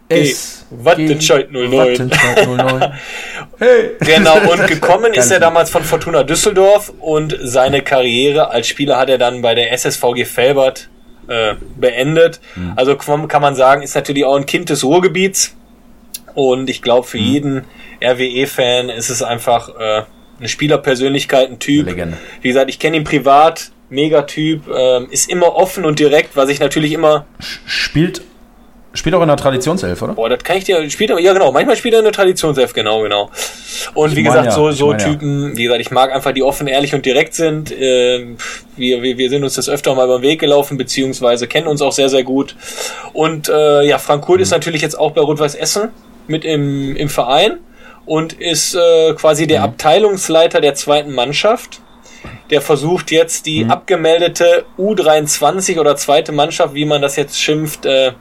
S. 0.09 0.64
Wattenscheid 0.83 1.51
09. 1.51 1.71
Wattenscheid 1.71 2.47
09. 2.47 2.93
hey. 3.59 3.91
Genau, 3.99 4.51
und 4.51 4.67
gekommen 4.67 5.13
ist 5.13 5.31
er 5.31 5.39
damals 5.39 5.69
von 5.69 5.83
Fortuna 5.83 6.23
Düsseldorf 6.23 6.91
und 6.99 7.37
seine 7.41 7.81
Karriere 7.81 8.49
als 8.49 8.67
Spieler 8.67 8.97
hat 8.97 9.09
er 9.09 9.17
dann 9.17 9.41
bei 9.41 9.55
der 9.55 9.71
SSVG 9.71 10.25
Felbert 10.25 10.89
äh, 11.27 11.55
beendet. 11.75 12.39
Hm. 12.55 12.73
Also 12.75 12.95
kann 12.95 13.41
man 13.41 13.55
sagen, 13.55 13.81
ist 13.81 13.95
natürlich 13.95 14.25
auch 14.25 14.35
ein 14.35 14.45
Kind 14.45 14.69
des 14.69 14.83
Ruhrgebiets. 14.83 15.55
Und 16.33 16.69
ich 16.69 16.81
glaube, 16.81 17.05
Hm. 17.05 17.09
für 17.09 17.17
jeden 17.17 17.63
RWE-Fan 18.03 18.89
ist 18.89 19.09
es 19.09 19.23
einfach 19.23 19.69
äh, 19.79 20.03
eine 20.39 20.49
Spielerpersönlichkeit, 20.49 21.49
ein 21.49 21.59
Typ. 21.59 21.87
Legende. 21.87 22.17
Wie 22.41 22.49
gesagt, 22.49 22.69
ich 22.69 22.79
kenne 22.79 22.97
ihn 22.97 23.03
privat, 23.03 23.71
Megatyp, 23.89 24.63
ähm, 24.67 25.07
ist 25.09 25.29
immer 25.29 25.55
offen 25.55 25.85
und 25.85 25.99
direkt, 25.99 26.35
was 26.35 26.49
ich 26.49 26.59
natürlich 26.59 26.91
immer 26.91 27.25
Spielt, 27.65 28.21
spielt 28.95 29.13
auch 29.15 29.21
in 29.21 29.27
der 29.27 29.37
Traditionself, 29.37 30.01
oder? 30.01 30.13
Boah, 30.13 30.29
das 30.29 30.43
kann 30.43 30.57
ich 30.57 30.63
dir. 30.63 30.89
Spielt 30.89 31.11
ja, 31.19 31.33
genau. 31.33 31.51
Manchmal 31.51 31.75
spielt 31.75 31.93
er 31.93 31.99
eine 32.01 32.11
Traditionself, 32.11 32.73
genau, 32.73 33.01
genau. 33.01 33.29
Und 33.93 34.11
Ich 34.11 34.15
wie 34.15 34.23
gesagt, 34.23 34.45
ja, 34.45 34.51
so, 34.51 34.71
so 34.71 34.87
mein 34.91 34.99
ja. 34.99 35.05
Typen, 35.05 35.55
wie 35.57 35.63
gesagt, 35.63 35.81
ich 35.81 35.91
mag 35.91 36.11
einfach 36.13 36.31
die 36.31 36.43
offen, 36.43 36.67
ehrlich 36.67 36.93
und 36.95 37.05
direkt 37.05 37.33
sind. 37.33 37.71
Ähm, 37.77 38.37
wir, 38.75 39.01
wir, 39.03 39.17
wir 39.17 39.29
sind 39.29 39.43
uns 39.43 39.55
das 39.55 39.69
öfter 39.69 39.93
mal 39.95 40.07
beim 40.07 40.21
Weg 40.21 40.39
gelaufen, 40.39 40.77
beziehungsweise 40.77 41.47
kennen 41.47 41.67
uns 41.67 41.81
auch 41.81 41.91
sehr, 41.91 42.09
sehr 42.09 42.23
gut. 42.23 42.55
Und 43.13 43.49
äh, 43.49 43.83
ja, 43.83 43.97
Frank 43.99 44.23
Kurt 44.25 44.37
Mhm. 44.39 44.43
ist 44.43 44.51
natürlich 44.51 44.81
jetzt 44.81 44.97
auch 44.97 45.11
bei 45.11 45.21
Rot-Weiß 45.21 45.55
Essen 45.55 45.89
mit 46.27 46.43
im, 46.45 46.95
im 46.95 47.09
Verein 47.09 47.59
und 48.05 48.33
ist 48.33 48.75
äh, 48.75 49.13
quasi 49.13 49.43
Mhm. 49.43 49.47
der 49.49 49.63
Abteilungsleiter 49.63 50.61
der 50.61 50.75
zweiten 50.75 51.13
Mannschaft. 51.13 51.81
Der 52.49 52.61
versucht 52.61 53.11
jetzt 53.11 53.45
Mhm. 53.45 53.49
die 53.51 53.65
abgemeldete 53.65 54.65
U23 54.77 55.79
oder 55.79 55.95
zweite 55.95 56.31
Mannschaft, 56.31 56.73
wie 56.73 56.85
man 56.85 57.01
das 57.01 57.15
jetzt 57.15 57.39
schimpft, 57.39 57.85
äh, 57.85 58.11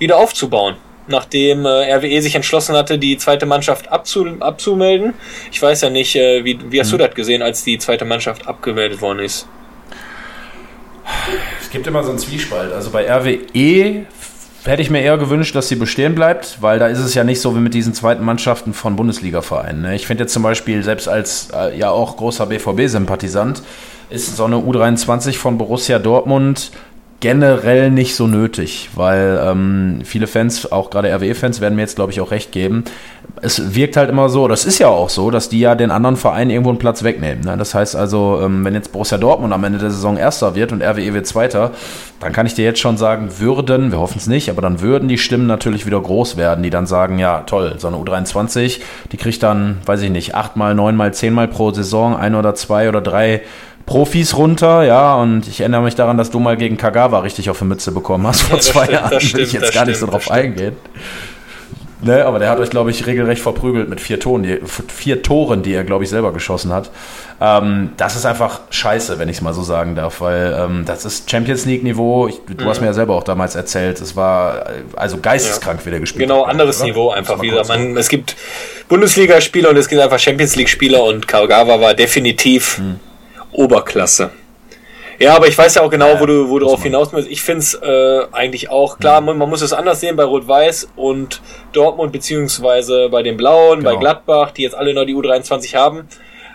wieder 0.00 0.16
aufzubauen. 0.16 0.74
Nachdem 1.06 1.64
äh, 1.64 1.94
RWE 1.94 2.20
sich 2.22 2.34
entschlossen 2.34 2.74
hatte, 2.74 2.98
die 2.98 3.16
zweite 3.18 3.46
Mannschaft 3.46 3.90
abzu 3.90 4.26
abzumelden. 4.40 5.14
Ich 5.50 5.60
weiß 5.60 5.82
ja 5.82 5.90
nicht, 5.90 6.16
äh, 6.16 6.44
wie, 6.44 6.58
wie 6.70 6.80
hast 6.80 6.92
du 6.92 6.96
das 6.96 7.14
gesehen, 7.14 7.42
als 7.42 7.64
die 7.64 7.78
zweite 7.78 8.04
Mannschaft 8.04 8.46
abgemeldet 8.48 9.00
worden 9.00 9.20
ist? 9.20 9.46
Es 11.60 11.70
gibt 11.70 11.86
immer 11.86 12.02
so 12.02 12.10
einen 12.10 12.18
Zwiespalt. 12.18 12.72
Also 12.72 12.90
bei 12.90 13.08
RWE 13.08 14.06
hätte 14.64 14.82
ich 14.82 14.90
mir 14.90 15.00
eher 15.00 15.18
gewünscht, 15.18 15.54
dass 15.54 15.68
sie 15.68 15.76
bestehen 15.76 16.14
bleibt, 16.14 16.58
weil 16.60 16.78
da 16.78 16.86
ist 16.86 16.98
es 16.98 17.14
ja 17.14 17.24
nicht 17.24 17.40
so 17.40 17.56
wie 17.56 17.60
mit 17.60 17.74
diesen 17.74 17.94
zweiten 17.94 18.24
Mannschaften 18.24 18.74
von 18.74 18.96
Bundesliga-Vereinen. 18.96 19.82
Ne? 19.82 19.94
Ich 19.96 20.06
finde 20.06 20.24
jetzt 20.24 20.32
zum 20.32 20.42
Beispiel, 20.42 20.82
selbst 20.82 21.08
als 21.08 21.48
äh, 21.54 21.76
ja 21.78 21.90
auch 21.90 22.16
großer 22.16 22.46
BVB-Sympathisant, 22.46 23.62
ist 24.10 24.36
so 24.36 24.44
eine 24.44 24.56
U23 24.56 25.36
von 25.36 25.56
Borussia 25.56 25.98
Dortmund 25.98 26.72
generell 27.20 27.90
nicht 27.90 28.16
so 28.16 28.26
nötig, 28.26 28.88
weil 28.94 29.38
ähm, 29.44 30.00
viele 30.04 30.26
Fans, 30.26 30.72
auch 30.72 30.88
gerade 30.88 31.14
RWE-Fans, 31.14 31.60
werden 31.60 31.76
mir 31.76 31.82
jetzt, 31.82 31.96
glaube 31.96 32.12
ich, 32.12 32.20
auch 32.20 32.30
recht 32.30 32.50
geben. 32.50 32.84
Es 33.42 33.74
wirkt 33.74 33.96
halt 33.96 34.08
immer 34.08 34.30
so, 34.30 34.48
das 34.48 34.64
ist 34.64 34.78
ja 34.78 34.88
auch 34.88 35.10
so, 35.10 35.30
dass 35.30 35.50
die 35.50 35.60
ja 35.60 35.74
den 35.74 35.90
anderen 35.90 36.16
Vereinen 36.16 36.50
irgendwo 36.50 36.70
einen 36.70 36.78
Platz 36.78 37.02
wegnehmen. 37.02 37.44
Ne? 37.44 37.56
Das 37.58 37.74
heißt 37.74 37.94
also, 37.94 38.40
ähm, 38.42 38.64
wenn 38.64 38.74
jetzt 38.74 38.92
Borussia 38.92 39.18
Dortmund 39.18 39.52
am 39.52 39.62
Ende 39.64 39.78
der 39.78 39.90
Saison 39.90 40.16
Erster 40.16 40.54
wird 40.54 40.72
und 40.72 40.82
RWE 40.82 41.12
wird 41.12 41.26
Zweiter, 41.26 41.72
dann 42.20 42.32
kann 42.32 42.46
ich 42.46 42.54
dir 42.54 42.64
jetzt 42.64 42.80
schon 42.80 42.96
sagen, 42.96 43.38
würden, 43.38 43.92
wir 43.92 43.98
hoffen 43.98 44.18
es 44.18 44.26
nicht, 44.26 44.48
aber 44.50 44.62
dann 44.62 44.80
würden 44.80 45.08
die 45.08 45.18
Stimmen 45.18 45.46
natürlich 45.46 45.86
wieder 45.86 46.00
groß 46.00 46.38
werden, 46.38 46.62
die 46.62 46.70
dann 46.70 46.86
sagen, 46.86 47.18
ja 47.18 47.42
toll, 47.42 47.74
so 47.78 47.88
eine 47.88 47.98
U23, 47.98 48.80
die 49.12 49.16
kriegt 49.18 49.42
dann, 49.42 49.78
weiß 49.84 50.02
ich 50.02 50.10
nicht, 50.10 50.34
achtmal, 50.34 50.74
neunmal, 50.74 51.12
zehnmal 51.12 51.48
pro 51.48 51.70
Saison, 51.70 52.16
ein 52.16 52.34
oder 52.34 52.54
zwei 52.54 52.88
oder 52.88 53.00
drei 53.00 53.42
Profis 53.90 54.36
runter, 54.36 54.84
ja, 54.84 55.16
und 55.16 55.48
ich 55.48 55.58
erinnere 55.58 55.82
mich 55.82 55.96
daran, 55.96 56.16
dass 56.16 56.30
du 56.30 56.38
mal 56.38 56.56
gegen 56.56 56.76
Kagawa 56.76 57.18
richtig 57.18 57.50
auf 57.50 57.58
die 57.58 57.64
Mütze 57.64 57.90
bekommen 57.90 58.24
hast 58.24 58.42
vor 58.42 58.58
Ja, 58.58 58.62
zwei 58.62 58.84
stimmt, 58.84 59.00
Jahren, 59.00 59.32
will 59.32 59.40
ich 59.40 59.52
jetzt 59.52 59.74
gar 59.74 59.84
nicht 59.84 59.98
so 59.98 60.06
drauf 60.06 60.30
eingehen. 60.30 60.76
Ne, 62.00 62.24
aber 62.24 62.38
der 62.38 62.50
hat 62.50 62.60
euch, 62.60 62.70
glaube 62.70 62.92
ich, 62.92 63.04
regelrecht 63.08 63.42
verprügelt 63.42 63.88
mit 63.88 64.00
vier, 64.00 64.20
Toren, 64.20 64.44
die, 64.44 64.60
vier 64.64 65.22
Toren, 65.22 65.64
die 65.64 65.74
er, 65.74 65.82
glaube 65.82 66.04
ich, 66.04 66.10
selber 66.10 66.32
geschossen 66.32 66.72
hat. 66.72 66.92
Ähm, 67.40 67.90
das 67.96 68.14
ist 68.14 68.24
einfach 68.26 68.60
scheiße, 68.70 69.18
wenn 69.18 69.28
ich 69.28 69.38
es 69.38 69.42
mal 69.42 69.54
so 69.54 69.64
sagen 69.64 69.96
darf, 69.96 70.20
weil 70.20 70.56
ähm, 70.56 70.84
das 70.86 71.04
ist 71.04 71.28
Champions 71.28 71.66
League-Niveau. 71.66 72.28
Du 72.46 72.64
mhm. 72.64 72.68
hast 72.68 72.80
mir 72.80 72.86
ja 72.86 72.92
selber 72.92 73.16
auch 73.16 73.24
damals 73.24 73.56
erzählt, 73.56 74.00
es 74.00 74.14
war 74.14 74.68
äh, 74.68 74.82
also 74.94 75.18
geisteskrank, 75.18 75.80
ja. 75.80 75.86
wie 75.86 75.90
der 75.90 75.98
gespielt 75.98 76.28
Genau, 76.28 76.44
hat, 76.44 76.52
anderes 76.52 76.78
oder? 76.78 76.90
Niveau 76.90 77.10
einfach 77.10 77.42
wieder. 77.42 77.66
Man, 77.66 77.96
es 77.96 78.08
gibt 78.08 78.36
Bundesligaspieler 78.88 79.70
und 79.70 79.76
es 79.76 79.88
gibt 79.88 80.00
einfach 80.00 80.20
Champions 80.20 80.54
League-Spieler 80.54 81.02
und 81.02 81.26
Kagawa 81.26 81.80
war 81.80 81.94
definitiv 81.94 82.78
mhm. 82.78 83.00
Oberklasse. 83.52 84.30
Ja, 85.20 85.36
aber 85.36 85.48
ich 85.48 85.58
weiß 85.58 85.74
ja 85.74 85.82
auch 85.82 85.90
genau, 85.90 86.18
wo 86.18 86.24
du, 86.24 86.48
wo 86.48 86.58
du 86.58 86.64
darauf 86.64 86.82
hinaus 86.82 87.12
willst. 87.12 87.30
Ich 87.30 87.42
finde 87.42 87.60
es 87.60 87.74
äh, 87.74 88.22
eigentlich 88.32 88.70
auch 88.70 88.98
klar, 88.98 89.20
man, 89.20 89.36
man, 89.36 89.50
muss 89.50 89.60
es 89.60 89.74
anders 89.74 90.00
sehen 90.00 90.16
bei 90.16 90.24
Rot-Weiß 90.24 90.88
und 90.96 91.42
Dortmund, 91.72 92.10
beziehungsweise 92.10 93.10
bei 93.10 93.22
den 93.22 93.36
Blauen, 93.36 93.80
genau. 93.80 93.90
bei 93.90 93.96
Gladbach, 93.96 94.52
die 94.52 94.62
jetzt 94.62 94.74
alle 94.74 94.94
noch 94.94 95.04
die 95.04 95.14
U23 95.14 95.74
haben. 95.76 96.08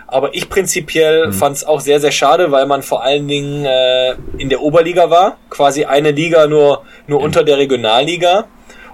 Aber 0.08 0.34
ich 0.34 0.48
prinzipiell 0.48 1.28
mhm. 1.28 1.32
fand 1.32 1.56
es 1.56 1.64
auch 1.64 1.80
sehr, 1.80 2.00
sehr 2.00 2.10
schade, 2.10 2.50
weil 2.50 2.66
man 2.66 2.82
vor 2.82 3.04
allen 3.04 3.28
Dingen 3.28 3.64
äh, 3.64 4.14
in 4.38 4.48
der 4.48 4.60
Oberliga 4.62 5.10
war. 5.10 5.36
Quasi 5.48 5.84
eine 5.84 6.10
Liga 6.10 6.48
nur, 6.48 6.82
nur 7.06 7.20
mhm. 7.20 7.24
unter 7.24 7.44
der 7.44 7.58
Regionalliga. 7.58 8.46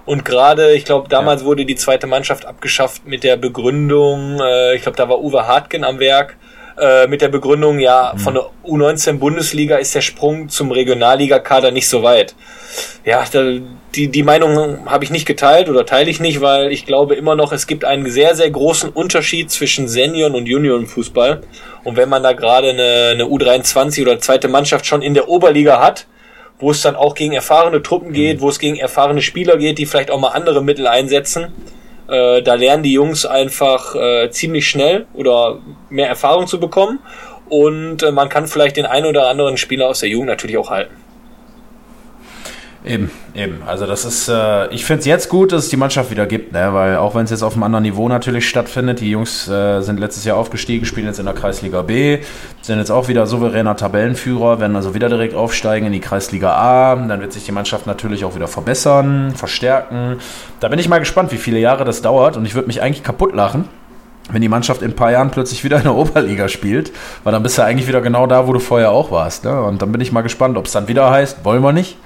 Und 0.05 0.25
gerade, 0.25 0.73
ich 0.73 0.85
glaube, 0.85 1.07
damals 1.09 1.41
ja. 1.41 1.47
wurde 1.47 1.65
die 1.65 1.75
zweite 1.75 2.07
Mannschaft 2.07 2.45
abgeschafft 2.45 3.07
mit 3.07 3.23
der 3.23 3.37
Begründung, 3.37 4.39
äh, 4.39 4.75
ich 4.75 4.83
glaube, 4.83 4.97
da 4.97 5.07
war 5.07 5.19
Uwe 5.19 5.47
Hartgen 5.47 5.83
am 5.83 5.99
Werk, 5.99 6.35
äh, 6.79 7.07
mit 7.07 7.21
der 7.21 7.29
Begründung, 7.29 7.79
ja, 7.79 8.13
mhm. 8.13 8.19
von 8.19 8.33
der 8.33 8.45
U19 8.65 9.19
Bundesliga 9.19 9.77
ist 9.77 9.93
der 9.95 10.01
Sprung 10.01 10.49
zum 10.49 10.71
Regionalligakader 10.71 11.71
nicht 11.71 11.87
so 11.87 12.03
weit. 12.03 12.35
Ja, 13.05 13.23
da, 13.31 13.53
die, 13.95 14.07
die 14.07 14.23
Meinung 14.23 14.89
habe 14.89 15.03
ich 15.03 15.11
nicht 15.11 15.25
geteilt 15.25 15.69
oder 15.69 15.85
teile 15.85 16.09
ich 16.09 16.19
nicht, 16.19 16.41
weil 16.41 16.71
ich 16.71 16.85
glaube 16.85 17.15
immer 17.15 17.35
noch, 17.35 17.51
es 17.51 17.67
gibt 17.67 17.85
einen 17.85 18.09
sehr, 18.09 18.35
sehr 18.35 18.49
großen 18.49 18.89
Unterschied 18.89 19.51
zwischen 19.51 19.87
Senioren 19.87 20.35
und 20.35 20.47
Juniorenfußball. 20.47 21.41
Und 21.83 21.97
wenn 21.97 22.09
man 22.09 22.23
da 22.23 22.33
gerade 22.33 22.69
eine, 22.69 23.09
eine 23.11 23.25
U23 23.25 24.01
oder 24.01 24.19
zweite 24.19 24.47
Mannschaft 24.47 24.85
schon 24.85 25.01
in 25.01 25.13
der 25.13 25.29
Oberliga 25.29 25.79
hat, 25.79 26.07
wo 26.59 26.71
es 26.71 26.81
dann 26.81 26.95
auch 26.95 27.13
gegen 27.13 27.33
erfahrene 27.33 27.83
Truppen 27.83 28.13
geht, 28.13 28.37
mhm. 28.37 28.41
wo 28.41 28.49
es 28.49 28.57
gegen 28.57 28.77
erfahrene 28.77 29.21
Spieler 29.21 29.57
geht, 29.57 29.77
die 29.77 29.85
vielleicht 29.85 30.09
auch 30.09 30.19
mal 30.19 30.29
andere 30.29 30.63
Mittel 30.63 30.87
einsetzen, 30.87 31.51
äh, 32.07 32.41
da 32.41 32.55
lernen 32.55 32.83
die 32.83 32.93
Jungs 32.93 33.25
einfach 33.25 33.95
äh, 33.95 34.29
ziemlich 34.29 34.67
schnell 34.67 35.05
oder 35.13 35.59
mehr 35.89 36.07
Erfahrung 36.07 36.47
zu 36.47 36.59
bekommen. 36.59 36.99
Und 37.49 38.03
äh, 38.03 38.11
man 38.11 38.29
kann 38.29 38.47
vielleicht 38.47 38.77
den 38.77 38.85
einen 38.85 39.05
oder 39.05 39.27
anderen 39.27 39.57
Spieler 39.57 39.87
aus 39.87 39.99
der 39.99 40.09
Jugend 40.09 40.29
natürlich 40.29 40.57
auch 40.57 40.69
halten. 40.69 41.02
Eben, 42.85 43.11
eben. 43.33 43.61
Also 43.65 43.85
das 43.85 44.03
ist, 44.03 44.27
äh, 44.27 44.67
ich 44.73 44.83
finde 44.83 44.99
es 44.99 45.05
jetzt 45.05 45.29
gut, 45.29 45.53
dass 45.53 45.63
es 45.63 45.69
die 45.69 45.77
Mannschaft 45.77 46.11
wieder 46.11 46.25
gibt, 46.25 46.51
ne? 46.51 46.73
weil 46.73 46.97
auch 46.97 47.15
wenn 47.15 47.23
es 47.23 47.31
jetzt 47.31 47.41
auf 47.41 47.53
einem 47.53 47.63
anderen 47.63 47.83
Niveau 47.83 48.09
natürlich 48.09 48.49
stattfindet, 48.49 48.99
die 48.99 49.09
Jungs 49.09 49.47
äh, 49.47 49.79
sind 49.81 50.01
letztes 50.01 50.25
Jahr 50.25 50.35
aufgestiegen, 50.35 50.85
spielen 50.85 51.07
jetzt 51.07 51.19
in 51.19 51.25
der 51.25 51.33
Kreisliga 51.33 51.81
B, 51.81 52.19
sind 52.61 52.79
jetzt 52.79 52.91
auch 52.91 53.07
wieder 53.07 53.25
souveräner 53.25 53.77
Tabellenführer, 53.77 54.59
werden 54.59 54.75
also 54.75 54.93
wieder 54.93 55.07
direkt 55.07 55.33
aufsteigen 55.33 55.87
in 55.87 55.93
die 55.93 56.01
Kreisliga 56.01 56.55
A, 56.55 56.95
dann 56.95 57.21
wird 57.21 57.31
sich 57.31 57.45
die 57.45 57.53
Mannschaft 57.53 57.87
natürlich 57.87 58.25
auch 58.25 58.35
wieder 58.35 58.49
verbessern, 58.49 59.33
verstärken. 59.33 60.17
Da 60.59 60.67
bin 60.67 60.77
ich 60.77 60.89
mal 60.89 60.99
gespannt, 60.99 61.31
wie 61.31 61.37
viele 61.37 61.59
Jahre 61.59 61.85
das 61.85 62.01
dauert 62.01 62.35
und 62.35 62.45
ich 62.45 62.53
würde 62.53 62.67
mich 62.67 62.81
eigentlich 62.81 63.03
kaputt 63.03 63.33
lachen, 63.33 63.69
wenn 64.29 64.41
die 64.41 64.49
Mannschaft 64.49 64.81
in 64.81 64.91
ein 64.91 64.95
paar 64.95 65.11
Jahren 65.11 65.31
plötzlich 65.31 65.63
wieder 65.63 65.77
in 65.77 65.83
der 65.83 65.95
Oberliga 65.95 66.49
spielt, 66.49 66.91
weil 67.23 67.31
dann 67.31 67.43
bist 67.43 67.57
du 67.57 67.63
eigentlich 67.63 67.87
wieder 67.87 68.01
genau 68.01 68.27
da, 68.27 68.45
wo 68.45 68.51
du 68.51 68.59
vorher 68.59 68.91
auch 68.91 69.09
warst. 69.09 69.45
Ne? 69.45 69.61
Und 69.61 69.81
dann 69.81 69.91
bin 69.93 70.01
ich 70.01 70.11
mal 70.11 70.21
gespannt, 70.21 70.57
ob 70.57 70.65
es 70.65 70.73
dann 70.73 70.89
wieder 70.89 71.09
heißt, 71.09 71.45
wollen 71.45 71.61
wir 71.61 71.71
nicht 71.71 71.97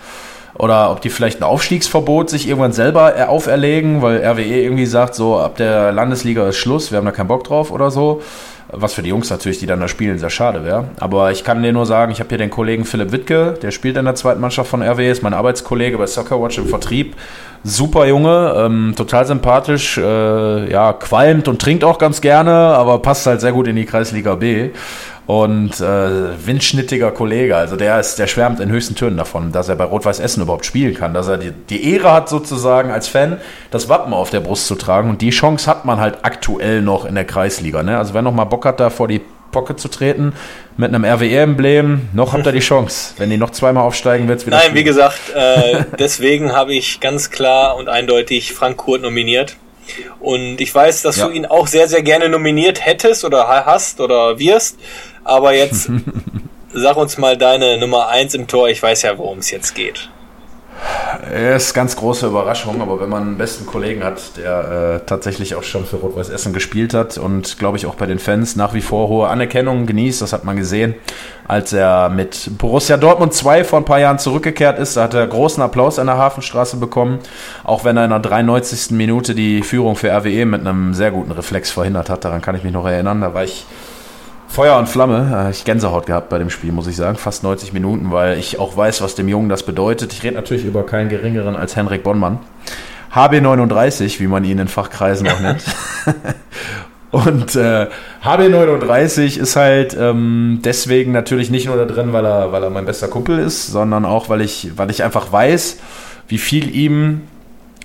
oder 0.57 0.91
ob 0.91 1.01
die 1.01 1.09
vielleicht 1.09 1.39
ein 1.39 1.43
Aufstiegsverbot 1.43 2.29
sich 2.29 2.47
irgendwann 2.47 2.73
selber 2.73 3.29
auferlegen, 3.29 4.01
weil 4.01 4.23
RWE 4.23 4.43
irgendwie 4.43 4.85
sagt, 4.85 5.15
so 5.15 5.37
ab 5.37 5.57
der 5.57 5.91
Landesliga 5.91 6.47
ist 6.47 6.57
Schluss, 6.57 6.91
wir 6.91 6.97
haben 6.97 7.05
da 7.05 7.11
keinen 7.11 7.27
Bock 7.27 7.43
drauf 7.43 7.71
oder 7.71 7.91
so. 7.91 8.21
Was 8.69 8.93
für 8.93 9.01
die 9.01 9.09
Jungs 9.09 9.29
natürlich, 9.29 9.59
die 9.59 9.65
dann 9.65 9.79
da 9.79 9.87
spielen, 9.87 10.19
sehr 10.19 10.29
schade 10.29 10.65
wäre. 10.65 10.89
Aber 10.99 11.31
ich 11.31 11.45
kann 11.45 11.63
dir 11.63 11.71
nur 11.71 11.85
sagen, 11.85 12.11
ich 12.11 12.19
habe 12.19 12.27
hier 12.27 12.37
den 12.37 12.49
Kollegen 12.49 12.83
Philipp 12.83 13.13
Wittke, 13.13 13.53
der 13.61 13.71
spielt 13.71 13.95
in 13.95 14.03
der 14.03 14.15
zweiten 14.15 14.41
Mannschaft 14.41 14.69
von 14.69 14.81
RWE, 14.81 15.09
ist 15.09 15.23
mein 15.23 15.33
Arbeitskollege 15.33 15.97
bei 15.97 16.05
Soccer 16.05 16.41
Watch 16.41 16.57
im 16.57 16.67
Vertrieb. 16.67 17.15
Super 17.63 18.05
Junge, 18.05 18.53
ähm, 18.57 18.93
total 18.97 19.25
sympathisch, 19.25 19.97
äh, 19.97 20.69
ja, 20.69 20.91
qualmt 20.91 21.47
und 21.47 21.61
trinkt 21.61 21.85
auch 21.85 21.97
ganz 21.97 22.19
gerne, 22.19 22.51
aber 22.51 22.99
passt 22.99 23.25
halt 23.25 23.39
sehr 23.39 23.53
gut 23.53 23.67
in 23.67 23.77
die 23.77 23.85
Kreisliga 23.85 24.35
B 24.35 24.71
und 25.27 25.81
äh, 25.81 26.45
windschnittiger 26.47 27.11
Kollege. 27.11 27.57
Also 27.57 27.75
der 27.75 27.99
ist, 27.99 28.17
der 28.17 28.27
schwärmt 28.27 28.61
in 28.61 28.69
höchsten 28.69 28.95
Tönen 28.95 29.17
davon, 29.17 29.51
dass 29.51 29.67
er 29.67 29.75
bei 29.75 29.83
Rot-Weiß 29.83 30.19
Essen 30.19 30.41
überhaupt 30.41 30.65
spielen 30.65 30.93
kann, 30.93 31.13
dass 31.13 31.27
er 31.27 31.37
die, 31.37 31.51
die 31.51 31.93
Ehre 31.93 32.13
hat 32.13 32.29
sozusagen 32.29 32.91
als 32.91 33.09
Fan, 33.09 33.37
das 33.69 33.89
Wappen 33.89 34.13
auf 34.13 34.29
der 34.29 34.39
Brust 34.39 34.67
zu 34.67 34.75
tragen 34.75 35.09
und 35.09 35.21
die 35.21 35.31
Chance 35.31 35.69
hat 35.69 35.83
man 35.83 35.99
halt 35.99 36.19
aktuell 36.23 36.81
noch 36.81 37.03
in 37.03 37.15
der 37.15 37.25
Kreisliga. 37.25 37.83
Ne? 37.83 37.97
Also 37.97 38.13
wer 38.13 38.21
noch 38.21 38.33
mal 38.33 38.45
Bock 38.45 38.65
hat, 38.65 38.79
da 38.79 38.89
vor 38.89 39.09
die 39.09 39.21
Pocket 39.51 39.79
zu 39.79 39.89
treten 39.89 40.33
mit 40.77 40.93
einem 40.93 41.03
RWE-Emblem, 41.03 42.09
noch 42.13 42.33
habt 42.33 42.45
ihr 42.45 42.51
die 42.53 42.59
Chance. 42.59 43.13
Wenn 43.17 43.29
die 43.29 43.37
noch 43.37 43.49
zweimal 43.49 43.83
aufsteigen, 43.83 44.29
wird 44.29 44.39
es 44.39 44.45
wieder. 44.45 44.57
Nein, 44.57 44.67
spielen. 44.67 44.79
wie 44.79 44.83
gesagt, 44.85 45.19
äh, 45.35 45.83
deswegen 45.99 46.53
habe 46.53 46.73
ich 46.73 47.01
ganz 47.01 47.31
klar 47.31 47.75
und 47.75 47.89
eindeutig 47.89 48.53
Frank 48.53 48.77
Kurt 48.77 49.01
nominiert. 49.01 49.57
Und 50.19 50.59
ich 50.59 50.73
weiß, 50.73 51.01
dass 51.01 51.17
ja. 51.17 51.27
du 51.27 51.31
ihn 51.31 51.45
auch 51.45 51.67
sehr, 51.67 51.87
sehr 51.87 52.01
gerne 52.01 52.29
nominiert 52.29 52.85
hättest 52.85 53.23
oder 53.23 53.47
hast 53.47 54.01
oder 54.01 54.37
wirst. 54.39 54.77
Aber 55.27 55.53
jetzt 55.53 55.91
sag 56.73 56.95
uns 56.95 57.17
mal 57.17 57.37
deine 57.37 57.77
Nummer 57.77 58.07
1 58.07 58.33
im 58.33 58.47
Tor. 58.47 58.69
Ich 58.69 58.81
weiß 58.81 59.01
ja, 59.01 59.17
worum 59.17 59.39
es 59.39 59.51
jetzt 59.51 59.75
geht. 59.75 60.09
Ist 61.33 61.73
ganz 61.73 61.95
große 61.95 62.27
Überraschung, 62.27 62.81
aber 62.81 63.01
wenn 63.01 63.09
man 63.09 63.23
einen 63.23 63.37
besten 63.37 63.65
Kollegen 63.65 64.03
hat, 64.03 64.37
der 64.37 65.01
äh, 65.01 65.05
tatsächlich 65.05 65.55
auch 65.55 65.63
schon 65.63 65.85
für 65.85 65.97
Rot-Weiß 65.97 66.29
Essen 66.29 66.53
gespielt 66.53 66.93
hat 66.93 67.17
und 67.17 67.57
glaube 67.57 67.77
ich 67.77 67.87
auch 67.87 67.95
bei 67.95 68.05
den 68.05 68.19
Fans 68.19 68.55
nach 68.55 68.75
wie 68.75 68.81
vor 68.81 69.07
hohe 69.07 69.27
Anerkennung 69.27 69.87
genießt, 69.87 70.21
das 70.21 70.33
hat 70.33 70.43
man 70.43 70.55
gesehen, 70.55 70.93
als 71.47 71.73
er 71.73 72.09
mit 72.09 72.51
Borussia 72.59 72.95
Dortmund 72.97 73.33
2 73.33 73.63
vor 73.63 73.79
ein 73.79 73.85
paar 73.85 73.99
Jahren 73.99 74.19
zurückgekehrt 74.19 74.77
ist, 74.77 74.95
da 74.95 75.03
hat 75.03 75.15
er 75.15 75.25
großen 75.25 75.63
Applaus 75.63 75.97
an 75.97 76.07
der 76.07 76.17
Hafenstraße 76.17 76.77
bekommen, 76.77 77.19
auch 77.63 77.83
wenn 77.83 77.97
er 77.97 78.05
in 78.05 78.11
der 78.11 78.19
93. 78.19 78.91
Minute 78.91 79.33
die 79.33 79.63
Führung 79.63 79.95
für 79.95 80.11
RWE 80.11 80.45
mit 80.45 80.61
einem 80.61 80.93
sehr 80.93 81.09
guten 81.09 81.31
Reflex 81.31 81.71
verhindert 81.71 82.11
hat, 82.11 82.23
daran 82.23 82.41
kann 82.41 82.55
ich 82.55 82.63
mich 82.63 82.73
noch 82.73 82.85
erinnern, 82.85 83.21
da 83.21 83.33
war 83.33 83.43
ich 83.43 83.65
Feuer 84.47 84.77
und 84.77 84.87
Flamme. 84.87 85.49
Ich 85.51 85.65
Gänsehaut 85.65 86.05
gehabt 86.05 86.29
bei 86.29 86.39
dem 86.39 86.49
Spiel, 86.49 86.71
muss 86.71 86.87
ich 86.87 86.95
sagen. 86.95 87.17
Fast 87.17 87.43
90 87.43 87.73
Minuten, 87.73 88.11
weil 88.11 88.37
ich 88.37 88.59
auch 88.59 88.75
weiß, 88.75 89.01
was 89.01 89.15
dem 89.15 89.27
Jungen 89.27 89.49
das 89.49 89.63
bedeutet. 89.63 90.13
Ich 90.13 90.23
rede 90.23 90.35
natürlich 90.35 90.65
über 90.65 90.85
keinen 90.85 91.09
geringeren 91.09 91.55
als 91.55 91.75
Henrik 91.75 92.03
Bonnmann. 92.03 92.39
HB39, 93.13 94.19
wie 94.19 94.27
man 94.27 94.43
ihn 94.43 94.59
in 94.59 94.67
Fachkreisen 94.67 95.27
auch 95.27 95.39
nennt. 95.39 95.63
Und 97.11 97.55
äh, 97.55 97.87
HB39 98.23 99.39
ist 99.39 99.55
halt 99.55 99.95
ähm, 99.97 100.59
deswegen 100.63 101.13
natürlich 101.13 101.49
nicht 101.49 101.67
nur 101.67 101.77
da 101.77 101.85
drin, 101.85 102.11
weil 102.11 102.25
er, 102.25 102.51
weil 102.51 102.63
er 102.63 102.69
mein 102.69 102.85
bester 102.85 103.07
Kumpel 103.07 103.39
ist, 103.39 103.67
sondern 103.67 104.05
auch, 104.05 104.27
weil 104.27 104.41
ich, 104.41 104.71
weil 104.75 104.91
ich 104.91 105.03
einfach 105.03 105.31
weiß, 105.31 105.77
wie 106.27 106.37
viel 106.37 106.75
ihm 106.75 107.21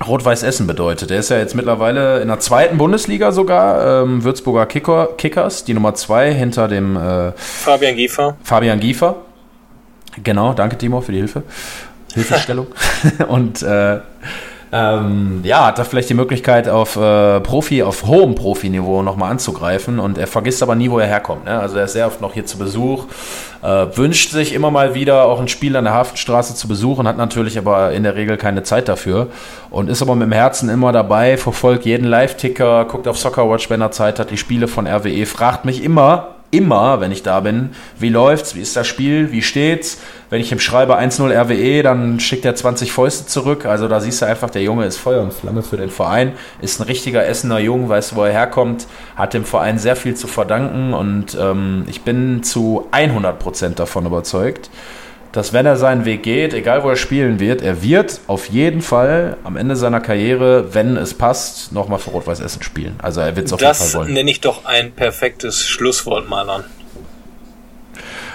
Rot-Weiß 0.06 0.42
Essen 0.42 0.66
bedeutet. 0.66 1.10
Er 1.10 1.18
ist 1.18 1.28
ja 1.30 1.38
jetzt 1.38 1.54
mittlerweile 1.54 2.20
in 2.20 2.28
der 2.28 2.40
zweiten 2.40 2.78
Bundesliga 2.78 3.32
sogar, 3.32 4.02
ähm, 4.02 4.24
Würzburger 4.24 4.66
Kicker, 4.66 5.10
Kickers, 5.16 5.64
die 5.64 5.74
Nummer 5.74 5.94
zwei 5.94 6.32
hinter 6.32 6.68
dem 6.68 6.96
äh, 6.96 7.32
Fabian 7.36 7.96
Giefer. 7.96 8.36
Fabian 8.42 8.80
Giefer. 8.80 9.16
Genau, 10.22 10.52
danke 10.52 10.76
Timo 10.76 11.00
für 11.00 11.12
die 11.12 11.18
Hilfe. 11.18 11.42
Hilfestellung. 12.14 12.66
Und 13.28 13.62
äh, 13.62 13.98
ähm, 14.74 15.40
ja, 15.42 15.66
hat 15.66 15.78
da 15.78 15.84
vielleicht 15.84 16.08
die 16.08 16.14
Möglichkeit, 16.14 16.66
auf 16.66 16.96
äh, 16.96 17.40
Profi, 17.40 17.82
auf 17.82 18.06
hohem 18.06 18.34
Profiniveau 18.34 19.02
nochmal 19.02 19.30
anzugreifen 19.30 19.98
und 19.98 20.16
er 20.16 20.26
vergisst 20.26 20.62
aber 20.62 20.74
nie, 20.74 20.90
wo 20.90 20.98
er 20.98 21.06
herkommt. 21.06 21.44
Ne? 21.44 21.60
Also 21.60 21.76
er 21.76 21.84
ist 21.84 21.92
sehr 21.92 22.06
oft 22.06 22.22
noch 22.22 22.32
hier 22.32 22.46
zu 22.46 22.56
Besuch, 22.56 23.04
äh, 23.62 23.66
wünscht 23.66 24.30
sich 24.30 24.54
immer 24.54 24.70
mal 24.70 24.94
wieder 24.94 25.26
auch 25.26 25.40
ein 25.40 25.48
Spiel 25.48 25.76
an 25.76 25.84
der 25.84 25.92
Hafenstraße 25.92 26.54
zu 26.54 26.68
besuchen, 26.68 27.06
hat 27.06 27.18
natürlich 27.18 27.58
aber 27.58 27.92
in 27.92 28.02
der 28.02 28.14
Regel 28.14 28.38
keine 28.38 28.62
Zeit 28.62 28.88
dafür 28.88 29.26
und 29.68 29.90
ist 29.90 30.00
aber 30.00 30.14
mit 30.14 30.24
dem 30.24 30.32
Herzen 30.32 30.70
immer 30.70 30.90
dabei, 30.90 31.36
verfolgt 31.36 31.84
jeden 31.84 32.06
Live-Ticker, 32.06 32.86
guckt 32.86 33.06
auf 33.06 33.18
Soccerwatch, 33.18 33.68
wenn 33.68 33.82
er 33.82 33.90
Zeit 33.90 34.18
hat, 34.18 34.30
die 34.30 34.38
Spiele 34.38 34.68
von 34.68 34.86
RWE, 34.86 35.26
fragt 35.26 35.66
mich 35.66 35.84
immer, 35.84 36.28
immer, 36.52 37.00
wenn 37.00 37.10
ich 37.10 37.22
da 37.22 37.40
bin, 37.40 37.70
wie 37.98 38.10
läuft's, 38.10 38.54
wie 38.54 38.60
ist 38.60 38.76
das 38.76 38.86
Spiel, 38.86 39.32
wie 39.32 39.42
steht's. 39.42 39.98
Wenn 40.30 40.40
ich 40.40 40.52
ihm 40.52 40.60
schreibe 40.60 40.98
1-0 40.98 41.30
RWE, 41.30 41.82
dann 41.82 42.20
schickt 42.20 42.44
er 42.44 42.54
20 42.54 42.92
Fäuste 42.92 43.26
zurück. 43.26 43.66
Also 43.66 43.88
da 43.88 44.00
siehst 44.00 44.22
du 44.22 44.26
einfach, 44.26 44.50
der 44.50 44.62
Junge 44.62 44.84
ist 44.84 44.98
Feuer 44.98 45.22
und 45.22 45.32
Flamme 45.32 45.62
für 45.62 45.78
den 45.78 45.90
Verein, 45.90 46.32
ist 46.60 46.78
ein 46.78 46.84
richtiger 46.84 47.26
Essener 47.26 47.58
Junge, 47.58 47.88
weiß, 47.88 48.14
wo 48.14 48.24
er 48.24 48.32
herkommt, 48.32 48.86
hat 49.16 49.34
dem 49.34 49.44
Verein 49.44 49.78
sehr 49.78 49.96
viel 49.96 50.14
zu 50.14 50.26
verdanken 50.26 50.94
und 50.94 51.36
ähm, 51.40 51.84
ich 51.88 52.02
bin 52.02 52.42
zu 52.42 52.86
100% 52.92 53.74
davon 53.74 54.06
überzeugt, 54.06 54.70
dass 55.32 55.52
wenn 55.54 55.64
er 55.66 55.76
seinen 55.76 56.04
Weg 56.04 56.22
geht, 56.22 56.52
egal 56.52 56.84
wo 56.84 56.90
er 56.90 56.96
spielen 56.96 57.40
wird, 57.40 57.62
er 57.62 57.82
wird 57.82 58.20
auf 58.26 58.46
jeden 58.50 58.82
Fall 58.82 59.36
am 59.44 59.56
Ende 59.56 59.76
seiner 59.76 60.00
Karriere, 60.00 60.74
wenn 60.74 60.96
es 60.96 61.14
passt, 61.14 61.72
nochmal 61.72 61.98
für 61.98 62.10
Rot-Weiß 62.10 62.40
Essen 62.40 62.62
spielen. 62.62 62.96
Also 63.02 63.20
er 63.22 63.34
wird 63.34 63.46
es 63.46 63.52
auf 63.52 63.60
jeden 63.60 63.74
Fall 63.74 63.92
wollen. 63.94 64.08
Das 64.08 64.14
nenne 64.14 64.30
ich 64.30 64.40
doch 64.40 64.64
ein 64.66 64.92
perfektes 64.92 65.64
Schlusswort, 65.66 66.28
Malern. 66.28 66.64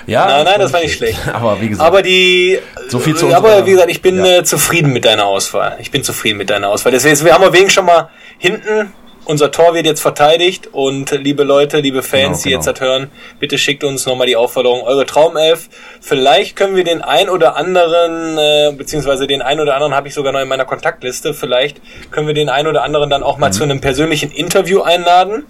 Ja, 0.08 0.26
nein, 0.26 0.46
nein, 0.46 0.60
das 0.60 0.72
war 0.72 0.80
nicht 0.80 0.96
schlecht. 0.96 1.20
Aber 1.34 1.60
wie 1.62 1.68
gesagt, 1.70 1.86
Aber 1.86 2.02
die, 2.02 2.60
So 2.88 2.98
viel 3.00 3.16
zu 3.16 3.28
aber 3.36 3.66
wie 3.66 3.72
gesagt, 3.72 3.92
ich 3.92 4.02
bin 4.02 4.18
Ja. 4.18 4.38
äh, 4.38 4.44
zufrieden 4.44 4.94
mit 4.94 5.04
deiner 5.04 5.26
Auswahl. 5.26 5.78
Ich 5.82 5.92
bin 5.92 6.02
zufrieden 6.04 6.38
mit 6.38 6.50
deiner 6.50 6.70
Auswahl. 6.70 6.94
Deswegen, 6.94 7.20
wir 7.26 7.34
haben 7.34 7.44
wir 7.44 7.52
wegen 7.52 7.70
schon 7.70 7.86
mal 7.86 8.10
hinten. 8.38 8.94
Unser 9.30 9.52
Tor 9.52 9.74
wird 9.74 9.86
jetzt 9.86 10.00
verteidigt 10.00 10.70
und 10.72 11.12
liebe 11.12 11.44
Leute, 11.44 11.80
liebe 11.82 12.02
Fans, 12.02 12.22
Genau, 12.22 12.38
die 12.38 12.44
genau. 12.44 12.58
jetzt 12.60 12.66
das 12.68 12.80
hören, 12.80 13.12
bitte 13.42 13.58
schickt 13.58 13.84
uns 13.84 14.06
nochmal 14.06 14.26
die 14.26 14.38
Aufforderung, 14.38 14.84
eure 14.84 15.06
Traumelf. 15.06 15.68
Vielleicht 16.00 16.56
können 16.56 16.78
wir 16.78 16.86
den 16.86 17.02
ein 17.02 17.28
oder 17.30 17.58
anderen, 17.58 18.38
äh, 18.38 18.72
beziehungsweise 18.78 19.28
den 19.28 19.42
ein 19.42 19.60
oder 19.60 19.74
anderen 19.74 19.94
habe 19.94 20.08
ich 20.08 20.14
sogar 20.14 20.32
noch 20.32 20.40
in 20.40 20.48
meiner 20.48 20.64
Kontaktliste, 20.64 21.34
vielleicht 21.34 21.82
können 22.10 22.28
wir 22.28 22.34
den 22.36 22.48
ein 22.48 22.68
oder 22.68 22.84
anderen 22.84 23.10
dann 23.10 23.20
Mhm. 23.20 23.28
auch 23.28 23.38
mal 23.38 23.52
zu 23.52 23.64
einem 23.64 23.82
persönlichen 23.82 24.32
Interview 24.32 24.82
einladen. 24.84 25.46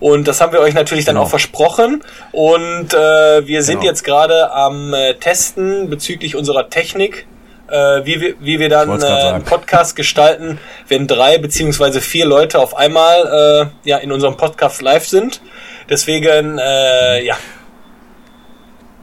Und 0.00 0.26
das 0.26 0.40
haben 0.40 0.52
wir 0.52 0.58
euch 0.58 0.74
natürlich 0.74 1.04
dann 1.04 1.14
Genau. 1.14 1.26
auch 1.26 1.30
versprochen. 1.30 2.02
Und 2.32 2.92
äh, 2.94 3.46
wir 3.46 3.62
sind 3.62 3.78
Genau. 3.78 3.90
jetzt 3.92 4.02
gerade 4.02 4.50
am 4.50 4.92
äh, 4.92 5.14
Testen 5.14 5.88
bezüglich 5.88 6.34
unserer 6.34 6.68
Technik. 6.68 7.26
Äh, 7.70 8.04
wie, 8.04 8.20
wir, 8.20 8.34
wie 8.40 8.58
wir 8.58 8.68
dann 8.68 9.00
äh, 9.00 9.04
einen. 9.04 9.44
Podcast 9.44 9.94
gestalten, 9.94 10.58
wenn 10.88 11.06
drei 11.06 11.38
beziehungsweise 11.38 12.00
vier 12.00 12.26
Leute 12.26 12.58
auf 12.58 12.76
einmal 12.76 13.70
äh, 13.84 13.88
ja 13.88 13.98
in 13.98 14.10
unserem 14.10 14.36
Podcast 14.36 14.82
live 14.82 15.06
sind. 15.06 15.40
Deswegen, 15.88 16.58
äh, 16.58 17.24
ja, 17.24 17.36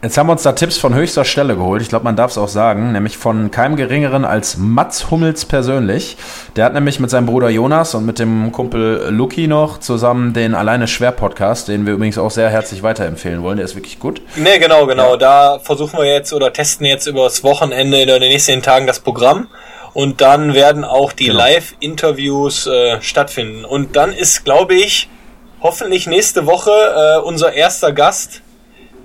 Jetzt 0.07 0.17
haben 0.17 0.27
wir 0.27 0.31
uns 0.31 0.43
da 0.43 0.53
Tipps 0.53 0.77
von 0.77 0.95
höchster 0.95 1.25
Stelle 1.25 1.57
geholt. 1.57 1.81
Ich 1.81 1.89
glaube, 1.89 2.05
man 2.05 2.15
darf 2.15 2.31
es 2.31 2.37
auch 2.37 2.47
sagen, 2.47 2.93
nämlich 2.93 3.17
von 3.17 3.51
keinem 3.51 3.75
geringeren 3.75 4.23
als 4.23 4.55
Mats 4.55 5.11
Hummels 5.11 5.43
persönlich. 5.43 6.15
Der 6.55 6.63
hat 6.63 6.73
nämlich 6.73 7.01
mit 7.01 7.09
seinem 7.09 7.25
Bruder 7.25 7.49
Jonas 7.49 7.93
und 7.93 8.05
mit 8.05 8.17
dem 8.17 8.53
Kumpel 8.53 9.09
Luki 9.09 9.47
noch 9.47 9.81
zusammen 9.81 10.31
den 10.31 10.55
Alleine 10.55 10.87
Schwer 10.87 11.11
Podcast, 11.11 11.67
den 11.67 11.85
wir 11.85 11.91
übrigens 11.91 12.17
auch 12.17 12.31
sehr 12.31 12.49
herzlich 12.49 12.83
weiterempfehlen 12.83 13.43
wollen. 13.43 13.57
Der 13.57 13.65
ist 13.65 13.75
wirklich 13.75 13.99
gut. 13.99 14.21
Ne, 14.37 14.57
genau, 14.59 14.85
genau. 14.85 15.17
Da 15.17 15.59
versuchen 15.59 15.99
wir 15.99 16.05
jetzt 16.05 16.31
oder 16.31 16.53
testen 16.53 16.85
jetzt 16.85 17.05
übers 17.07 17.43
Wochenende 17.43 18.01
oder 18.03 18.15
in 18.15 18.21
den 18.21 18.31
nächsten 18.31 18.61
Tagen 18.61 18.87
das 18.87 19.01
Programm. 19.01 19.47
Und 19.93 20.21
dann 20.21 20.53
werden 20.53 20.85
auch 20.85 21.11
die 21.11 21.25
Genau. 21.25 21.39
Live-Interviews 21.39 22.65
äh, 22.65 23.01
stattfinden. 23.01 23.65
Und 23.65 23.97
dann 23.97 24.13
ist, 24.13 24.45
glaube 24.45 24.75
ich, 24.75 25.09
hoffentlich 25.59 26.07
nächste 26.07 26.45
Woche 26.45 26.71
äh, 26.71 27.19
unser 27.19 27.51
erster 27.51 27.91
Gast, 27.91 28.41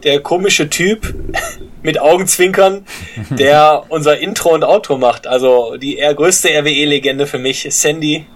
der 0.04 0.20
komische 0.20 0.68
Typ 0.70 1.14
mit 1.82 2.00
Augenzwinkern, 2.00 2.84
der 3.30 3.82
unser 3.88 4.18
Intro 4.18 4.50
und 4.54 4.64
Outro 4.64 4.98
macht. 4.98 5.26
Also 5.26 5.76
die 5.76 5.96
größte 6.16 6.48
RWE-Legende 6.48 7.26
für 7.26 7.38
mich, 7.38 7.66
Sandy. 7.70 8.26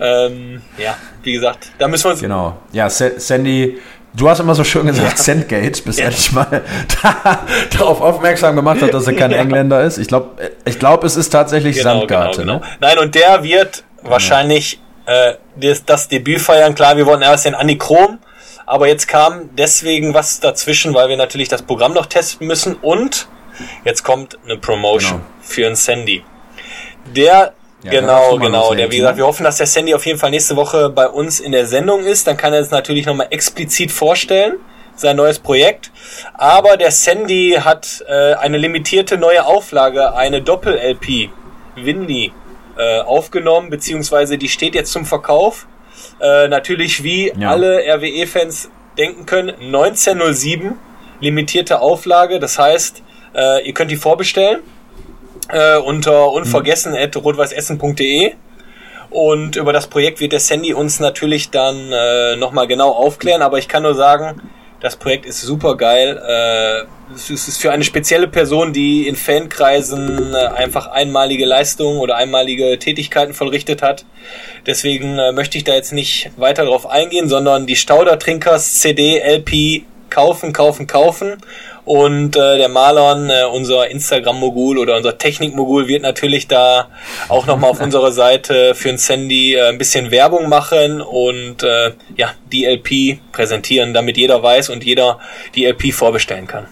Ähm, 0.00 0.62
ja, 0.76 0.96
wie 1.24 1.32
gesagt, 1.32 1.70
da 1.78 1.88
müssen 1.88 2.04
wir 2.04 2.10
uns 2.12 2.20
Genau. 2.20 2.56
Ja, 2.72 2.88
Sa- 2.88 3.10
Sandy, 3.18 3.78
du 4.14 4.28
hast 4.28 4.38
immer 4.38 4.54
so 4.54 4.62
schön 4.62 4.86
gesagt, 4.86 5.18
Sandgate, 5.18 5.82
bis 5.82 5.98
er 5.98 6.10
dich 6.10 6.30
mal 6.32 6.62
da, 7.02 7.40
darauf 7.76 8.00
aufmerksam 8.00 8.54
gemacht 8.54 8.80
hat, 8.80 8.94
dass 8.94 9.08
er 9.08 9.14
kein 9.14 9.30
Ja. 9.32 9.38
Engländer 9.38 9.82
ist. 9.82 9.98
Ich 9.98 10.06
glaube, 10.06 10.50
ich 10.64 10.78
glaub, 10.78 11.02
es 11.02 11.16
ist 11.16 11.30
tatsächlich 11.30 11.76
Genau, 11.78 12.06
genau, 12.06 12.26
Ne? 12.30 12.36
genau. 12.36 12.60
Nein, 12.80 12.98
und 12.98 13.14
der 13.16 13.42
wird 13.42 13.82
wahrscheinlich 14.02 14.78
äh, 15.06 15.34
das, 15.56 15.84
das 15.84 16.06
Debüt 16.06 16.40
feiern. 16.40 16.76
Klar, 16.76 16.96
wir 16.96 17.06
wollten 17.06 17.22
erst 17.22 17.46
den 17.46 17.54
Andy 17.54 17.76
Krom, 17.76 18.18
aber 18.68 18.88
jetzt 18.88 19.08
kam 19.08 19.50
deswegen 19.56 20.14
was 20.14 20.40
dazwischen, 20.40 20.94
weil 20.94 21.08
wir 21.08 21.16
natürlich 21.16 21.48
das 21.48 21.62
Programm 21.62 21.92
noch 21.94 22.06
testen 22.06 22.46
müssen 22.46 22.74
und 22.76 23.28
jetzt 23.84 24.02
kommt 24.04 24.38
eine 24.44 24.56
Promotion 24.58 25.18
Genau. 25.18 25.24
für 25.40 25.66
einen 25.66 25.76
Sandy. 25.76 26.22
Der 27.14 27.52
Ja, 27.82 27.90
genau, 27.90 28.36
genau. 28.38 28.74
Der, 28.74 28.90
wie 28.90 28.96
gesagt, 28.96 29.14
Timo. 29.14 29.24
wir 29.24 29.28
hoffen, 29.28 29.44
dass 29.44 29.56
der 29.58 29.66
Sandy 29.66 29.94
auf 29.94 30.04
jeden 30.04 30.18
Fall 30.18 30.30
nächste 30.30 30.56
Woche 30.56 30.90
bei 30.90 31.08
uns 31.08 31.38
in 31.40 31.52
der 31.52 31.66
Sendung 31.66 32.04
ist. 32.04 32.26
Dann 32.26 32.36
kann 32.36 32.52
er 32.52 32.60
es 32.60 32.70
natürlich 32.70 33.06
nochmal 33.06 33.28
explizit 33.30 33.92
vorstellen, 33.92 34.56
sein 34.96 35.16
neues 35.16 35.38
Projekt. 35.38 35.92
Aber 36.34 36.76
der 36.76 36.90
Sandy 36.90 37.56
hat 37.60 38.04
äh, 38.08 38.34
eine 38.34 38.58
limitierte 38.58 39.16
neue 39.16 39.46
Auflage, 39.46 40.14
eine 40.14 40.42
Doppel-LP, 40.42 41.30
Winley, 41.76 42.32
äh, 42.76 43.00
aufgenommen, 43.00 43.70
beziehungsweise 43.70 44.38
die 44.38 44.48
steht 44.48 44.74
jetzt 44.74 44.92
zum 44.92 45.04
Verkauf. 45.06 45.66
Äh, 46.20 46.48
natürlich, 46.48 47.02
wie 47.02 47.32
Ja. 47.38 47.50
alle 47.50 47.82
RWE-Fans 47.86 48.70
denken 48.96 49.26
können, 49.26 49.54
1907, 49.60 50.74
limitierte 51.20 51.80
Auflage. 51.80 52.40
Das 52.40 52.58
heißt, 52.58 53.02
äh, 53.34 53.66
ihr 53.66 53.74
könnt 53.74 53.90
die 53.90 53.96
vorbestellen 53.96 54.60
äh, 55.50 55.76
unter 55.76 56.32
unvergessen.rotweißessen.de. 56.32 58.32
Und 59.10 59.56
über 59.56 59.72
das 59.72 59.86
Projekt 59.86 60.20
wird 60.20 60.32
der 60.32 60.40
Sandy 60.40 60.74
uns 60.74 61.00
natürlich 61.00 61.50
dann 61.50 61.92
äh, 61.92 62.36
nochmal 62.36 62.66
genau 62.66 62.90
aufklären. 62.90 63.42
Aber 63.42 63.58
ich 63.58 63.68
kann 63.68 63.82
nur 63.82 63.94
sagen, 63.94 64.42
das 64.80 64.96
Projekt 64.96 65.26
ist 65.26 65.40
super 65.40 65.76
geil. 65.76 66.20
Äh, 66.24 67.14
es 67.14 67.30
ist 67.30 67.60
für 67.60 67.72
eine 67.72 67.84
spezielle 67.84 68.28
Person, 68.28 68.72
die 68.72 69.08
in 69.08 69.16
Fankreisen 69.16 70.34
äh, 70.34 70.36
einfach 70.36 70.88
einmalige 70.88 71.46
Leistungen 71.46 71.98
oder 71.98 72.16
einmalige 72.16 72.78
Tätigkeiten 72.78 73.34
vollrichtet 73.34 73.82
hat. 73.82 74.04
Deswegen 74.66 75.18
äh, 75.18 75.32
möchte 75.32 75.58
ich 75.58 75.64
da 75.64 75.74
jetzt 75.74 75.92
nicht 75.92 76.30
weiter 76.36 76.64
drauf 76.64 76.86
eingehen, 76.86 77.28
sondern 77.28 77.66
die 77.66 77.76
Stauder-Trinkers 77.76 78.80
CD, 78.80 79.18
LP 79.18 79.84
kaufen, 80.10 80.52
kaufen, 80.52 80.86
kaufen. 80.86 81.36
Und 81.88 82.36
äh, 82.36 82.58
der 82.58 82.68
Marlon, 82.68 83.30
äh, 83.30 83.44
unser 83.50 83.88
Instagram-Mogul 83.88 84.76
oder 84.76 84.98
unser 84.98 85.16
Technik-Mogul, 85.16 85.88
wird 85.88 86.02
natürlich 86.02 86.46
da 86.46 86.88
auch 87.30 87.46
nochmal 87.46 87.70
auf 87.70 87.80
unserer 87.82 88.12
Seite 88.12 88.74
für 88.74 88.90
ein 88.90 88.98
Sandy 88.98 89.54
äh, 89.54 89.70
ein 89.70 89.78
bisschen 89.78 90.10
Werbung 90.10 90.50
machen 90.50 91.00
und 91.00 91.62
äh, 91.62 91.92
ja, 92.14 92.32
die 92.52 92.66
LP 92.66 93.32
präsentieren, 93.32 93.94
damit 93.94 94.18
jeder 94.18 94.42
weiß 94.42 94.68
und 94.68 94.84
jeder 94.84 95.18
die 95.54 95.64
LP 95.64 95.94
vorbestellen 95.94 96.46
kann. 96.46 96.66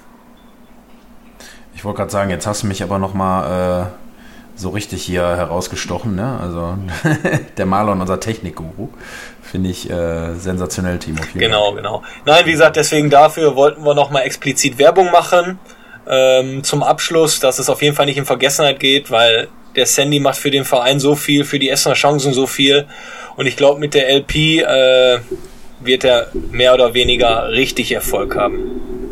Ich 1.75 1.83
wollte 1.83 1.97
gerade 1.97 2.11
sagen, 2.11 2.29
jetzt 2.29 2.47
hast 2.47 2.65
du 2.65 2.67
mich 2.67 2.83
aber 2.83 2.99
noch 2.99 3.15
mal 3.15 3.87
äh, 3.87 4.06
so 4.57 4.71
richtig 4.71 5.03
hier 5.03 5.23
herausgestochen. 5.23 6.17
Ne? 6.17 6.39
Also 6.41 6.77
der 7.57 7.67
Marlon, 7.67 8.01
unser 8.01 8.19
Technikguru, 8.19 8.89
finde 9.43 9.71
ich 9.71 9.89
äh, 9.89 10.35
sensationell, 10.35 10.99
Timo. 10.99 11.21
Genau, 11.35 11.73
genau. 11.73 12.03
Nein, 12.25 12.47
wie 12.47 12.53
gesagt, 12.53 12.77
deswegen 12.77 13.11
dafür 13.11 13.55
wollten 13.55 13.85
wir 13.85 13.95
nochmal 13.95 14.23
explizit 14.23 14.79
Werbung 14.79 15.11
machen. 15.13 15.59
Ähm, 16.09 16.65
zum 16.65 16.83
Abschluss, 16.83 17.41
dass 17.41 17.59
es 17.59 17.69
auf 17.69 17.83
jeden 17.83 17.95
Fall 17.95 18.07
nicht 18.07 18.17
in 18.17 18.25
Vergessenheit 18.25 18.81
geht, 18.81 19.11
weil 19.11 19.49
der 19.75 19.87
Sandy 19.87 20.21
macht 20.21 20.39
für 20.39 20.51
den 20.51 20.65
Verein 20.65 21.01
so 21.01 21.15
viel, 21.15 21.45
für 21.45 21.59
die 21.59 21.69
Essener 21.69 21.95
Chancen 21.95 22.33
so 22.33 22.47
viel. 22.47 22.87
Und 23.37 23.47
ich 23.47 23.57
glaube, 23.57 23.79
mit 23.79 23.93
der 23.93 24.09
LP 24.09 24.35
äh, 24.63 25.19
wird 25.81 26.05
er 26.05 26.29
mehr 26.51 26.75
oder 26.75 26.95
weniger 26.95 27.49
richtig 27.51 27.93
Erfolg 27.93 28.37
haben. 28.37 29.06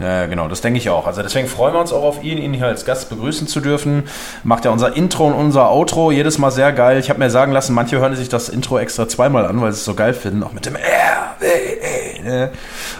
Ja, 0.00 0.26
genau, 0.26 0.48
das 0.48 0.60
denke 0.60 0.78
ich 0.78 0.90
auch. 0.90 1.06
Also 1.06 1.22
deswegen 1.22 1.46
freuen 1.46 1.74
wir 1.74 1.80
uns 1.80 1.92
auch 1.92 2.02
auf 2.02 2.24
ihn, 2.24 2.38
ihn 2.38 2.52
hier 2.52 2.66
als 2.66 2.84
Gast 2.84 3.10
begrüßen 3.10 3.46
zu 3.46 3.60
dürfen. 3.60 4.04
Macht 4.42 4.64
ja 4.64 4.72
unser 4.72 4.96
Intro 4.96 5.26
und 5.28 5.34
unser 5.34 5.70
Outro 5.70 6.10
jedes 6.10 6.38
Mal 6.38 6.50
sehr 6.50 6.72
geil. 6.72 6.98
Ich 6.98 7.10
habe 7.10 7.20
mir 7.20 7.30
sagen 7.30 7.52
lassen, 7.52 7.74
manche 7.74 7.98
hören 7.98 8.16
sich 8.16 8.28
das 8.28 8.48
Intro 8.48 8.78
extra 8.78 9.08
zweimal 9.08 9.46
an, 9.46 9.60
weil 9.60 9.70
sie 9.70 9.78
es 9.78 9.84
so 9.84 9.94
geil 9.94 10.14
finden, 10.14 10.42
auch 10.42 10.52
mit 10.52 10.66
dem 10.66 10.74
R. 10.74 11.36
W, 11.38 11.46
E, 11.46 12.22
ne? 12.22 12.50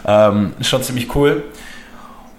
ähm, 0.07 0.52
schon 0.61 0.83
ziemlich 0.83 1.14
cool. 1.16 1.42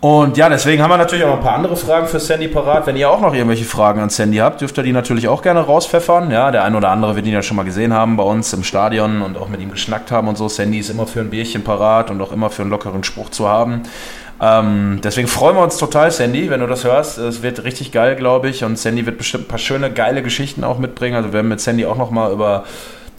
Und 0.02 0.38
ja, 0.38 0.50
deswegen 0.50 0.84
haben 0.84 0.92
wir 0.92 0.98
natürlich 0.98 1.26
auch 1.26 1.30
noch 1.30 1.38
ein 1.38 1.44
paar 1.44 1.56
andere 1.56 1.76
Fragen 1.76 2.06
für 2.06 2.20
Sandy 2.20 2.48
parat. 2.48 2.86
Wenn 2.86 2.96
ihr 2.96 3.10
auch 3.10 3.22
noch 3.22 3.34
irgendwelche 3.34 3.66
Fragen 3.66 4.00
an 4.02 4.12
Sandy 4.12 4.38
habt, 4.38 4.62
dürft 4.62 4.78
ihr 4.78 4.84
die 4.84 4.92
natürlich 4.92 5.28
auch 5.28 5.42
gerne 5.42 5.62
rauspfeffern. 5.62 6.30
Ja, 6.30 6.52
der 6.52 6.64
ein 6.64 6.76
oder 6.76 6.90
andere 6.90 7.16
wird 7.16 7.26
ihn 7.26 7.34
ja 7.34 7.42
schon 7.42 7.58
mal 7.58 7.64
gesehen 7.64 7.92
haben 7.92 8.16
bei 8.16 8.24
uns 8.24 8.54
im 8.54 8.64
Stadion 8.64 9.24
und 9.24 9.36
auch 9.36 9.50
mit 9.50 9.62
ihm 9.62 9.72
geschnackt 9.72 10.12
haben 10.12 10.28
und 10.28 10.38
so. 10.38 10.48
Sandy 10.48 10.78
ist 10.78 10.92
immer 10.92 11.08
für 11.08 11.22
ein 11.22 11.32
Bierchen 11.32 11.64
parat 11.64 12.12
und 12.12 12.22
auch 12.22 12.32
immer 12.32 12.52
für 12.52 12.62
einen 12.62 12.70
lockeren 12.70 13.04
Spruch 13.04 13.32
zu 13.32 13.50
haben. 13.50 13.82
Ähm, 14.42 15.00
deswegen 15.04 15.28
freuen 15.28 15.56
wir 15.56 15.64
uns 15.64 15.78
total, 15.78 16.12
Sandy, 16.12 16.50
wenn 16.50 16.60
du 16.60 16.68
das 16.68 16.84
hörst. 16.84 17.18
Es 17.18 17.42
wird 17.42 17.64
richtig 17.64 17.92
geil, 17.92 18.16
glaube 18.16 18.50
ich. 18.50 18.64
Und 18.64 18.78
Sandy 18.78 19.06
wird 19.06 19.18
bestimmt 19.18 19.46
ein 19.46 19.48
paar 19.48 19.60
schöne, 19.60 19.92
geile 19.92 20.22
Geschichten 20.24 20.64
auch 20.64 20.78
mitbringen. 20.78 21.16
Also 21.16 21.30
wir 21.30 21.34
werden 21.34 21.48
mit 21.48 21.62
Sandy 21.62 21.86
auch 21.86 21.98
noch 21.98 22.12
mal 22.12 22.32
über 22.32 22.66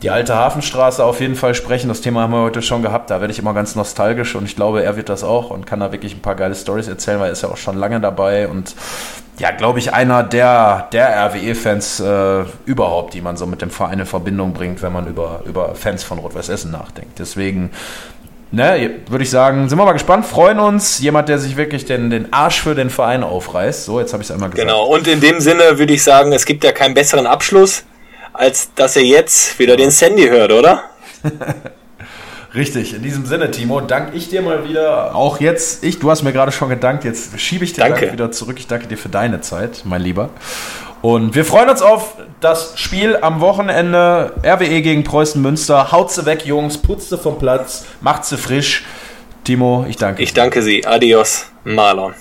die 0.03 0.11
alte 0.11 0.35
Hafenstraße 0.35 1.03
auf 1.03 1.21
jeden 1.21 1.37
Fall 1.37 1.55
sprechen. 1.55 1.89
Das 1.89 2.03
Thema 2.03 2.23
haben 2.23 2.33
wir 2.33 2.43
heute 2.43 2.61
schon 2.61 2.83
gehabt. 2.83 3.11
Da 3.11 3.21
werde 3.21 3.33
ich 3.33 3.39
immer 3.39 3.55
ganz 3.55 3.75
nostalgisch 3.77 4.35
und 4.35 4.45
ich 4.45 4.57
glaube, 4.57 4.83
er 4.83 4.97
wird 4.97 5.09
das 5.09 5.25
auch 5.25 5.51
und 5.51 5.67
kann 5.67 5.81
da 5.81 5.91
wirklich 5.91 6.15
ein 6.15 6.21
paar 6.21 6.35
geile 6.35 6.55
Stories 6.55 6.89
erzählen, 6.89 7.19
weil 7.19 7.29
er 7.29 7.33
ist 7.33 7.43
ja 7.43 7.49
auch 7.49 7.57
schon 7.57 7.77
lange 7.77 8.01
dabei 8.01 8.49
und 8.49 8.75
ja, 9.39 9.51
glaube 9.51 9.79
ich, 9.79 9.93
einer 9.93 10.23
der, 10.23 10.89
der 10.93 11.27
RWE-Fans 11.27 12.01
äh, 12.01 12.45
überhaupt, 12.65 13.13
die 13.13 13.21
man 13.21 13.37
so 13.37 13.47
mit 13.47 13.61
dem 13.61 13.71
Verein 13.71 13.99
in 13.99 14.07
Verbindung 14.07 14.55
bringt, 14.55 14.81
wenn 14.81 14.93
man 14.93 15.07
über, 15.07 15.43
über 15.45 15.75
Fans 15.75 16.05
von 16.05 16.19
Rot-Weiß 16.19 16.49
Essen 16.49 16.71
nachdenkt. 16.71 17.19
Deswegen 17.19 17.71
ne, 18.51 18.91
würde 19.09 19.25
ich 19.25 19.31
sagen, 19.31 19.69
sind 19.69 19.79
wir 19.79 19.85
mal 19.85 19.93
gespannt, 19.93 20.27
freuen 20.27 20.59
uns. 20.59 21.01
Jemand, 21.01 21.29
der 21.29 21.39
sich 21.39 21.57
wirklich 21.57 21.85
den, 21.85 22.11
den 22.11 22.33
Arsch 22.33 22.61
für 22.61 22.75
den 22.75 22.91
Verein 22.91 23.23
aufreißt. 23.23 23.85
So, 23.85 24.01
jetzt 24.01 24.13
habe 24.13 24.23
ich 24.23 24.29
es 24.29 24.35
einmal 24.35 24.51
gesagt. 24.51 24.69
Genau, 24.69 24.87
und 24.87 25.07
in 25.07 25.21
dem 25.21 25.41
Sinne 25.41 25.79
würde 25.79 25.93
ich 25.93 26.03
sagen, 26.03 26.33
es 26.33 26.45
gibt 26.45 26.65
ja 26.65 26.73
keinen 26.73 26.95
besseren 26.95 27.27
Abschluss, 27.27 27.85
als 28.33 28.71
dass 28.75 28.97
ihr 28.97 29.05
jetzt 29.05 29.59
wieder 29.59 29.77
den 29.77 29.91
Sandy 29.91 30.29
hört, 30.29 30.53
oder? 30.53 30.85
Richtig, 32.55 32.95
in 32.95 33.03
diesem 33.03 33.27
Sinne, 33.27 33.51
Timo, 33.51 33.83
danke 33.83 34.17
ich 34.17 34.31
dir 34.31 34.41
mal 34.41 34.67
wieder. 34.67 35.15
Auch 35.15 35.41
jetzt, 35.41 35.85
ich, 35.85 35.99
du 35.99 36.11
hast 36.11 36.23
mir 36.23 36.33
gerade 36.33 36.53
schon 36.53 36.71
gedankt, 36.71 37.05
jetzt 37.05 37.39
schiebe 37.39 37.65
ich 37.65 37.75
dir 37.75 37.83
Danke. 37.83 38.01
Dank 38.01 38.13
wieder 38.15 38.33
zurück. 38.33 38.57
Ich 38.59 38.67
danke 38.67 38.87
dir 38.87 38.97
für 38.97 39.11
deine 39.11 39.43
Zeit, 39.43 39.83
mein 39.85 40.01
Lieber. 40.01 40.31
Und 41.03 41.35
wir 41.35 41.45
freuen 41.45 41.69
uns 41.69 41.83
auf 41.83 42.15
das 42.41 42.73
Spiel 42.77 43.17
am 43.21 43.41
Wochenende. 43.41 44.33
RWE 44.45 44.83
gegen 44.83 45.05
Preußen 45.05 45.41
Münster. 45.41 45.93
Haut 45.93 46.11
sie 46.11 46.27
weg, 46.27 46.47
Jungs, 46.47 46.79
putzt 46.79 47.11
sie 47.11 47.19
vom 47.19 47.39
Platz, 47.39 47.85
macht 48.01 48.25
sie 48.25 48.37
frisch. 48.37 48.85
Timo, 49.45 49.87
ich 49.89 49.97
danke. 49.97 50.23
Ich 50.23 50.35
danke 50.35 50.61
Sie. 50.61 50.85
Adios, 50.85 51.47
Marlon. 51.63 52.15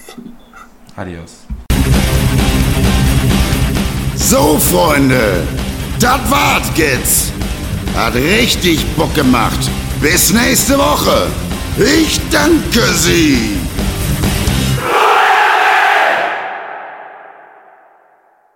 Adios. 0.96 1.46
So, 4.16 4.60
Freunde, 4.60 5.44
das 6.00 6.20
war's 6.30 6.70
jetzt. 6.76 7.34
Hat 7.96 8.14
richtig 8.14 8.86
Bock 8.96 9.14
gemacht. 9.16 9.60
Bis 10.02 10.32
nächste 10.34 10.78
Woche. 10.78 11.28
Ich 11.78 12.20
danke 12.30 12.82
Sie. 12.94 13.58